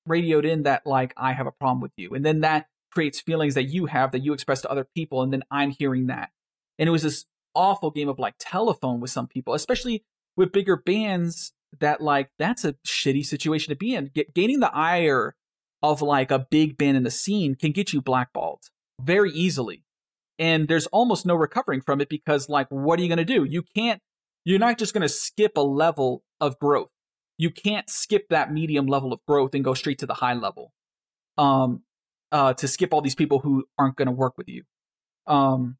[0.06, 2.14] radioed in that like I have a problem with you.
[2.14, 5.32] And then that creates feelings that you have that you express to other people and
[5.32, 6.30] then I'm hearing that.
[6.78, 7.26] And it was this
[7.56, 10.04] awful game of like telephone with some people, especially
[10.36, 14.12] with bigger bands that like that's a shitty situation to be in.
[14.14, 15.36] Get, gaining the ire
[15.82, 18.64] of like a big band in the scene can get you blackballed
[19.02, 19.84] very easily.
[20.40, 23.44] And there's almost no recovering from it because like what are you going to do?
[23.44, 24.02] You can't
[24.46, 26.90] you're not just going to skip a level of growth.
[27.38, 30.72] You can't skip that medium level of growth and go straight to the high level.
[31.38, 31.84] Um
[32.32, 34.64] uh to skip all these people who aren't going to work with you.
[35.28, 35.78] Um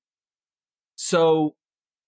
[0.96, 1.56] so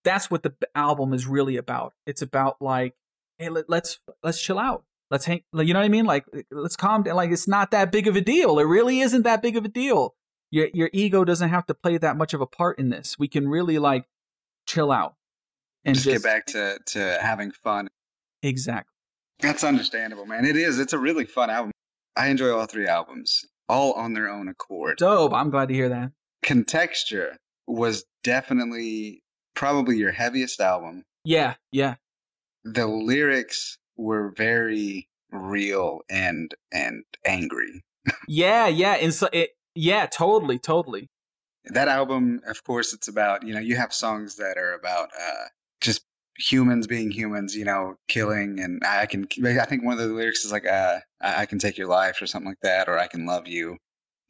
[0.04, 1.94] that's what the album is really about.
[2.06, 2.96] It's about like,
[3.38, 4.84] hey, let, let's let's chill out.
[5.10, 5.42] Let's hang.
[5.54, 6.06] You know what I mean?
[6.06, 7.16] Like, let's calm down.
[7.16, 8.60] Like, it's not that big of a deal.
[8.60, 10.16] It really isn't that big of a deal.
[10.52, 13.18] Your your ego doesn't have to play that much of a part in this.
[13.18, 14.06] We can really like
[14.68, 15.16] chill out
[15.86, 17.90] and just, just, get back to to having fun.
[18.44, 18.92] exactly.
[19.40, 20.46] That's understandable, man.
[20.46, 20.78] It is.
[20.78, 21.72] It's a really fun album.
[22.16, 24.98] I enjoy all three albums, all on their own accord.
[24.98, 25.34] Dope.
[25.34, 26.12] I'm glad to hear that.
[26.44, 29.24] Contexture was definitely
[29.56, 31.04] probably your heaviest album.
[31.24, 31.96] Yeah, yeah,
[32.64, 37.84] The lyrics were very real and and angry.
[38.28, 38.94] yeah, yeah.
[38.94, 41.08] And so it, yeah, totally, totally.
[41.66, 45.46] That album, of course, it's about you know you have songs that are about uh,
[45.80, 46.04] just
[46.38, 49.28] humans being humans, you know, killing, and I can.
[49.46, 52.28] I think one of the lyrics is like, uh, "I can take your life" or
[52.28, 53.78] something like that, or "I can love you."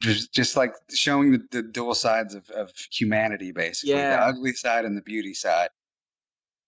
[0.01, 4.17] Just, just like showing the, the dual sides of, of humanity, basically Yeah.
[4.17, 5.69] the ugly side and the beauty side.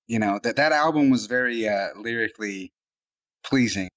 [0.08, 2.72] You know that that album was very uh, lyrically
[3.44, 3.90] pleasing.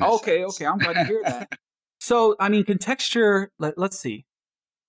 [0.00, 0.66] Okay, okay.
[0.66, 1.48] I'm glad to hear that.
[2.00, 3.52] so, I mean, contexture.
[3.58, 4.26] Let, let's see.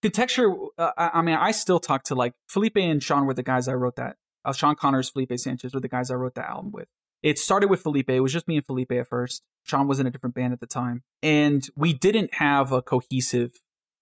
[0.01, 0.53] Contexture.
[0.77, 3.67] Uh, I, I mean, I still talk to like Felipe and Sean were the guys
[3.67, 4.17] I wrote that.
[4.45, 6.87] Uh, Sean Connors, Felipe Sanchez were the guys I wrote that album with.
[7.23, 8.09] It started with Felipe.
[8.09, 9.43] It was just me and Felipe at first.
[9.63, 13.51] Sean was in a different band at the time, and we didn't have a cohesive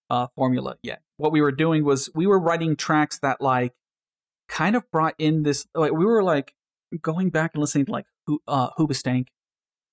[0.10, 1.02] uh, formula yet.
[1.18, 3.74] What we were doing was we were writing tracks that like
[4.48, 5.66] kind of brought in this.
[5.74, 6.54] Like we were like
[7.02, 8.06] going back and listening to like
[8.48, 9.28] uh, Hoobastank,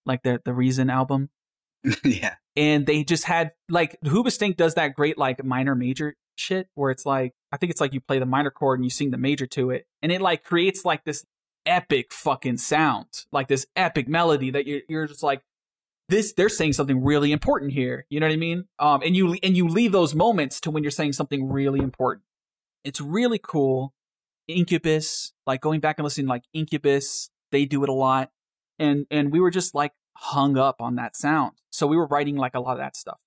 [0.04, 1.30] like the the Reason album,
[2.04, 6.90] yeah, and they just had like Hoobastank does that great like minor major shit where
[6.90, 9.18] it's like I think it's like you play the minor chord and you sing the
[9.18, 11.24] major to it, and it like creates like this
[11.66, 15.42] epic fucking sound, like this epic melody that you're you're just like
[16.08, 16.32] this.
[16.32, 18.06] They're saying something really important here.
[18.10, 18.64] You know what I mean?
[18.78, 22.24] Um, and you and you leave those moments to when you're saying something really important.
[22.84, 23.92] It's really cool.
[24.48, 28.30] Incubus, like going back and listening, like Incubus, they do it a lot,
[28.78, 29.92] and and we were just like
[30.22, 31.52] hung up on that sound.
[31.70, 33.18] So we were writing like a lot of that stuff.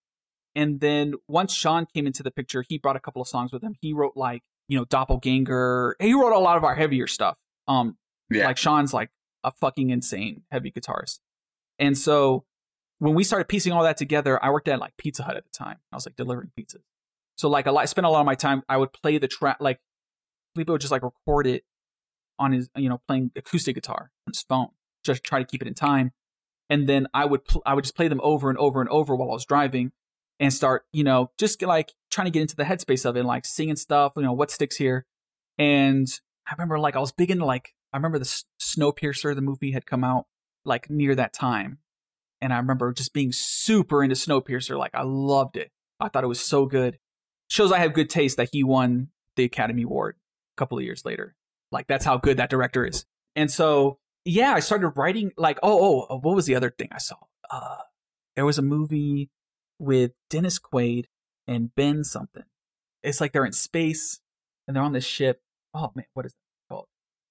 [0.56, 3.62] And then once Sean came into the picture, he brought a couple of songs with
[3.62, 3.76] him.
[3.82, 5.98] He wrote like, you know, Doppelganger.
[6.00, 7.38] He wrote a lot of our heavier stuff.
[7.68, 7.98] Um,
[8.30, 8.46] yeah.
[8.46, 9.10] like Sean's like
[9.44, 11.20] a fucking insane heavy guitarist.
[11.80, 12.46] And so
[13.00, 15.52] when we started piecing all that together, I worked at like Pizza Hut at the
[15.52, 15.78] time.
[15.92, 16.84] I was like delivering pizzas.
[17.36, 18.64] So like a lot, I spent a lot of my time.
[18.70, 19.82] I would play the track, like
[20.54, 21.64] Felipe would just like record it
[22.40, 24.70] on his, you know, playing acoustic guitar on his phone,
[25.04, 26.12] just try to keep it in time.
[26.70, 29.16] And then I would, pl- I would just play them over and over and over
[29.16, 29.92] while I was driving,
[30.40, 33.46] and start, you know, just like trying to get into the headspace of it, like
[33.46, 35.06] singing stuff, you know, what sticks here.
[35.58, 36.08] And
[36.48, 39.72] I remember like I was big into like I remember the S- Snowpiercer, the movie
[39.72, 40.26] had come out
[40.66, 41.80] like near that time,
[42.42, 44.78] and I remember just being super into Snowpiercer.
[44.78, 45.72] Like I loved it.
[46.00, 46.98] I thought it was so good.
[47.50, 50.16] Shows I have good taste that he won the Academy Award
[50.56, 51.36] a couple of years later.
[51.72, 53.06] Like that's how good that director is.
[53.36, 56.98] And so yeah, I started writing like oh oh what was the other thing I
[56.98, 57.16] saw?
[57.50, 57.78] Uh,
[58.36, 59.30] there was a movie
[59.80, 61.06] with Dennis Quaid
[61.48, 62.44] and Ben something.
[63.04, 64.20] It's like they're in space
[64.68, 65.42] and they're on this ship.
[65.74, 66.88] Oh man, what is that called?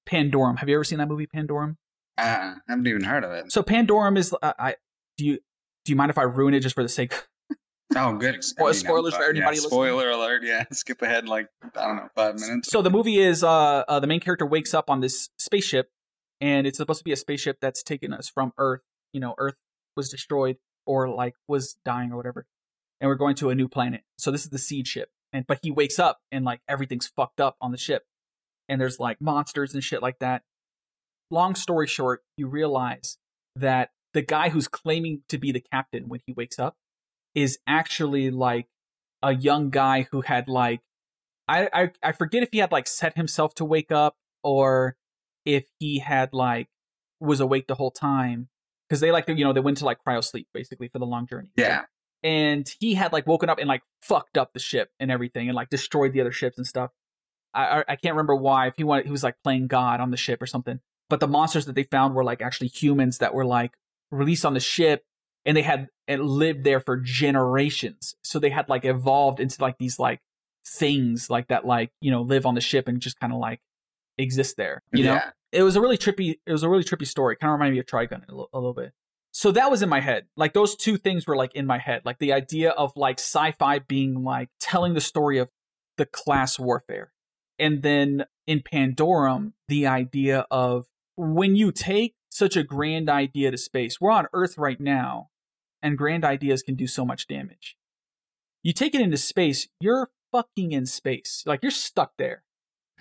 [0.09, 0.59] Pandorum.
[0.59, 1.76] Have you ever seen that movie Pandorum?
[2.16, 3.51] Uh, I haven't even heard of it.
[3.51, 4.76] So Pandorum is uh, I
[5.16, 5.38] do you
[5.84, 7.12] do you mind if I ruin it just for the sake?
[7.97, 8.42] Oh, good.
[8.42, 9.70] Spoil- spoilers for yeah, anybody listening.
[9.70, 10.42] Spoiler alert.
[10.45, 12.70] Yeah, skip ahead like I don't know five minutes.
[12.70, 15.90] So the movie is uh, uh the main character wakes up on this spaceship,
[16.41, 18.82] and it's supposed to be a spaceship that's taken us from Earth.
[19.12, 19.57] You know, Earth
[19.97, 20.57] was destroyed
[20.87, 22.47] or like was dying or whatever,
[23.01, 24.03] and we're going to a new planet.
[24.18, 27.41] So this is the seed ship, and but he wakes up and like everything's fucked
[27.41, 28.03] up on the ship,
[28.68, 30.43] and there's like monsters and shit like that.
[31.30, 33.18] Long story short, you realize
[33.57, 36.76] that the guy who's claiming to be the captain when he wakes up
[37.35, 38.68] is actually like
[39.22, 40.80] a young guy who had like
[41.49, 44.97] I, I I forget if he had like set himself to wake up or
[45.45, 46.68] if he had like
[47.20, 48.49] was awake the whole time
[48.88, 51.26] because they like you know they went to like cryo sleep basically for the long
[51.26, 51.49] journey.
[51.57, 51.84] yeah,
[52.22, 55.57] and he had like woken up and like fucked up the ship and everything and
[55.57, 56.90] like destroyed the other ships and stuff.
[57.53, 60.11] I I, I can't remember why if he wanted he was like playing God on
[60.11, 60.80] the ship or something.
[61.11, 63.72] But the monsters that they found were like actually humans that were like
[64.11, 65.05] released on the ship
[65.45, 68.14] and they had and lived there for generations.
[68.22, 70.20] So they had like evolved into like these like
[70.66, 73.61] things like that like you know live on the ship and just kind of like
[74.19, 74.83] exist there.
[74.93, 75.31] You know, yeah.
[75.53, 76.39] it was a really trippy.
[76.47, 77.37] It was a really trippy story.
[77.37, 78.93] Kind of reminded me of Trigun a little, a little bit.
[79.33, 80.27] So that was in my head.
[80.37, 82.03] Like those two things were like in my head.
[82.05, 85.51] Like the idea of like sci-fi being like telling the story of
[85.97, 87.12] the class warfare,
[87.59, 90.87] and then in Pandorum, the idea of
[91.17, 94.01] when you take such a grand idea to space.
[94.01, 95.31] We're on Earth right now,
[95.81, 97.77] and grand ideas can do so much damage.
[98.62, 101.45] You take it into space, you're fucking in space.
[101.47, 102.43] Like you're stuck there.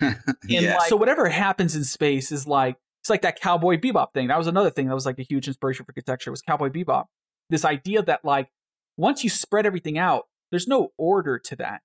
[0.00, 0.16] And
[0.48, 0.76] yeah.
[0.76, 4.28] like, so whatever happens in space is like it's like that Cowboy Bebop thing.
[4.28, 7.04] That was another thing that was like a huge inspiration for architecture was Cowboy Bebop.
[7.50, 8.48] This idea that like
[8.96, 11.82] once you spread everything out, there's no order to that.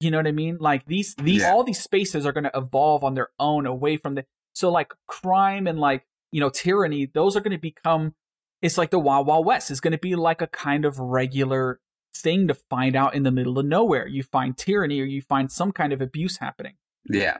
[0.00, 0.56] You know what I mean?
[0.60, 1.52] Like these these Yeah.
[1.52, 4.92] all these spaces are going to evolve on their own away from the so like
[5.06, 7.06] crime and like you know tyranny.
[7.06, 8.14] Those are going to become.
[8.62, 9.70] It's like the Wild Wild West.
[9.70, 11.80] It's going to be like a kind of regular
[12.14, 14.06] thing to find out in the middle of nowhere.
[14.06, 16.74] You find tyranny or you find some kind of abuse happening.
[17.08, 17.38] yeah.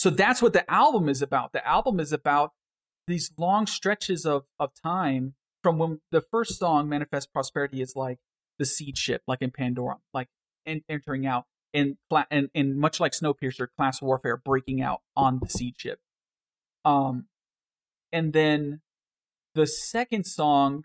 [0.00, 1.52] So that's what the album is about.
[1.52, 2.52] The album is about
[3.06, 8.16] these long stretches of, of time from when the first song, Manifest Prosperity, is like
[8.58, 10.28] the seed ship, like in Pandorum, like
[10.64, 11.44] en- entering out,
[11.74, 11.98] and,
[12.30, 15.98] and and much like Snowpiercer, class warfare breaking out on the seed ship.
[16.82, 17.26] Um,
[18.10, 18.80] and then
[19.54, 20.84] the second song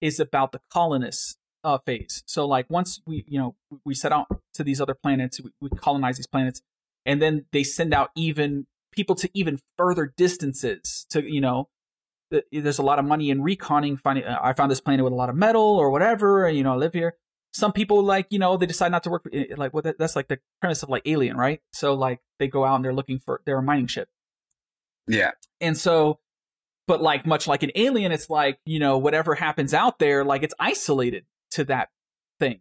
[0.00, 2.22] is about the colonists uh, phase.
[2.26, 5.68] So like once we you know we set out to these other planets, we, we
[5.68, 6.62] colonize these planets,
[7.04, 11.68] and then they send out even people to even further distances to you know
[12.30, 15.12] th- there's a lot of money in reconning finding uh, i found this planet with
[15.12, 17.14] a lot of metal or whatever and you know I live here.
[17.54, 20.28] Some people like you know they decide not to work eh, like what that's like
[20.28, 21.60] the premise of like alien right?
[21.72, 24.08] So like they go out and they're looking for they're a mining ship.
[25.06, 25.32] Yeah.
[25.60, 26.20] and so
[26.86, 30.42] but like much like an alien it's like you know whatever happens out there like
[30.42, 31.88] it's isolated to that
[32.38, 32.60] thing.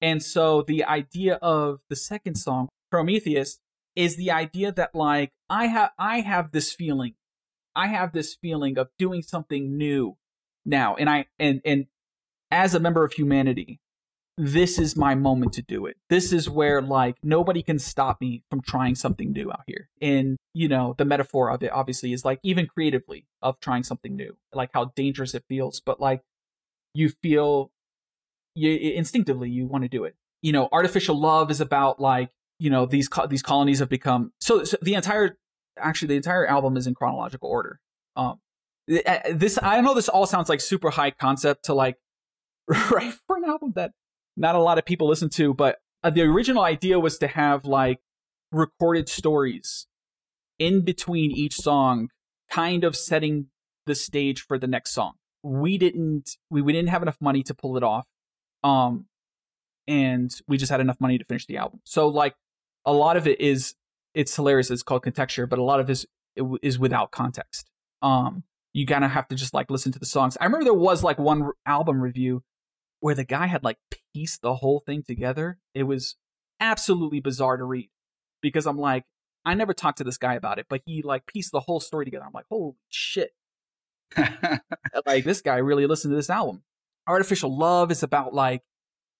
[0.00, 3.58] And so the idea of the second song prometheus
[3.94, 7.14] is the idea that like i have i have this feeling
[7.74, 10.16] i have this feeling of doing something new
[10.64, 11.86] now and i and and
[12.50, 13.80] as a member of humanity
[14.38, 15.96] this is my moment to do it.
[16.10, 19.88] This is where like nobody can stop me from trying something new out here.
[20.00, 24.14] And you know the metaphor of it obviously is like even creatively of trying something
[24.14, 25.80] new like how dangerous it feels.
[25.80, 26.22] But like
[26.92, 27.70] you feel
[28.54, 30.16] you instinctively you want to do it.
[30.42, 34.32] You know artificial love is about like you know these co- these colonies have become
[34.40, 35.38] so, so the entire
[35.78, 37.80] actually the entire album is in chronological order.
[38.16, 38.40] Um
[38.86, 41.96] this i know this all sounds like super high concept to like
[42.68, 43.90] right for an album that
[44.36, 47.64] not a lot of people listen to but uh, the original idea was to have
[47.64, 47.98] like
[48.52, 49.86] recorded stories
[50.58, 52.08] in between each song
[52.50, 53.46] kind of setting
[53.86, 55.14] the stage for the next song.
[55.42, 58.06] We didn't we, we didn't have enough money to pull it off
[58.62, 59.06] um
[59.88, 61.80] and we just had enough money to finish the album.
[61.84, 62.34] So like
[62.86, 63.74] a lot of it is
[64.14, 66.06] it's hilarious it's called contexture but a lot of it is,
[66.36, 67.70] it is without context.
[68.02, 70.36] Um you kind of have to just like listen to the songs.
[70.40, 72.42] I remember there was like one r- album review
[73.00, 73.78] where the guy had like
[74.14, 75.58] pieced the whole thing together.
[75.74, 76.16] It was
[76.60, 77.90] absolutely bizarre to read
[78.40, 79.04] because i'm like
[79.44, 82.04] i never talked to this guy about it but he like pieced the whole story
[82.04, 82.24] together.
[82.24, 83.30] I'm like holy shit.
[85.04, 86.62] Like this guy really listened to this album.
[87.06, 88.62] Artificial love is about like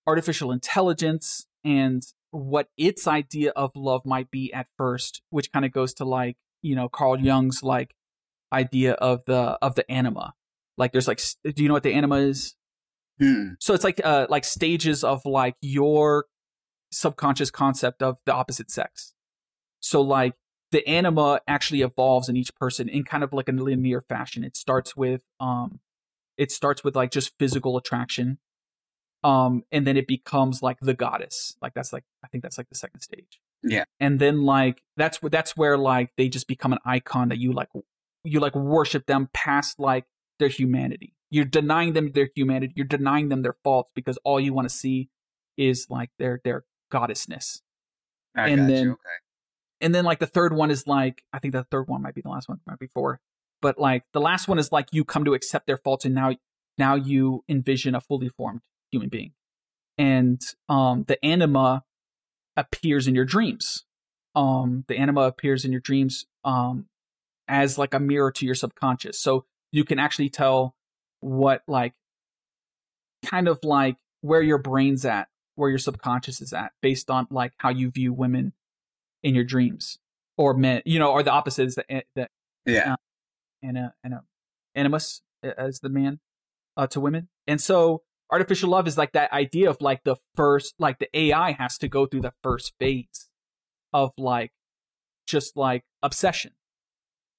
[0.07, 5.73] artificial intelligence and what its idea of love might be at first, which kind of
[5.73, 7.95] goes to like, you know, Carl Jung's like
[8.53, 10.35] idea of the of the anima.
[10.77, 12.57] Like there's like do you know what the anima is?
[13.19, 13.51] Hmm.
[13.61, 16.27] So it's like uh like stages of like your
[16.91, 19.15] subconscious concept of the opposite sex.
[19.81, 20.35] So like
[20.73, 24.45] the anima actually evolves in each person in kind of like a linear fashion.
[24.45, 25.81] It starts with um
[26.37, 28.39] it starts with like just physical attraction.
[29.27, 31.57] Um and then it becomes like the goddess.
[31.63, 33.41] Like that's like I think that's like the second stage.
[33.63, 33.85] Yeah.
[33.99, 37.53] And then like that's wh- that's where like they just become an icon that you
[37.53, 37.69] like
[38.25, 40.05] you like worship them past like
[40.39, 41.15] their humanity.
[41.31, 42.73] You're denying them their humanity.
[42.77, 45.09] You're denying them their faults because all you want to see
[45.57, 47.63] is like their their goddessness.
[48.37, 48.93] I And got then- you.
[48.93, 49.19] Okay.
[49.81, 52.21] And then like the third one is like I think the third one might be
[52.23, 53.21] the last one, might be four.
[53.61, 56.37] But like the last one is like you come to accept their faults and now
[56.79, 58.61] now you envision a fully formed
[58.97, 59.33] human being.
[59.99, 61.85] And um the anima
[62.57, 63.85] appears in your dreams.
[64.35, 66.87] Um the anima appears in your dreams um
[67.49, 69.21] as like a mirror to your subconscious.
[69.21, 70.75] So you can actually tell
[71.21, 71.95] what like
[73.25, 77.53] kind of like where your brain's at, where your subconscious is at based on like
[77.59, 78.53] how you view women
[79.23, 79.99] in your dreams
[80.37, 82.29] or men, you know, or the opposite is the the
[82.67, 82.97] Yeah.
[83.63, 84.23] ana, ana,
[84.75, 86.21] animus as the man
[86.77, 87.29] uh, to women.
[87.47, 91.53] And so artificial love is like that idea of like the first, like the AI
[91.53, 93.29] has to go through the first phase
[93.93, 94.53] of like
[95.27, 96.53] just like obsession.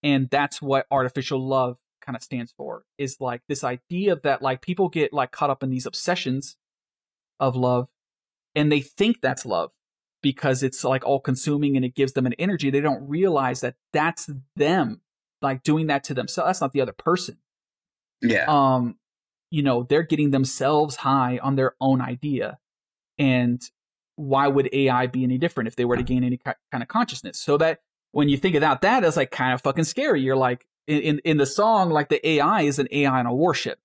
[0.03, 4.61] And that's what artificial love kind of stands for is like this idea that like
[4.61, 6.55] people get like caught up in these obsessions
[7.39, 7.89] of love
[8.55, 9.71] and they think that's love
[10.21, 12.69] because it's like all consuming and it gives them an energy.
[12.69, 15.01] They don't realize that that's them
[15.41, 16.47] like doing that to themselves.
[16.47, 17.37] That's not the other person.
[18.21, 18.45] Yeah.
[18.47, 18.95] Um,
[19.49, 22.57] you know, they're getting themselves high on their own idea.
[23.17, 23.61] And
[24.15, 27.39] why would AI be any different if they were to gain any kind of consciousness?
[27.39, 27.79] So that
[28.11, 30.21] when you think about that, it's like kind of fucking scary.
[30.21, 33.79] You're like in, in, the song, like the AI is an AI on a warship.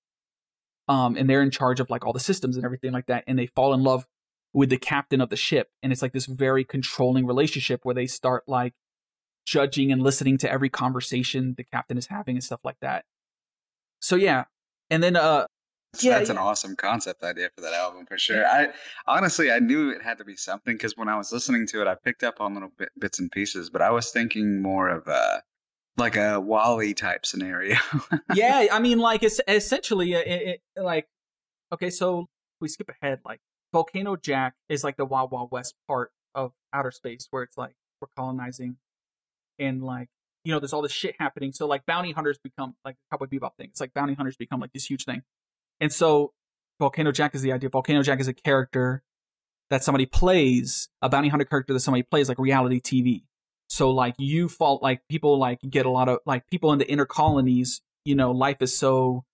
[0.89, 3.23] Um, and they're in charge of like all the systems and everything like that.
[3.27, 4.05] And they fall in love
[4.53, 5.69] with the captain of the ship.
[5.81, 8.73] And it's like this very controlling relationship where they start like
[9.45, 13.05] judging and listening to every conversation the captain is having and stuff like that.
[13.99, 14.45] So yeah.
[14.93, 15.47] And then uh
[16.01, 18.45] yeah, That's an awesome concept idea for that album for sure.
[18.45, 18.69] I
[19.05, 21.87] honestly I knew it had to be something because when I was listening to it,
[21.87, 25.07] I picked up on little bit, bits and pieces, but I was thinking more of
[25.07, 25.43] a
[25.97, 27.77] like a WALL-E type scenario.
[28.33, 31.07] yeah, I mean, like it's essentially, uh, it, it, like,
[31.71, 32.25] okay, so
[32.59, 33.19] we skip ahead.
[33.23, 33.41] Like,
[33.71, 37.75] Volcano Jack is like the Wild Wild West part of outer space where it's like
[38.01, 38.77] we're colonizing,
[39.59, 40.09] and like
[40.43, 41.51] you know, there's all this shit happening.
[41.53, 43.67] So like bounty hunters become like a Cowboy Bebop thing.
[43.69, 45.23] It's like bounty hunters become like this huge thing,
[45.79, 46.33] and so
[46.79, 47.69] Volcano Jack is the idea.
[47.69, 49.03] Volcano Jack is a character
[49.69, 53.23] that somebody plays, a bounty hunter character that somebody plays, like reality TV.
[53.69, 56.89] So like you fall like people like get a lot of like people in the
[56.89, 59.25] inner colonies, you know, life is so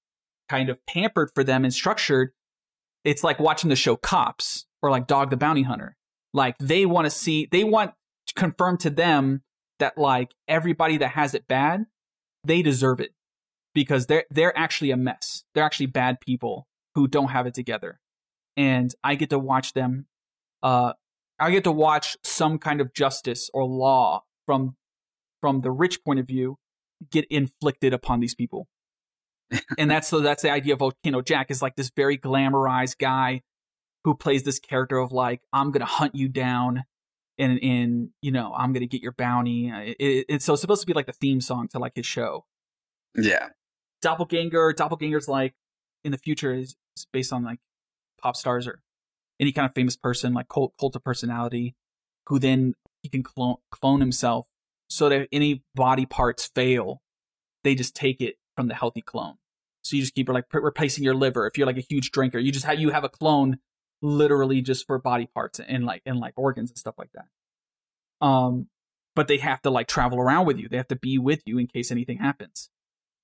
[0.47, 2.31] kind of pampered for them and structured.
[3.03, 5.97] It's like watching the show Cops or like Dog the Bounty Hunter.
[6.33, 7.91] Like they want to see they want
[8.27, 9.41] to confirm to them
[9.79, 11.85] that like everybody that has it bad,
[12.43, 13.11] they deserve it.
[13.73, 15.43] Because they're they're actually a mess.
[15.53, 17.99] They're actually bad people who don't have it together.
[18.57, 20.07] And I get to watch them
[20.63, 20.93] uh
[21.39, 24.75] I get to watch some kind of justice or law from
[25.41, 26.57] from the rich point of view
[27.11, 28.67] get inflicted upon these people.
[29.77, 33.41] and that's so that's the idea of Volcano Jack is like this very glamorized guy
[34.03, 36.83] who plays this character of like I'm gonna hunt you down
[37.39, 39.71] and and you know I'm gonna get your bounty.
[39.71, 41.93] Uh, it, it, it's so it's supposed to be like the theme song to like
[41.95, 42.45] his show.
[43.15, 43.49] yeah.
[44.01, 45.55] Doppelganger, Doppelganger's like
[46.03, 47.59] in the future is, is based on like
[48.21, 48.81] pop stars or
[49.39, 51.75] any kind of famous person, like cult, cult of personality,
[52.27, 54.47] who then he can clone clone himself
[54.89, 57.01] so that if any body parts fail,
[57.63, 59.35] they just take it from the healthy clone.
[59.83, 61.47] So you just keep like replacing your liver.
[61.47, 63.59] If you're like a huge drinker, you just have you have a clone
[64.01, 68.25] literally just for body parts and like and like organs and stuff like that.
[68.25, 68.67] Um,
[69.15, 70.69] but they have to like travel around with you.
[70.69, 72.69] They have to be with you in case anything happens.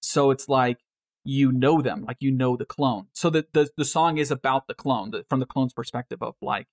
[0.02, 0.80] So it's like
[1.24, 3.08] you know them, like you know the clone.
[3.14, 6.36] So the the, the song is about the clone, the, from the clone's perspective of
[6.42, 6.68] like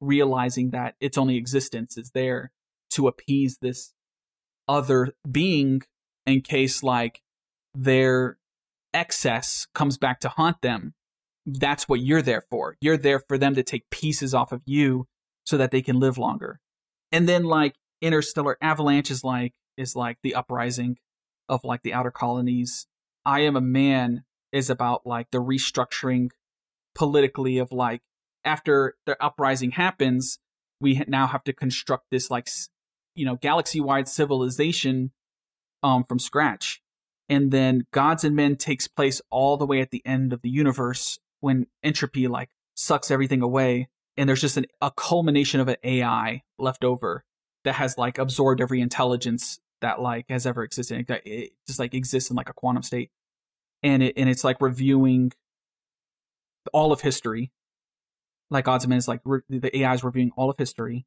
[0.00, 2.52] realizing that its only existence is there
[2.90, 3.92] to appease this
[4.68, 5.82] other being
[6.26, 7.20] in case like
[7.74, 8.38] their
[8.94, 10.94] excess comes back to haunt them.
[11.46, 12.76] That's what you're there for.
[12.80, 15.06] You're there for them to take pieces off of you
[15.44, 16.60] so that they can live longer.
[17.12, 20.96] And then like Interstellar Avalanche is like is like the uprising
[21.48, 22.86] of like the outer colonies.
[23.24, 26.30] I am a man is about like the restructuring
[26.94, 28.00] politically of like
[28.44, 30.38] after the uprising happens,
[30.80, 32.48] we now have to construct this like
[33.14, 35.12] you know galaxy wide civilization
[35.82, 36.80] um from scratch.
[37.28, 40.50] And then Gods and Men takes place all the way at the end of the
[40.50, 45.76] universe when entropy like sucks everything away and there's just an, a culmination of an
[45.82, 47.24] AI left over
[47.64, 51.08] that has like absorbed every intelligence that like has ever existed.
[51.08, 53.10] It, it just like exists in like a quantum state,
[53.82, 55.32] and it and it's like reviewing
[56.72, 57.50] all of history.
[58.50, 61.06] Like Gods and Men is like re- the AI is reviewing all of history.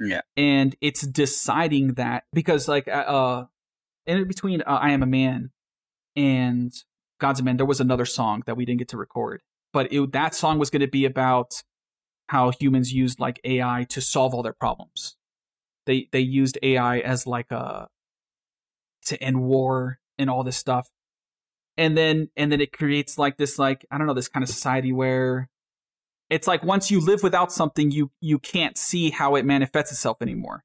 [0.00, 0.22] Yeah.
[0.36, 3.46] and it's deciding that because like uh, uh
[4.06, 5.50] in between uh, I Am a Man
[6.16, 6.72] and
[7.20, 9.42] Gods and Men, there was another song that we didn't get to record,
[9.72, 11.62] but it, that song was going to be about
[12.28, 15.16] how humans used like AI to solve all their problems.
[15.86, 17.88] They they used AI as like a
[19.06, 20.88] to end war and all this stuff.
[21.76, 24.48] And then and then it creates like this like I don't know this kind of
[24.48, 25.48] society where
[26.30, 30.22] it's like once you live without something you you can't see how it manifests itself
[30.22, 30.64] anymore.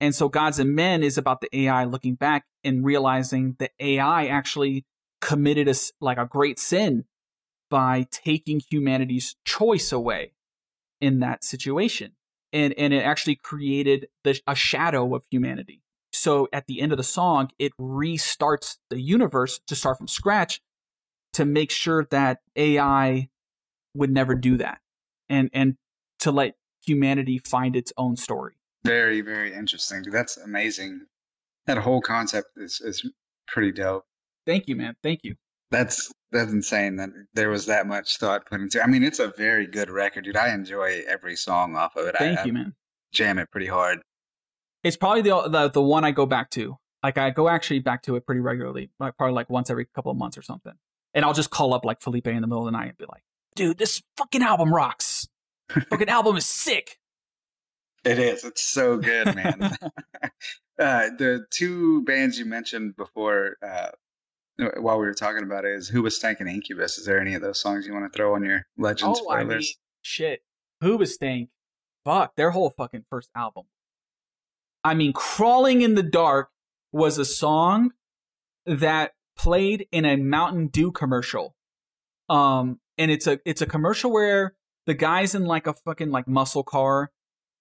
[0.00, 4.26] And so Gods and Men is about the AI looking back and realizing that AI
[4.26, 4.84] actually
[5.20, 7.04] committed a like a great sin
[7.70, 10.32] by taking humanity's choice away
[11.00, 12.12] in that situation
[12.52, 16.98] and and it actually created the, a shadow of humanity so at the end of
[16.98, 20.60] the song it restarts the universe to start from scratch
[21.32, 23.28] to make sure that ai
[23.94, 24.80] would never do that
[25.28, 25.76] and and
[26.18, 26.54] to let
[26.84, 28.54] humanity find its own story
[28.84, 30.02] Very, very interesting.
[30.10, 31.02] That's amazing.
[31.66, 33.04] That whole concept is, is
[33.46, 34.04] pretty dope.
[34.46, 35.34] thank you man thank you
[35.70, 38.78] That's that's insane that there was that much thought put into.
[38.78, 38.82] it.
[38.82, 40.36] I mean, it's a very good record, dude.
[40.36, 42.16] I enjoy every song off of it.
[42.18, 42.74] thank I, you I man
[43.12, 44.00] jam it pretty hard.
[44.84, 48.02] it's probably the, the the one i go back to like i go actually back
[48.02, 50.74] to it pretty regularly like probably like once every couple of months or something
[51.14, 53.06] and i'll just call up like felipe in the middle of the night and be
[53.08, 53.22] like
[53.56, 55.26] dude this fucking album rocks
[55.88, 56.98] fucking album is sick
[58.04, 58.44] It is.
[58.44, 59.58] It's so good, man.
[60.78, 63.88] uh, the two bands you mentioned before, uh,
[64.58, 66.98] while we were talking about it, is Hoobastank and Incubus.
[66.98, 69.44] Is there any of those songs you want to throw on your Legends Oh, I
[69.44, 69.62] mean,
[70.02, 70.42] shit.
[70.82, 71.48] Hoobastank.
[72.04, 73.64] Fuck, their whole fucking first album.
[74.84, 76.50] I mean, Crawling in the Dark
[76.92, 77.90] was a song
[78.64, 81.54] that played in a Mountain Dew commercial.
[82.28, 84.54] Um, and it's a it's a commercial where
[84.86, 87.10] the guy's in like a fucking like muscle car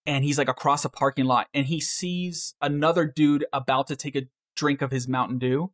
[0.05, 4.15] and he's like across a parking lot and he sees another dude about to take
[4.15, 4.23] a
[4.55, 5.71] drink of his Mountain Dew.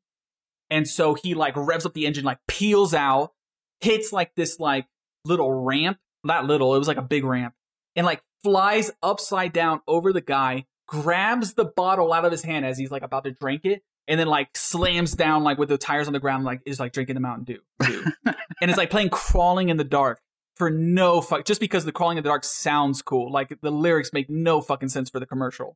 [0.74, 3.34] And so he like revs up the engine, like peels out,
[3.80, 4.88] hits like this like
[5.24, 7.54] little ramp, not little, it was like a big ramp,
[7.96, 12.66] and like flies upside down over the guy, grabs the bottle out of his hand
[12.66, 15.78] as he's like about to drink it, and then like slams down like with the
[15.78, 17.60] tires on the ground, like is like drinking the Mountain Dew.
[18.62, 20.22] And it's like playing crawling in the dark
[20.56, 23.30] for no fuck just because the crawling in the dark sounds cool.
[23.30, 25.76] Like the lyrics make no fucking sense for the commercial.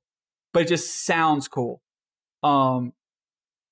[0.53, 1.81] But it just sounds cool.
[2.43, 2.93] Um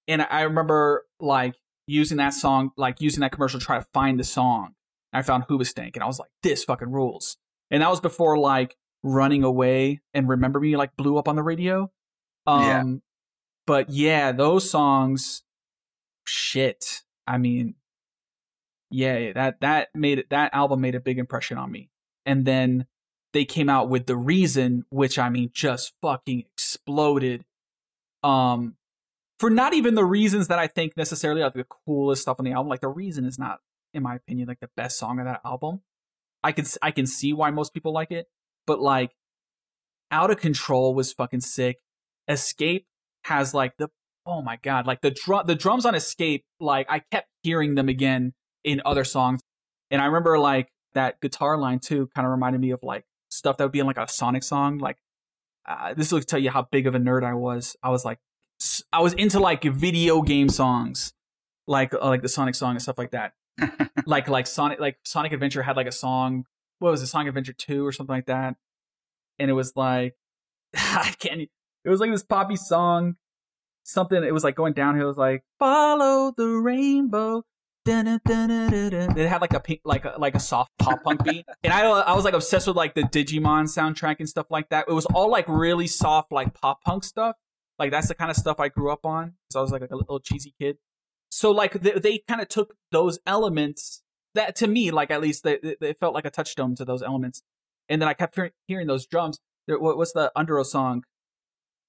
[0.07, 1.55] and I remember like
[1.87, 4.73] using that song, like using that commercial to try to find the song.
[5.13, 7.37] I found Hoobastank and I was like, this fucking rules.
[7.71, 11.43] And that was before like running away and remember me like blew up on the
[11.43, 11.91] radio.
[12.47, 12.83] Um Yeah.
[13.67, 15.43] but yeah, those songs
[16.25, 17.03] shit.
[17.27, 17.75] I mean,
[18.91, 21.89] yeah, that that made it that album made a big impression on me.
[22.25, 22.87] And then
[23.33, 27.45] they came out with The Reason, which I mean just fucking exploded.
[28.23, 28.75] Um
[29.39, 32.51] for not even the reasons that I think necessarily are the coolest stuff on the
[32.51, 32.69] album.
[32.69, 33.59] Like The Reason is not,
[33.93, 35.81] in my opinion, like the best song of that album.
[36.43, 38.27] I can I can see why most people like it,
[38.67, 39.11] but like
[40.11, 41.79] Out of Control was fucking sick.
[42.27, 42.85] Escape
[43.25, 43.89] has like the
[44.25, 47.89] oh my god, like the drum the drums on Escape, like I kept hearing them
[47.89, 48.33] again
[48.63, 49.41] in other songs.
[49.91, 53.57] And I remember like that guitar line too kind of reminded me of like stuff
[53.57, 54.77] that would be in like a Sonic song.
[54.77, 54.97] Like
[55.67, 57.75] uh, this will tell you how big of a nerd I was.
[57.83, 58.19] I was like
[58.91, 61.13] I was into like video game songs,
[61.67, 63.33] like uh, like the Sonic song and stuff like that.
[64.05, 66.45] like like Sonic like Sonic Adventure had like a song.
[66.79, 67.07] What was it?
[67.07, 68.55] Sonic Adventure Two or something like that.
[69.39, 70.15] And it was like
[70.75, 71.41] I can't.
[71.41, 73.15] It was like this poppy song.
[73.83, 74.23] Something.
[74.23, 75.05] It was like going downhill.
[75.05, 77.43] It was like follow the rainbow.
[79.15, 81.83] It had like a pink, like a, like a soft pop punk beat, and I
[81.83, 84.85] I was like obsessed with like the Digimon soundtrack and stuff like that.
[84.87, 87.35] It was all like really soft like pop punk stuff.
[87.77, 89.33] Like that's the kind of stuff I grew up on.
[89.51, 90.77] So I was like a little cheesy kid.
[91.29, 94.01] So like they, they kind of took those elements
[94.35, 97.41] that to me like at least they, they- felt like a touchstone to those elements,
[97.89, 99.39] and then I kept hearing, hearing those drums.
[99.67, 101.03] There, what, what's the Underoath song?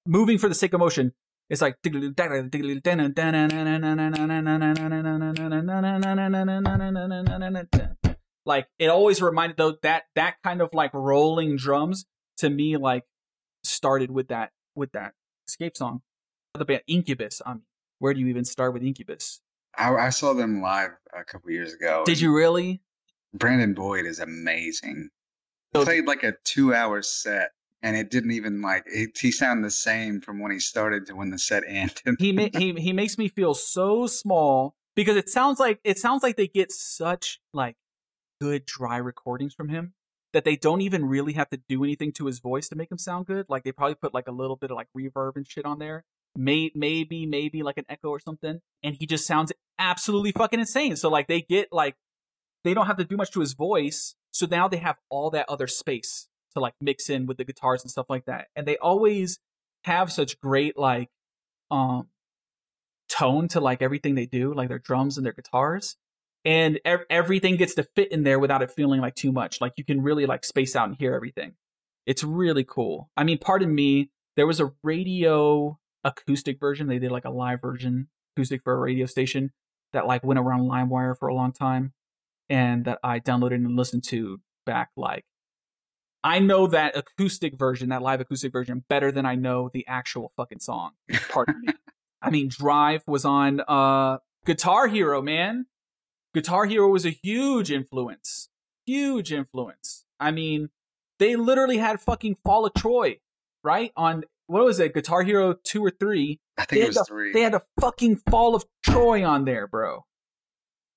[0.05, 1.13] Moving for the sake of motion.
[1.49, 1.77] It's like
[8.45, 12.05] Like it always reminded though that that kind of like rolling drums
[12.37, 13.03] to me like
[13.63, 15.13] started with that with that
[15.47, 16.01] escape song.
[16.53, 17.41] The band Incubus.
[17.45, 17.61] Um,
[17.99, 19.41] where do you even start with Incubus?
[19.77, 22.03] I, I saw them live a couple years ago.
[22.05, 22.81] Did you really?
[23.33, 25.09] Brandon Boyd is amazing.
[25.75, 27.51] So- played like a two-hour set,
[27.83, 31.15] and it didn't even like it, he sounded the same from when he started to
[31.15, 32.15] when the set ended.
[32.19, 36.23] he ma- he he makes me feel so small because it sounds like it sounds
[36.23, 37.75] like they get such like
[38.41, 39.93] good dry recordings from him
[40.37, 42.99] that they don't even really have to do anything to his voice to make him
[42.99, 43.47] sound good.
[43.49, 46.03] Like they probably put like a little bit of like reverb and shit on there.
[46.35, 50.95] May maybe maybe like an echo or something, and he just sounds absolutely fucking insane.
[50.95, 51.95] So like they get like
[52.63, 55.49] they don't have to do much to his voice, so now they have all that
[55.49, 58.49] other space to like mix in with the guitars and stuff like that.
[58.55, 59.39] And they always
[59.85, 61.09] have such great like
[61.71, 62.09] um
[63.09, 65.97] tone to like everything they do, like their drums and their guitars.
[66.45, 69.59] And ev- everything gets to fit in there without it feeling like too much.
[69.59, 71.53] Like you can really like space out and hear everything.
[72.05, 73.09] It's really cool.
[73.17, 76.87] I mean, pardon me, there was a radio acoustic version.
[76.87, 79.51] They did like a live version acoustic for a radio station
[79.93, 81.93] that like went around LimeWire for a long time
[82.49, 85.25] and that I downloaded and listened to back like
[86.23, 90.33] I know that acoustic version, that live acoustic version, better than I know the actual
[90.35, 90.91] fucking song.
[91.29, 91.73] Pardon me.
[92.21, 95.65] I mean, Drive was on uh Guitar Hero, man.
[96.37, 98.49] Guitar Hero was a huge influence.
[98.85, 100.05] Huge influence.
[100.19, 100.69] I mean,
[101.17, 103.17] they literally had fucking Fall of Troy,
[103.63, 103.91] right?
[103.97, 106.39] On what was it, Guitar Hero 2 or 3?
[106.59, 107.33] I think it was the, three.
[107.33, 110.05] they had the fucking Fall of Troy on there, bro.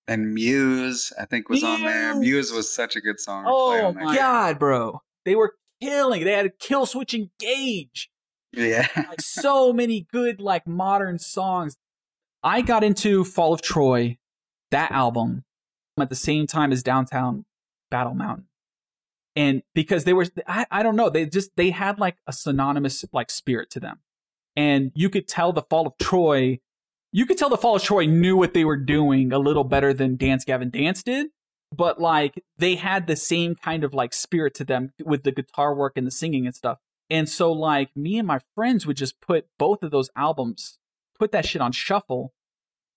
[0.06, 2.14] and Muse, I think, was on there.
[2.16, 2.20] Muse.
[2.20, 3.44] Muse was such a good song.
[3.46, 5.00] Oh my god, bro.
[5.24, 6.24] They were killing.
[6.24, 8.10] They had a Killswitch Engage.
[8.52, 8.86] Yeah.
[8.94, 11.76] like so many good like modern songs.
[12.42, 14.18] I got into Fall of Troy,
[14.70, 15.44] that album,
[15.98, 17.44] at the same time as Downtown
[17.90, 18.47] Battle Mountain.
[19.36, 23.05] And because they were I, I don't know, they just they had like a synonymous
[23.12, 24.01] like spirit to them.
[24.56, 26.59] And you could tell the Fall of Troy,
[27.12, 29.94] you could tell the Fall of Troy knew what they were doing a little better
[29.94, 31.28] than Dance Gavin Dance did.
[31.74, 35.74] But like they had the same kind of like spirit to them with the guitar
[35.74, 36.78] work and the singing and stuff.
[37.09, 40.78] And so like me and my friends would just put both of those albums,
[41.18, 42.32] put that shit on shuffle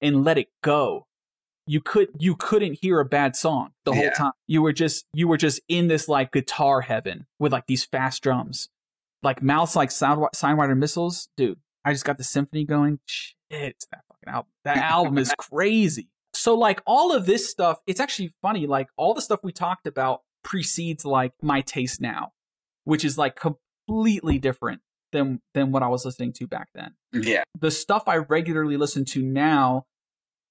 [0.02, 1.08] and let it go.
[1.66, 4.12] You could you couldn't hear a bad song the whole Yeah.
[4.14, 4.32] time.
[4.48, 8.22] You were just you were just in this like guitar heaven with like these fast
[8.24, 8.70] drums.
[9.22, 11.60] Like mouths like sound Sidewinder missiles, dude.
[11.86, 13.00] I just got the symphony going.
[13.06, 14.52] Shit, it's that fucking album.
[14.66, 16.10] That album is crazy.
[16.34, 18.68] So like all of this stuff, it's actually funny.
[18.68, 22.34] Like all the stuff we talked about precedes like my taste now,
[22.84, 24.82] which is like completely different
[25.14, 26.96] than than what I was listening to back then.
[27.14, 27.44] yeah.
[27.60, 29.86] The stuff I regularly listen to now,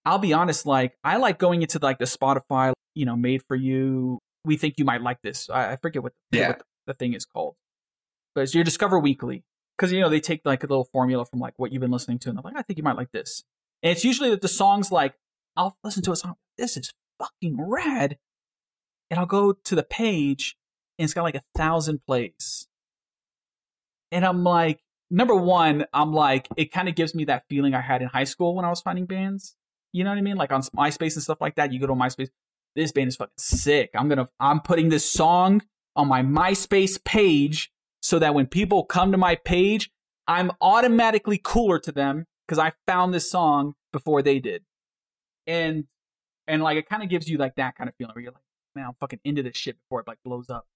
[0.04, 3.54] I'll be honest, like I like going into like the Spotify, you know, made for
[3.56, 4.18] you.
[4.44, 5.48] We think you might like this.
[5.48, 6.48] I, I forget what, Yeah.
[6.48, 7.54] what the thing is called,
[8.34, 9.44] but it's your Discover Weekly
[9.78, 12.18] because you know they take like a little formula from like what you've been listening
[12.20, 13.44] to, and they're like, I think you might like this.
[13.82, 15.14] And it's usually that the songs like
[15.56, 16.34] I'll listen to a song.
[16.58, 18.18] This is fucking rad,
[19.10, 20.56] and I'll go to the page,
[20.98, 22.66] and it's got like a thousand plays,
[24.10, 24.80] and I'm like,
[25.10, 28.24] number one, I'm like, it kind of gives me that feeling I had in high
[28.24, 29.56] school when I was finding bands.
[29.92, 30.36] You know what I mean?
[30.36, 31.72] Like on MySpace and stuff like that.
[31.72, 32.28] You go to MySpace.
[32.74, 33.90] This band is fucking sick.
[33.94, 34.28] I'm gonna.
[34.40, 35.62] I'm putting this song
[35.94, 37.70] on my MySpace page
[38.00, 39.90] so that when people come to my page,
[40.26, 44.62] I'm automatically cooler to them because I found this song before they did.
[45.46, 45.84] And
[46.46, 48.42] and like it kind of gives you like that kind of feeling where you're like,
[48.74, 50.66] man, I'm fucking into this shit before it like blows up.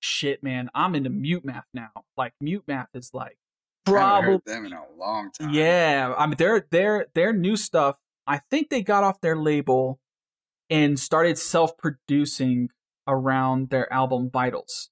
[0.00, 1.90] Shit, man, I'm into mute math now.
[2.16, 3.38] Like mute math is like
[3.84, 5.50] probably them in a long time.
[5.50, 7.96] yeah, I mean their their their new stuff.
[8.26, 10.00] I think they got off their label
[10.70, 12.70] and started self-producing
[13.06, 14.90] around their album Vitals.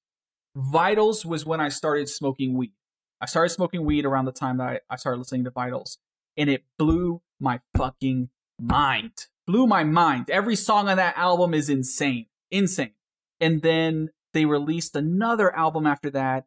[0.57, 2.73] Vitals was when I started smoking weed.
[3.21, 5.99] I started smoking weed around the time that I, I started listening to Vitals,
[6.37, 8.31] and it blew my fucking
[8.61, 9.27] mind.
[9.47, 10.29] Blew my mind.
[10.31, 12.95] Every song on that album is insane, insane.
[13.41, 16.47] And then they released another album after that,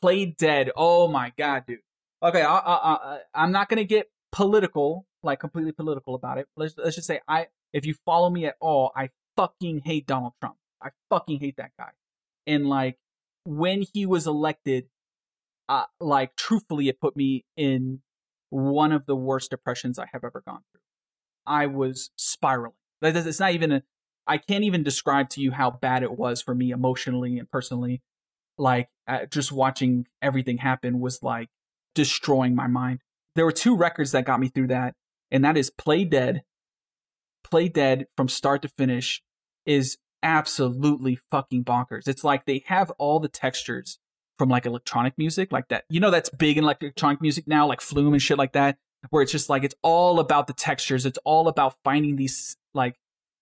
[0.00, 0.70] Play Dead.
[0.76, 1.80] Oh my god, dude.
[2.22, 6.46] Okay, I, I, I, I'm not gonna get political, like completely political about it.
[6.56, 10.34] Let's let's just say I, if you follow me at all, I fucking hate Donald
[10.40, 10.56] Trump.
[10.82, 11.90] I fucking hate that guy.
[12.46, 12.98] And like
[13.44, 14.86] when he was elected,
[15.68, 18.00] uh, like truthfully, it put me in
[18.50, 20.80] one of the worst depressions I have ever gone through.
[21.46, 22.74] I was spiraling.
[23.02, 23.82] It's not even a.
[24.26, 28.00] I can't even describe to you how bad it was for me emotionally and personally.
[28.56, 31.48] Like uh, just watching everything happen was like
[31.94, 33.00] destroying my mind.
[33.34, 34.94] There were two records that got me through that,
[35.34, 36.44] and that is Play Dead.
[37.42, 39.20] Play Dead from start to finish
[39.66, 42.06] is absolutely fucking bonkers.
[42.06, 43.98] It's like they have all the textures
[44.38, 45.84] from like electronic music, like that.
[45.90, 48.78] You know, that's big in like electronic music now, like Flume and shit like that,
[49.10, 51.04] where it's just like it's all about the textures.
[51.04, 52.94] It's all about finding these like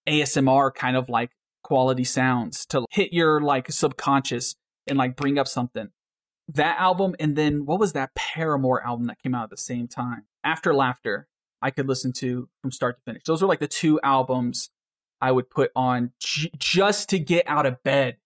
[0.08, 1.32] ASMR kind of like
[1.62, 4.56] quality sounds to hit your like subconscious
[4.88, 5.88] and like bring up something.
[6.48, 9.88] That album, and then what was that Paramore album that came out at the same
[9.88, 10.24] time?
[10.42, 11.28] After Laughter,
[11.62, 13.22] I could listen to from start to finish.
[13.24, 14.70] Those were like the two albums
[15.20, 18.16] I would put on j- just to get out of bed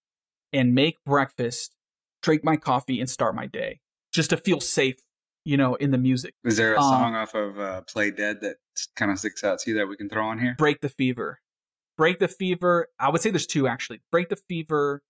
[0.52, 1.74] and make breakfast,
[2.22, 3.80] drink my coffee, and start my day,
[4.12, 4.96] just to feel safe,
[5.44, 6.32] you know, in the music.
[6.44, 8.56] Is there a Um, song off of uh, Play Dead that
[8.96, 10.54] kind of sticks out to you that we can throw on here?
[10.56, 11.40] Break the Fever.
[11.98, 12.88] Break the Fever.
[12.98, 14.00] I would say there's two actually.
[14.10, 15.02] Break the Fever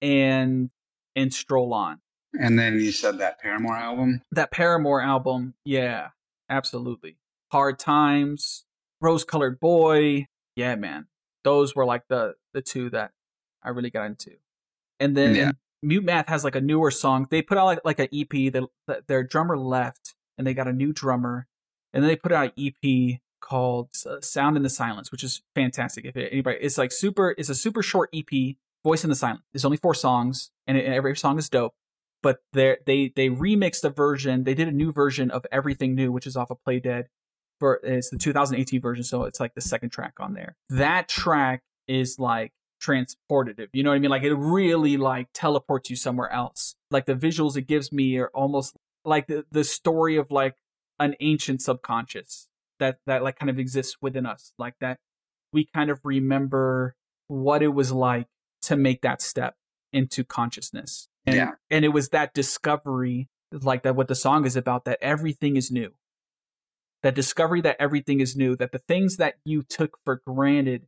[0.00, 0.70] and
[1.14, 2.00] and Stroll On.
[2.34, 4.22] And then you said that Paramore album.
[4.32, 6.08] That Paramore album, yeah,
[6.48, 7.18] absolutely.
[7.52, 8.64] Hard Times,
[9.00, 10.26] Rose Colored Boy,
[10.56, 11.06] yeah, man.
[11.44, 13.12] Those were like the the two that
[13.62, 14.32] I really got into.
[14.98, 15.52] And then Yeah.
[15.82, 17.26] Mute Math has like a newer song.
[17.30, 18.52] They put out like, like an EP.
[18.52, 21.46] That their drummer left, and they got a new drummer,
[21.92, 25.42] and then they put out an EP called uh, "Sound in the Silence," which is
[25.54, 26.04] fantastic.
[26.04, 27.34] If anybody, it's like super.
[27.36, 28.56] It's a super short EP.
[28.84, 29.42] Voice in the Silence.
[29.52, 31.74] There's only four songs, and it, every song is dope.
[32.22, 34.44] But they they they remixed a version.
[34.44, 37.08] They did a new version of Everything New, which is off of Play Dead.
[37.62, 40.56] For it's the 2018 version, so it's like the second track on there.
[40.68, 42.50] That track is like
[42.82, 43.68] transportative.
[43.72, 44.10] You know what I mean?
[44.10, 46.74] Like it really like teleports you somewhere else.
[46.90, 50.56] Like the visuals it gives me are almost like the, the story of like
[50.98, 52.48] an ancient subconscious
[52.80, 54.52] that that like kind of exists within us.
[54.58, 54.98] Like that
[55.52, 56.96] we kind of remember
[57.28, 58.26] what it was like
[58.62, 59.54] to make that step
[59.92, 61.06] into consciousness.
[61.26, 61.50] And, Yeah.
[61.70, 65.70] and it was that discovery like that what the song is about that everything is
[65.70, 65.92] new.
[67.02, 70.86] That discovery that everything is new, that the things that you took for granted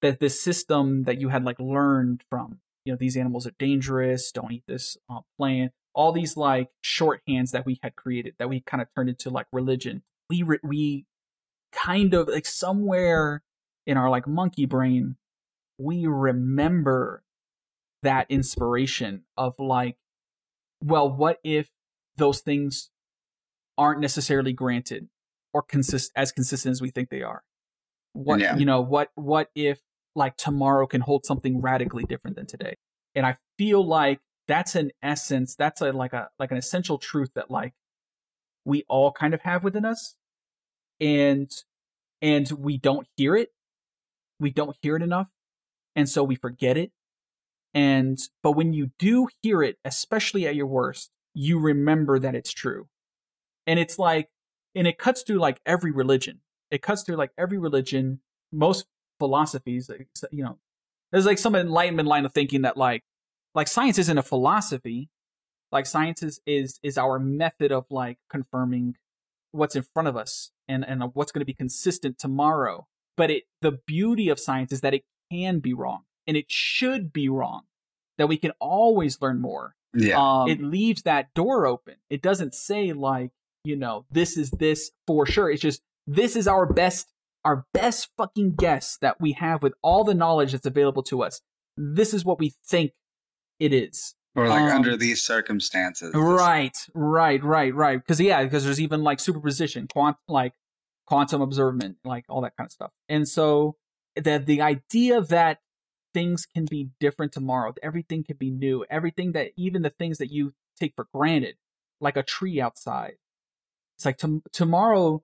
[0.00, 4.32] that the system that you had like learned from you know these animals are dangerous
[4.32, 8.60] don't eat this uh, plant all these like shorthands that we had created that we
[8.60, 10.02] kind of turned into like religion.
[10.30, 11.06] We re- we
[11.72, 13.42] kind of like somewhere
[13.86, 15.16] in our like monkey brain
[15.78, 17.24] we remember
[18.02, 19.96] that inspiration of like
[20.82, 21.70] well what if
[22.16, 22.90] those things
[23.78, 25.08] aren't necessarily granted
[25.52, 27.42] or consist as consistent as we think they are?
[28.12, 28.56] What Yeah.
[28.56, 29.80] you know what what if
[30.14, 32.76] like tomorrow can hold something radically different than today?
[33.14, 37.30] And i feel like that's an essence that's a like a like an essential truth
[37.34, 37.74] that like
[38.64, 40.14] we all kind of have within us
[41.00, 41.50] and
[42.20, 43.50] and we don't hear it
[44.40, 45.28] we don't hear it enough
[45.94, 46.90] and so we forget it
[47.74, 52.52] and but when you do hear it especially at your worst you remember that it's
[52.52, 52.88] true.
[53.66, 54.28] And it's like
[54.74, 56.40] and it cuts through like every religion
[56.70, 58.20] it cuts through like every religion
[58.52, 58.86] most
[59.18, 59.90] philosophies
[60.30, 60.58] you know
[61.10, 63.02] there's like some enlightenment line of thinking that like
[63.54, 65.08] like science isn't a philosophy
[65.70, 68.96] like science is is, is our method of like confirming
[69.52, 72.86] what's in front of us and and what's going to be consistent tomorrow
[73.16, 77.12] but it the beauty of science is that it can be wrong and it should
[77.12, 77.62] be wrong
[78.18, 80.18] that we can always learn more Yeah.
[80.18, 81.96] um, it leaves that door open.
[82.10, 83.30] It doesn't say like,
[83.64, 85.50] you know, this is this for sure.
[85.50, 87.12] It's just this is our best,
[87.44, 91.40] our best fucking guess that we have with all the knowledge that's available to us.
[91.76, 92.92] This is what we think
[93.58, 94.14] it is.
[94.34, 96.12] or like um, under these circumstances.
[96.14, 97.98] Right, right, right, right.
[97.98, 100.52] Because yeah, because there's even like superposition, quant, like
[101.06, 102.90] quantum observement, like all that kind of stuff.
[103.08, 103.76] And so
[104.16, 105.58] the the idea that
[106.12, 110.18] things can be different tomorrow, that everything can be new, everything that even the things
[110.18, 111.56] that you take for granted,
[112.00, 113.14] like a tree outside,
[114.02, 115.22] it's like tom tomorrow.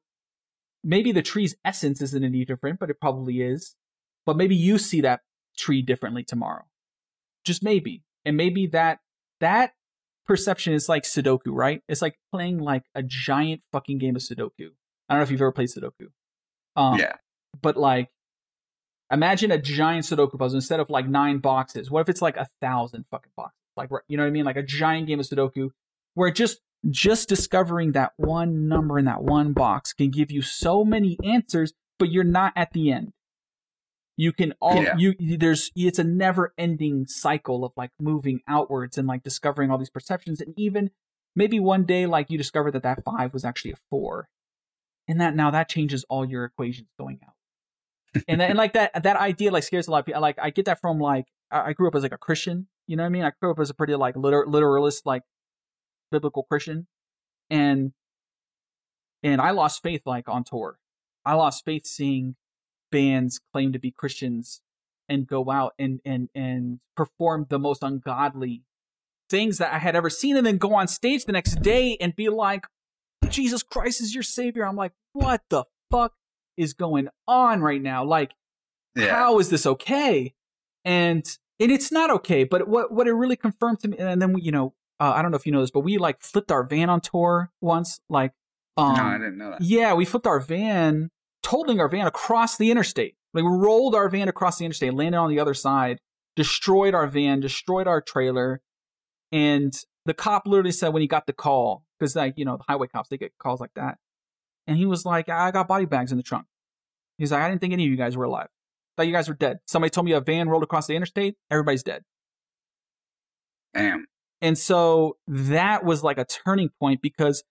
[0.84, 3.74] Maybe the tree's essence isn't any different, but it probably is.
[4.24, 5.20] But maybe you see that
[5.56, 6.64] tree differently tomorrow.
[7.44, 9.00] Just maybe, and maybe that
[9.40, 9.72] that
[10.26, 11.82] perception is like Sudoku, right?
[11.88, 14.70] It's like playing like a giant fucking game of Sudoku.
[15.08, 16.08] I don't know if you've ever played Sudoku.
[16.76, 17.14] Um, yeah.
[17.60, 18.10] But like,
[19.10, 21.90] imagine a giant Sudoku puzzle instead of like nine boxes.
[21.90, 23.58] What if it's like a thousand fucking boxes?
[23.76, 24.44] Like, you know what I mean?
[24.44, 25.70] Like a giant game of Sudoku
[26.14, 26.60] where just
[26.90, 31.72] just discovering that one number in that one box can give you so many answers,
[31.98, 33.12] but you're not at the end.
[34.16, 34.96] You can all Yeah.
[34.96, 39.78] you there's it's a never ending cycle of like moving outwards and like discovering all
[39.78, 40.90] these perceptions and even
[41.36, 44.28] maybe one day like you discover that that five was actually a four
[45.06, 47.34] and that now that changes all your equations going out
[48.28, 50.50] and that, and like that that idea like scares a lot of people like i
[50.50, 53.08] get that from like i I grew up as like a christian you know what
[53.08, 55.22] i mean i grew up as a pretty like liter- literalist like
[56.10, 56.86] biblical christian
[57.50, 57.92] and
[59.22, 60.78] and i lost faith like on tour
[61.24, 62.36] i lost faith seeing
[62.90, 64.60] bands claim to be christians
[65.08, 68.62] and go out and and and perform the most ungodly
[69.30, 72.16] things that I had ever seen, and then go on stage the next day and
[72.16, 72.66] be like,
[73.28, 76.14] "Jesus Christ is your savior." I'm like, what the fuck
[76.56, 78.04] is going on right now?
[78.04, 78.32] Like,
[78.96, 79.14] Yeah.
[79.14, 80.34] how is this okay?
[80.84, 81.26] And
[81.60, 82.44] and it's not okay.
[82.44, 85.22] But what what it really confirmed to me, and then we, you know, uh, I
[85.22, 88.00] don't know if you know this, but we like flipped our van on tour once.
[88.08, 88.32] Like,
[88.76, 89.62] um, no, I didn't know that.
[89.62, 91.10] yeah, we flipped our van,
[91.42, 93.14] totaling our van across the interstate.
[93.34, 95.98] Like we rolled our van across the interstate, landed on the other side,
[96.34, 98.60] destroyed our van, destroyed our trailer,
[99.30, 99.72] and
[100.06, 102.86] the cop literally said when he got the call, because like you know the highway
[102.88, 103.98] cops they get calls like that,
[104.66, 106.46] and he was like, "I got body bags in the trunk."
[107.18, 108.48] He's like, "I didn't think any of you guys were alive.
[108.96, 109.58] Thought you guys were dead.
[109.66, 111.36] Somebody told me a van rolled across the interstate.
[111.50, 112.02] Everybody's dead."
[113.74, 114.06] Damn.
[114.40, 117.42] And so that was like a turning point because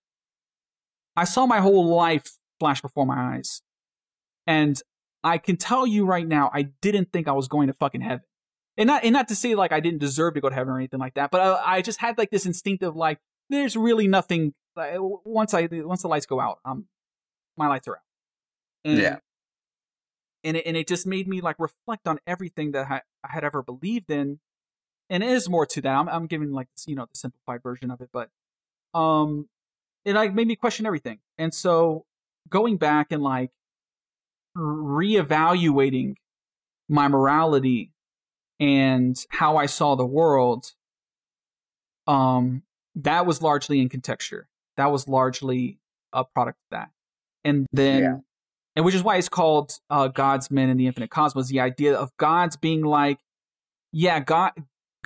[1.15, 3.61] I saw my whole life flash before my eyes.
[4.45, 4.81] And
[5.23, 8.23] I can tell you right now, I didn't think I was going to fucking heaven.
[8.77, 10.77] And not, and not to say like I didn't deserve to go to heaven or
[10.77, 13.19] anything like that, but I, I just had like this instinctive like,
[13.49, 14.53] there's really nothing.
[14.75, 16.85] Like, once I once the lights go out, um,
[17.57, 18.01] my lights are out.
[18.85, 19.17] And, Yeah.
[20.43, 23.43] And it, and it just made me like reflect on everything that I, I had
[23.43, 24.39] ever believed in
[25.09, 25.95] and it is more to that.
[25.95, 28.29] I'm, I'm giving like you know the simplified version of it, but
[28.93, 29.47] um,
[30.05, 31.19] it like made me question everything.
[31.37, 32.05] And so
[32.49, 33.51] going back and like
[34.55, 36.15] reevaluating
[36.89, 37.91] my morality
[38.59, 40.73] and how I saw the world,
[42.07, 42.63] um,
[42.95, 44.47] that was largely in contexture.
[44.77, 45.79] That was largely
[46.13, 46.89] a product of that.
[47.43, 48.17] And then, Yeah.
[48.75, 51.49] and which is why it's called uh, God's Men in the Infinite Cosmos.
[51.49, 53.19] The idea of God's being like,
[53.91, 54.53] yeah, God,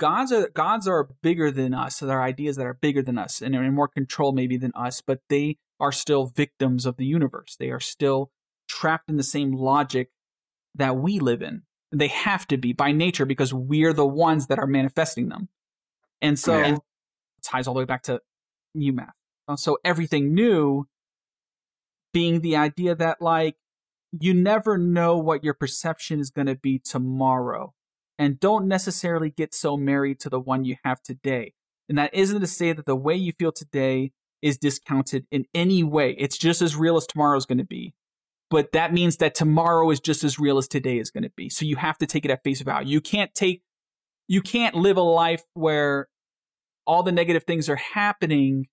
[0.02, 1.94] gods are gods are bigger than us.
[1.96, 4.56] So there are ideas that are bigger than us and are in more control maybe
[4.56, 7.54] than us, but they are still victims of the universe.
[7.56, 8.32] They are still
[8.68, 10.10] trapped in the same logic
[10.74, 11.62] that we live in.
[11.92, 15.48] They have to be by nature because we're the ones that are manifesting them.
[16.20, 16.74] And so Yeah.
[16.74, 16.80] it
[17.44, 18.20] ties all the way back to
[18.74, 19.14] Mute Math.
[19.46, 20.88] Uh, So everything new
[22.12, 23.56] being the idea that like
[24.10, 27.72] you never know what your perception is going to be tomorrow
[28.18, 31.54] and don't necessarily get so married to the one you have today.
[31.88, 35.82] And that isn't to say that the way you feel today is discounted in any
[35.82, 36.16] way.
[36.18, 37.94] It's just as real as tomorrow is going to be.
[38.50, 41.48] But that means that tomorrow is just as real as today is going to be.
[41.48, 42.90] So you have to take it at face value.
[42.90, 43.62] You can't take,
[44.28, 46.08] you can't live a life where
[46.86, 48.66] all the negative things are happening.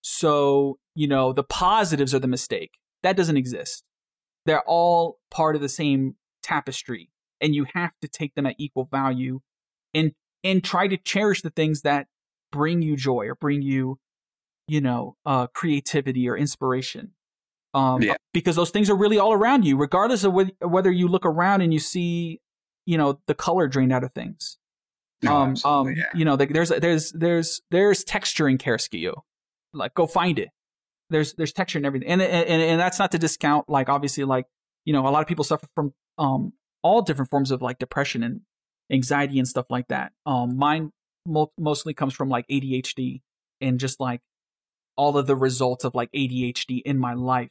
[0.00, 2.78] So, you know, the positives are the mistake.
[3.02, 3.84] That doesn't exist.
[4.46, 7.10] They're all part of the same tapestry
[7.40, 9.40] and you have to take them at equal value
[9.94, 10.12] and
[10.44, 12.06] and try to cherish the things that
[12.52, 13.98] bring you joy or bring you
[14.68, 17.12] you know uh creativity or inspiration
[17.74, 18.14] um Yeah.
[18.32, 21.60] because those things are really all around you regardless of whether, whether you look around
[21.60, 22.40] and you see
[22.86, 24.58] you know the color drained out of things
[25.22, 26.04] No, um um yeah.
[26.14, 29.22] you know like there's there's there's there's texture in Kareskio.
[29.72, 30.48] like go find it
[31.10, 34.24] there's there's texture in everything and, and and and that's not to discount like obviously
[34.24, 34.46] like
[34.84, 38.22] you know a lot of people suffer from um all different forms of like depression
[38.22, 38.40] and
[38.90, 40.12] anxiety and stuff like that.
[40.26, 40.92] Um mine
[41.26, 43.22] mo- mostly comes from like ADHD
[43.60, 44.20] and just like
[44.96, 47.50] all of the results of like ADHD in my life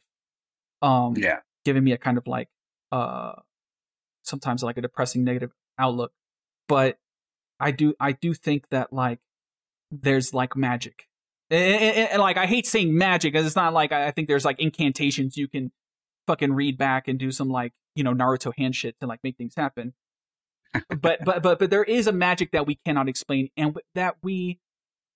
[0.82, 1.38] um yeah.
[1.64, 2.48] giving me a kind of like
[2.92, 3.32] uh
[4.22, 6.12] sometimes like a depressing negative outlook.
[6.68, 6.98] But
[7.62, 9.18] i do i do think that like
[9.90, 11.06] there's like magic.
[11.50, 14.28] And, and- and, like i hate saying magic because it's not like i I think
[14.28, 15.70] there's like incantations you can
[16.26, 19.36] fucking read back and do some like you know naruto hand shit to like make
[19.36, 19.94] things happen.
[20.88, 24.60] But but but but there is a magic that we cannot explain and that we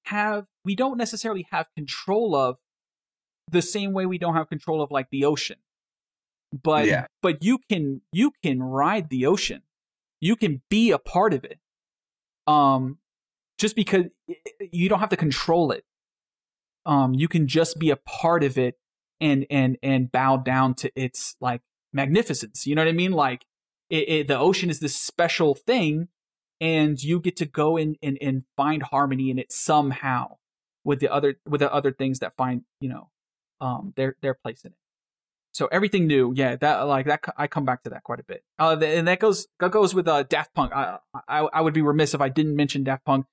[0.06, 2.56] have we don't necessarily have control of
[3.50, 5.58] the same way we don't have control of like the ocean.
[6.52, 7.06] But Yeah.
[7.22, 9.62] but you can you can ride the ocean.
[10.20, 11.60] You can be a part of it.
[12.46, 12.98] Um
[13.58, 14.06] just because
[14.72, 15.84] you don't have to control it.
[16.84, 18.76] Um you can just be a part of it
[19.20, 21.62] and and and bow down to its like
[21.94, 23.12] magnificence you know what i mean?
[23.12, 23.46] Like
[23.90, 26.08] it, it, the ocean is this special thing
[26.60, 30.36] and you get to go in and, and find harmony in it somehow
[30.84, 33.10] with the other with the other things that find you know
[33.60, 34.78] um their their place in it.
[35.52, 38.42] So everything new yeah that like that i come back to that quite a bit.
[38.58, 40.72] Uh and that goes that goes with uh daft punk.
[40.72, 40.98] I
[41.28, 43.26] i, I would be remiss if i didn't mention daft punk.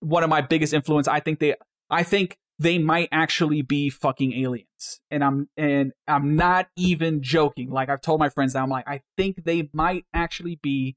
[0.00, 1.54] One of my biggest influence i think they
[1.90, 5.00] i think they might actually be fucking aliens.
[5.10, 7.70] And i'm and i'm not even joking.
[7.70, 10.96] Like i've told my friends that i'm like i think they might actually be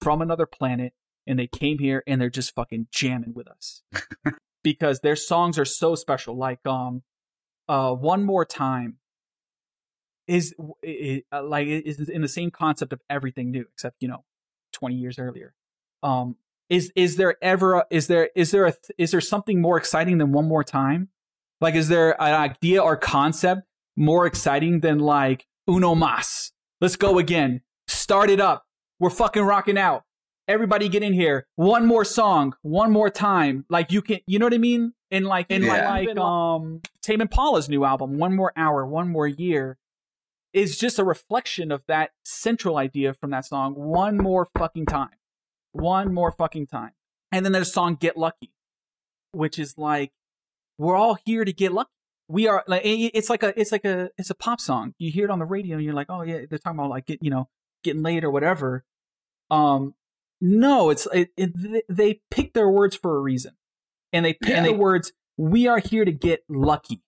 [0.00, 0.92] from another planet
[1.26, 3.82] and they came here and they're just fucking jamming with us.
[4.64, 6.36] Because their songs are so special.
[6.36, 7.02] Like um
[7.68, 8.98] uh one more time
[10.26, 14.24] is, is uh, like is in the same concept of everything new except you know
[14.72, 15.54] 20 years earlier.
[16.02, 16.36] Um,
[16.68, 20.18] is is there ever a, is there is there a is there something more exciting
[20.18, 21.08] than one more time?
[21.60, 23.62] Like, is there an idea or concept
[23.96, 26.52] more exciting than like uno mas?
[26.80, 27.62] Let's go again.
[27.88, 28.64] Start it up.
[29.00, 30.04] We're fucking rocking out.
[30.46, 31.46] Everybody get in here.
[31.56, 33.64] One more song, one more time.
[33.68, 34.92] Like you can, you know what I mean?
[35.10, 35.88] And like, in Yeah.
[35.88, 39.78] like, um, Tame Impala's new album, One More Hour, One More Year,
[40.52, 43.74] is just a reflection of that central idea from that song.
[43.74, 45.10] One more fucking time.
[45.78, 46.92] One more fucking time.
[47.32, 48.52] And then there's a song Get Lucky,
[49.32, 50.12] which is like,
[50.78, 51.90] we're all here to get lucky.
[52.28, 54.94] We are like it's like a it's like a it's a pop song.
[54.98, 57.06] You hear it on the radio and you're like, oh yeah, they're talking about like
[57.06, 57.48] get you know
[57.84, 58.84] getting laid or whatever.
[59.50, 59.94] Um,
[60.40, 63.52] no, it's it, it, they pick their words for a reason,
[64.12, 64.62] and they pick Yeah.
[64.62, 65.12] the words.
[65.38, 67.02] We are here to get lucky.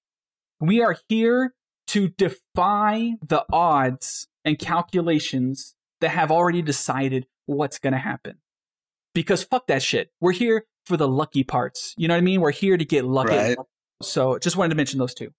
[0.59, 1.55] We are here
[1.88, 8.38] to defy the odds and calculations that have already decided what's going to happen.
[9.15, 10.11] Because fuck that shit.
[10.20, 11.95] We're here for the lucky parts.
[11.97, 12.41] You know what I mean?
[12.41, 13.35] We're here to get lucky.
[13.35, 13.59] Right.
[14.03, 15.32] So just wanted to mention those two.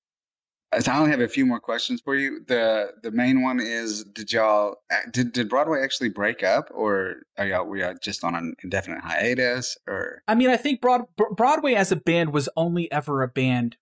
[0.73, 2.41] I only have a few more questions for you.
[2.47, 4.75] the The main one is: Did y'all
[5.11, 9.01] did did Broadway actually break up, or are y'all we are just on an indefinite
[9.01, 9.77] hiatus?
[9.85, 11.03] Or I mean, I think Broad,
[11.35, 13.75] Broadway as a band was only ever a band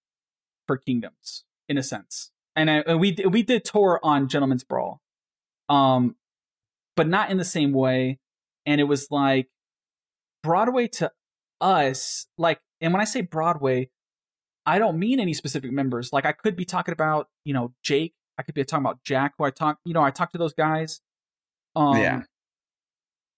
[0.65, 2.31] for Kingdoms, in a sense.
[2.55, 4.99] And, I, and we we did tour on Gentlemen's Brawl,
[5.69, 6.15] um,
[6.95, 8.17] but not in the same way.
[8.65, 9.47] And it was like
[10.43, 11.11] Broadway to
[11.61, 13.89] us, like, and when I say Broadway,
[14.65, 16.13] I don't mean any specific members.
[16.13, 18.13] Like, I could be talking about, you know, Jake.
[18.37, 20.53] I could be talking about Jack, who I talk, you know, I talk to those
[20.53, 21.01] guys.
[21.75, 22.21] Um, Yeah.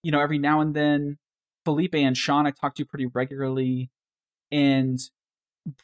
[0.04, 1.18] You know, every now and then,
[1.64, 3.90] Felipe and Sean, I talk to pretty regularly,
[4.50, 4.98] and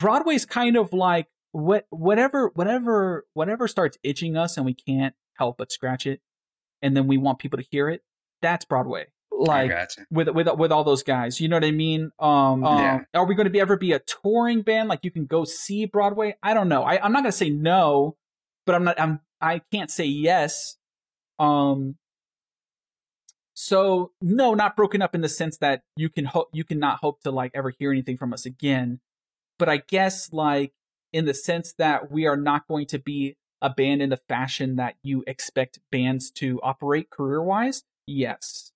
[0.00, 5.56] Broadway's kind of like what whatever whatever whatever starts itching us and we can't help
[5.58, 6.20] but scratch it,
[6.82, 8.02] and then we want people to hear it.
[8.42, 9.06] That's Broadway.
[9.38, 9.72] Like
[10.10, 11.40] with with with all those guys.
[11.40, 12.10] You know what I mean?
[12.18, 12.94] Um, Yeah.
[12.96, 14.88] um, are we going to be ever be a touring band?
[14.88, 16.36] Like you can go see Broadway?
[16.42, 16.82] I don't know.
[16.82, 18.16] I, I'm not going to say no,
[18.66, 19.00] but I'm not.
[19.00, 19.20] I'm.
[19.40, 20.76] I can't say yes.
[21.38, 21.96] Um.
[23.54, 27.20] So no, not broken up in the sense that you can hope you cannot hope
[27.22, 29.00] to like ever hear anything from us again.
[29.58, 30.72] But I guess like
[31.12, 34.76] in the sense that we are not going to be a band in the fashion
[34.76, 37.82] that you expect bands to operate career wise.
[38.06, 38.72] Yes.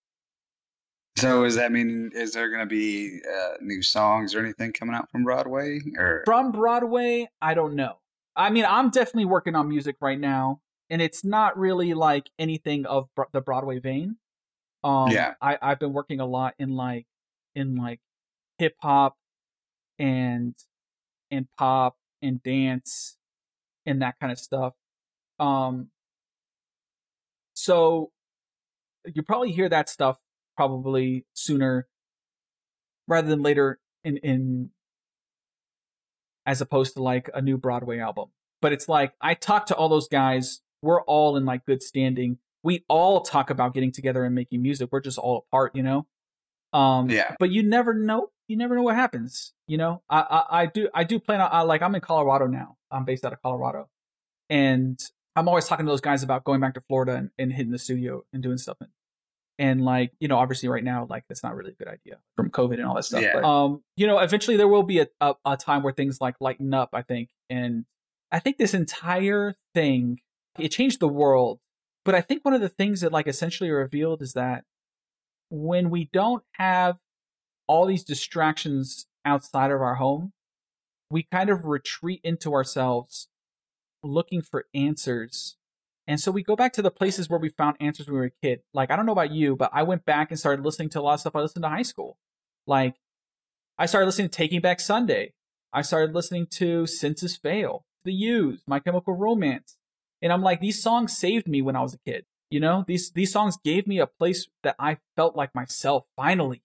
[1.17, 4.95] So does that mean is there going to be uh, new songs or anything coming
[4.95, 5.81] out from Broadway?
[5.97, 7.99] Or from Broadway, I don't know.
[8.35, 12.87] I mean, I'm definitely working on music right now, and it's not really like anything
[12.87, 14.17] of bro- the Broadway vein.
[14.83, 15.35] Um, Yeah.
[15.41, 17.07] I I've been working a lot in like
[17.55, 18.01] in like
[18.59, 19.17] hip hop
[19.99, 20.55] and
[21.31, 23.17] and pop and dance
[23.85, 24.75] and that kind of stuff.
[25.39, 25.91] Um,
[27.55, 28.11] so
[29.15, 30.19] you probably hear that stuff
[30.57, 31.87] probably sooner
[33.09, 34.71] rather than later in in
[36.47, 38.31] as opposed to like a new Broadway album.
[38.61, 40.61] But it's like I talk to all those guys.
[40.83, 42.39] We're all in like good standing.
[42.65, 44.89] We all talk about getting together and making music.
[44.93, 46.07] We're just all apart, you know.
[46.73, 47.35] Um, Yeah.
[47.39, 48.31] But you never know.
[48.49, 49.53] You never know what happens.
[49.67, 50.03] You know.
[50.09, 52.77] I I, I do I do plan on I, like I'm in Colorado now.
[52.91, 53.89] I'm based out of Colorado,
[54.51, 54.99] and
[55.35, 57.79] I'm always talking to those guys about going back to Florida and, and hitting the
[57.79, 58.77] studio and doing stuff.
[59.59, 62.51] And like you know, obviously right now, like that's not really a good idea from
[62.51, 63.23] COVID and all that stuff.
[63.23, 63.35] Yeah.
[63.35, 66.37] But um, you know, eventually there will be a, a a time where things like
[66.41, 66.91] lighten up.
[66.93, 67.85] I think, and
[68.31, 70.19] I think this entire thing
[70.59, 71.61] it changed the world.
[72.05, 74.65] But I think one of the things that like essentially revealed is that
[75.51, 76.97] when we don't have
[77.67, 80.33] all these distractions outside of our home,
[81.11, 83.29] we kind of retreat into ourselves
[84.03, 85.57] looking for answers.
[86.07, 88.27] And so we go back to the places where we found answers when we were
[88.27, 88.61] a kid.
[88.75, 91.03] Like, I don't know about you, but I went back and started listening to a
[91.03, 92.19] lot of stuff I listened to high school.
[92.67, 92.97] Like,
[93.79, 95.33] I started listening to Taking Back Sunday.
[95.73, 99.77] I started listening to Senses Fail, The Used, My Chemical Romance.
[100.21, 102.25] And I'm like, these songs saved me when I was a kid.
[102.51, 106.63] You know, these these songs gave me a place that I felt like myself finally.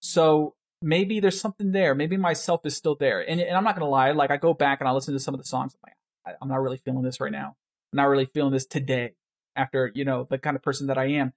[0.00, 1.96] So maybe there's something there.
[1.96, 3.20] Maybe myself is still there.
[3.28, 5.34] And, and I'm not gonna lie, like I go back and I listen to some
[5.34, 5.74] of the songs.
[5.74, 7.56] I'm like, I'm not really feeling this right now.
[7.92, 9.12] I'm not really feeling this today.
[9.56, 11.32] After you know the kind of person that I am.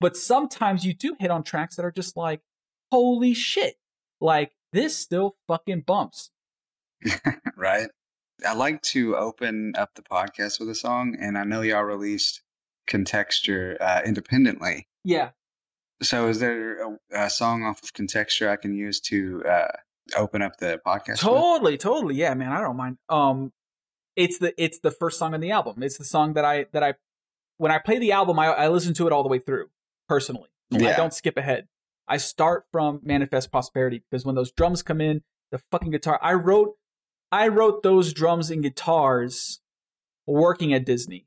[0.00, 2.40] But sometimes you do hit on tracks that are just like,
[2.92, 3.76] holy shit!
[4.20, 6.30] Like this still fucking bumps.
[7.56, 7.88] right?
[8.46, 12.42] I like to open up the podcast with a song, and I know y'all released
[12.86, 14.88] Contexture uh, independently.
[15.04, 15.30] Yeah.
[16.02, 19.68] So, is there a, a song off of Contexture I can use to uh,
[20.16, 21.08] open up the podcast?
[21.08, 21.20] with?
[21.20, 22.14] Totally, totally.
[22.16, 22.98] Yeah, man, I don't mind.
[23.08, 23.52] Um
[24.16, 25.82] it's the it's the first song on the album.
[25.82, 26.94] It's the song that I that I
[27.58, 29.68] when I play the album I I listen to it all the way through
[30.08, 30.48] personally.
[30.92, 31.68] I don't skip ahead.
[32.08, 36.18] I start from Manifest Prosperity because when those drums come in, the fucking guitar.
[36.22, 36.74] I wrote,
[37.32, 39.60] I wrote those drums and guitars
[40.26, 41.26] working at Disney.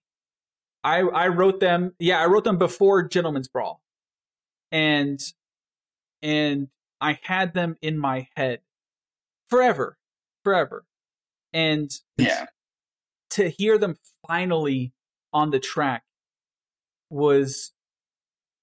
[0.84, 1.94] I I wrote them.
[2.00, 3.82] Yeah, I wrote them before Gentlemen's Brawl,
[4.72, 5.20] and
[6.22, 6.70] and
[7.02, 8.62] I had them in my head
[9.50, 9.98] forever,
[10.44, 10.86] forever,
[11.52, 12.46] and Yeah.
[13.32, 13.96] To hear them
[14.28, 14.94] finally
[15.34, 16.04] on the track
[17.10, 17.72] was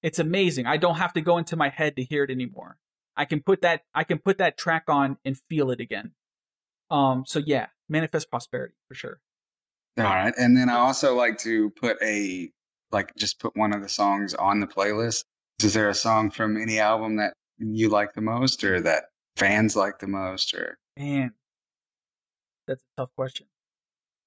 [0.03, 0.67] it's amazing.
[0.67, 2.77] I don't have to go into my head to hear it anymore.
[3.17, 6.13] I can put that I can put that track on and feel it again.
[6.91, 9.21] Um so yeah, manifest prosperity for sure.
[9.99, 10.35] All right.
[10.39, 12.51] And then I also like to put a
[12.93, 15.25] like just put one of the songs on the playlist.
[15.63, 19.05] Is there a song from any album that you like the most or that
[19.37, 21.33] fans like the most or Man.
[22.67, 23.47] That's a tough question.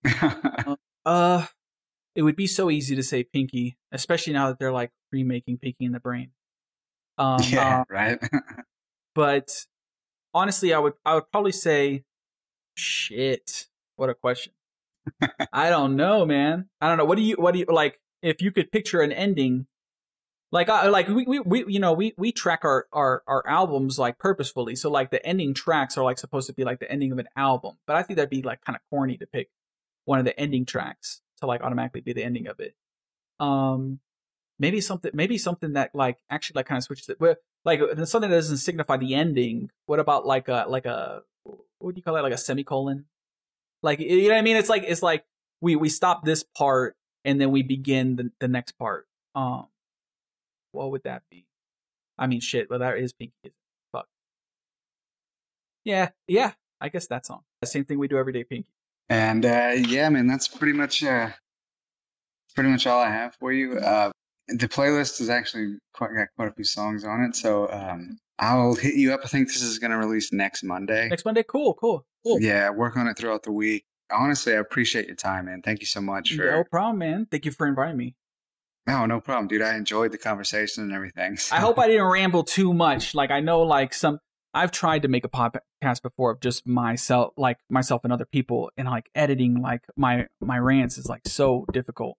[1.06, 1.46] Uh
[2.14, 5.86] it would be so easy to say Pinky, especially now that they're like remaking Pinky
[5.86, 6.32] and the Brain.
[7.18, 8.20] Um yeah, uh, right?
[9.16, 9.50] but
[10.34, 12.04] honestly, I would I would probably say,
[12.76, 13.68] shit.
[13.96, 14.54] What a question.
[15.54, 16.70] I don't know, man.
[16.82, 17.06] I don't know.
[17.06, 18.00] What do you what do you like?
[18.22, 19.68] If you could picture an ending,
[20.52, 23.98] like I like we, we, we you know we we track our our our albums
[23.98, 24.76] like purposefully.
[24.76, 27.30] So like the ending tracks are like supposed to be like the ending of an
[27.36, 27.78] album.
[27.88, 29.50] But I think that'd be like kind of corny to pick
[30.10, 32.74] one of the ending tracks to like automatically be the ending of it.
[33.40, 34.00] Um,
[34.58, 37.20] maybe something maybe something that like actually like kind of switches it.
[37.20, 39.70] Well, like something that doesn't signify the ending.
[39.86, 41.22] What about like a like a
[41.78, 42.24] what do you call it?
[42.24, 43.06] Like a semicolon?
[43.84, 44.58] Like you know what I mean?
[44.58, 45.26] It's like it's like
[45.62, 49.08] we we stop this part and then we begin the the next part.
[49.36, 49.68] Um,
[50.72, 51.46] what would that be?
[52.18, 52.68] I mean, shit.
[52.68, 53.54] Well, that is Pinky.
[53.92, 54.08] Fuck.
[55.86, 56.54] Yeah, yeah.
[56.82, 57.44] I guess that song.
[57.62, 58.79] The same thing we do every day, Pinky.
[59.10, 61.30] And uh yeah, man, that's pretty much uh
[62.56, 63.78] pretty much all I have for you.
[63.78, 64.12] Uh
[64.48, 68.76] the playlist has actually quite got quite a few songs on it, so um I'll
[68.76, 69.22] hit you up.
[69.24, 71.10] I think this is gonna release next Monday.
[71.10, 72.40] Next Monday, cool, cool, cool.
[72.42, 73.84] Yeah, work on it throughout the week.
[74.12, 75.62] Honestly, I appreciate your time, man.
[75.62, 77.28] Thank you so much for No problem, man.
[77.30, 78.16] Thank you for inviting me.
[78.88, 79.62] No, no problem, dude.
[79.62, 81.38] I enjoyed the conversation and everything.
[81.52, 83.14] I hope I didn't ramble too much.
[83.14, 84.20] Like I know, like some
[84.54, 88.72] I've tried to make a podcast before of just myself, like myself and other people,
[88.78, 92.18] and like editing like my my rants is like so difficult.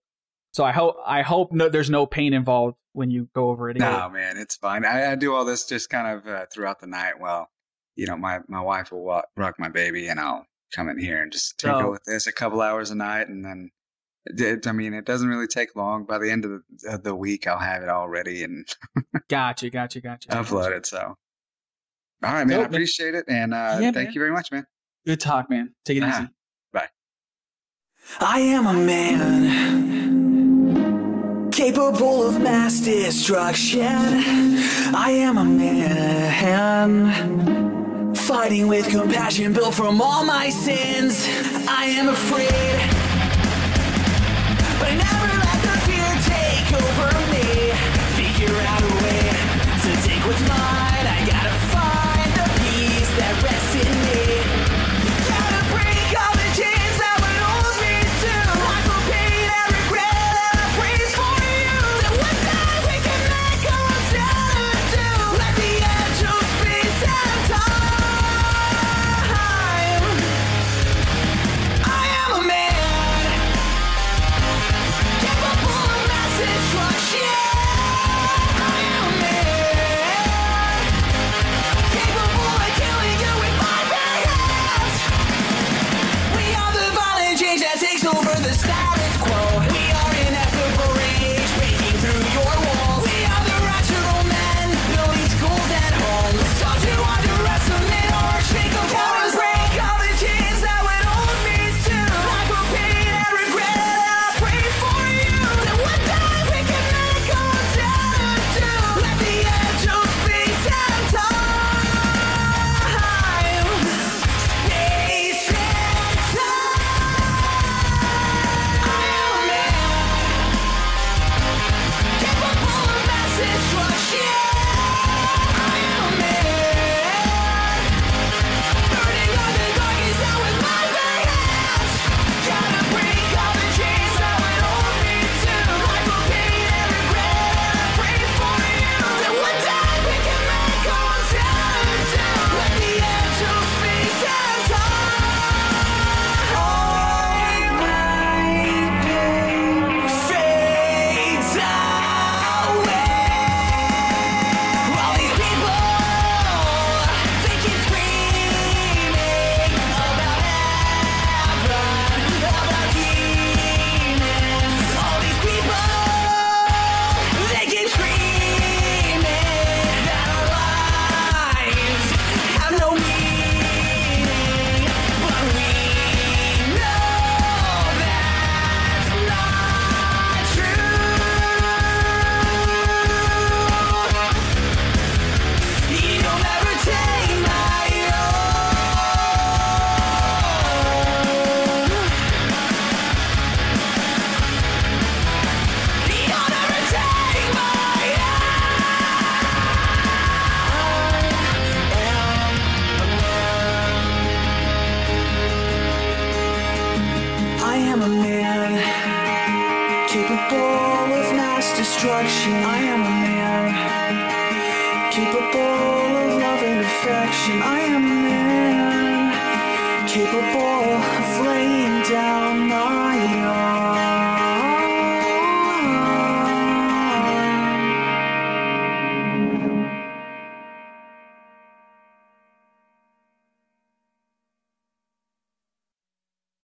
[0.53, 3.77] So I hope I hope no, there's no pain involved when you go over it.
[3.77, 4.85] No, man, it's fine.
[4.85, 7.19] I, I do all this just kind of uh, throughout the night.
[7.19, 7.49] Well,
[7.95, 10.45] you know, my my wife will wa- rock my baby, and I'll
[10.75, 11.91] come in here and just tinker Oh.
[11.91, 13.69] with this a couple hours a night, and then.
[14.27, 16.05] It, it- I mean, it doesn't really take long.
[16.05, 18.67] By the end of the, of the week, I'll have it all ready and
[19.29, 20.29] Gotcha, gotcha, gotcha.
[20.29, 20.85] uploaded.
[20.85, 21.15] So,
[22.23, 22.75] all right, man, I Dope, man.
[22.75, 24.13] appreciate it, and uh, Yeah, thank man.
[24.13, 24.65] you very much, man.
[25.05, 25.73] Good talk, man.
[25.85, 26.19] Take it Ah.
[26.21, 26.29] easy.
[26.71, 26.87] Bye.
[28.19, 29.71] I am a man
[31.51, 33.85] capable of mass destruction.
[34.93, 37.11] I am a man
[38.15, 41.27] fighting with compassion built from all my sins.
[41.67, 42.49] I am afraid,
[44.79, 47.45] but I never let the fear take over me.
[48.17, 49.23] Figure out a way
[49.83, 50.90] to take what's mine.
[53.87, 54.50] In me.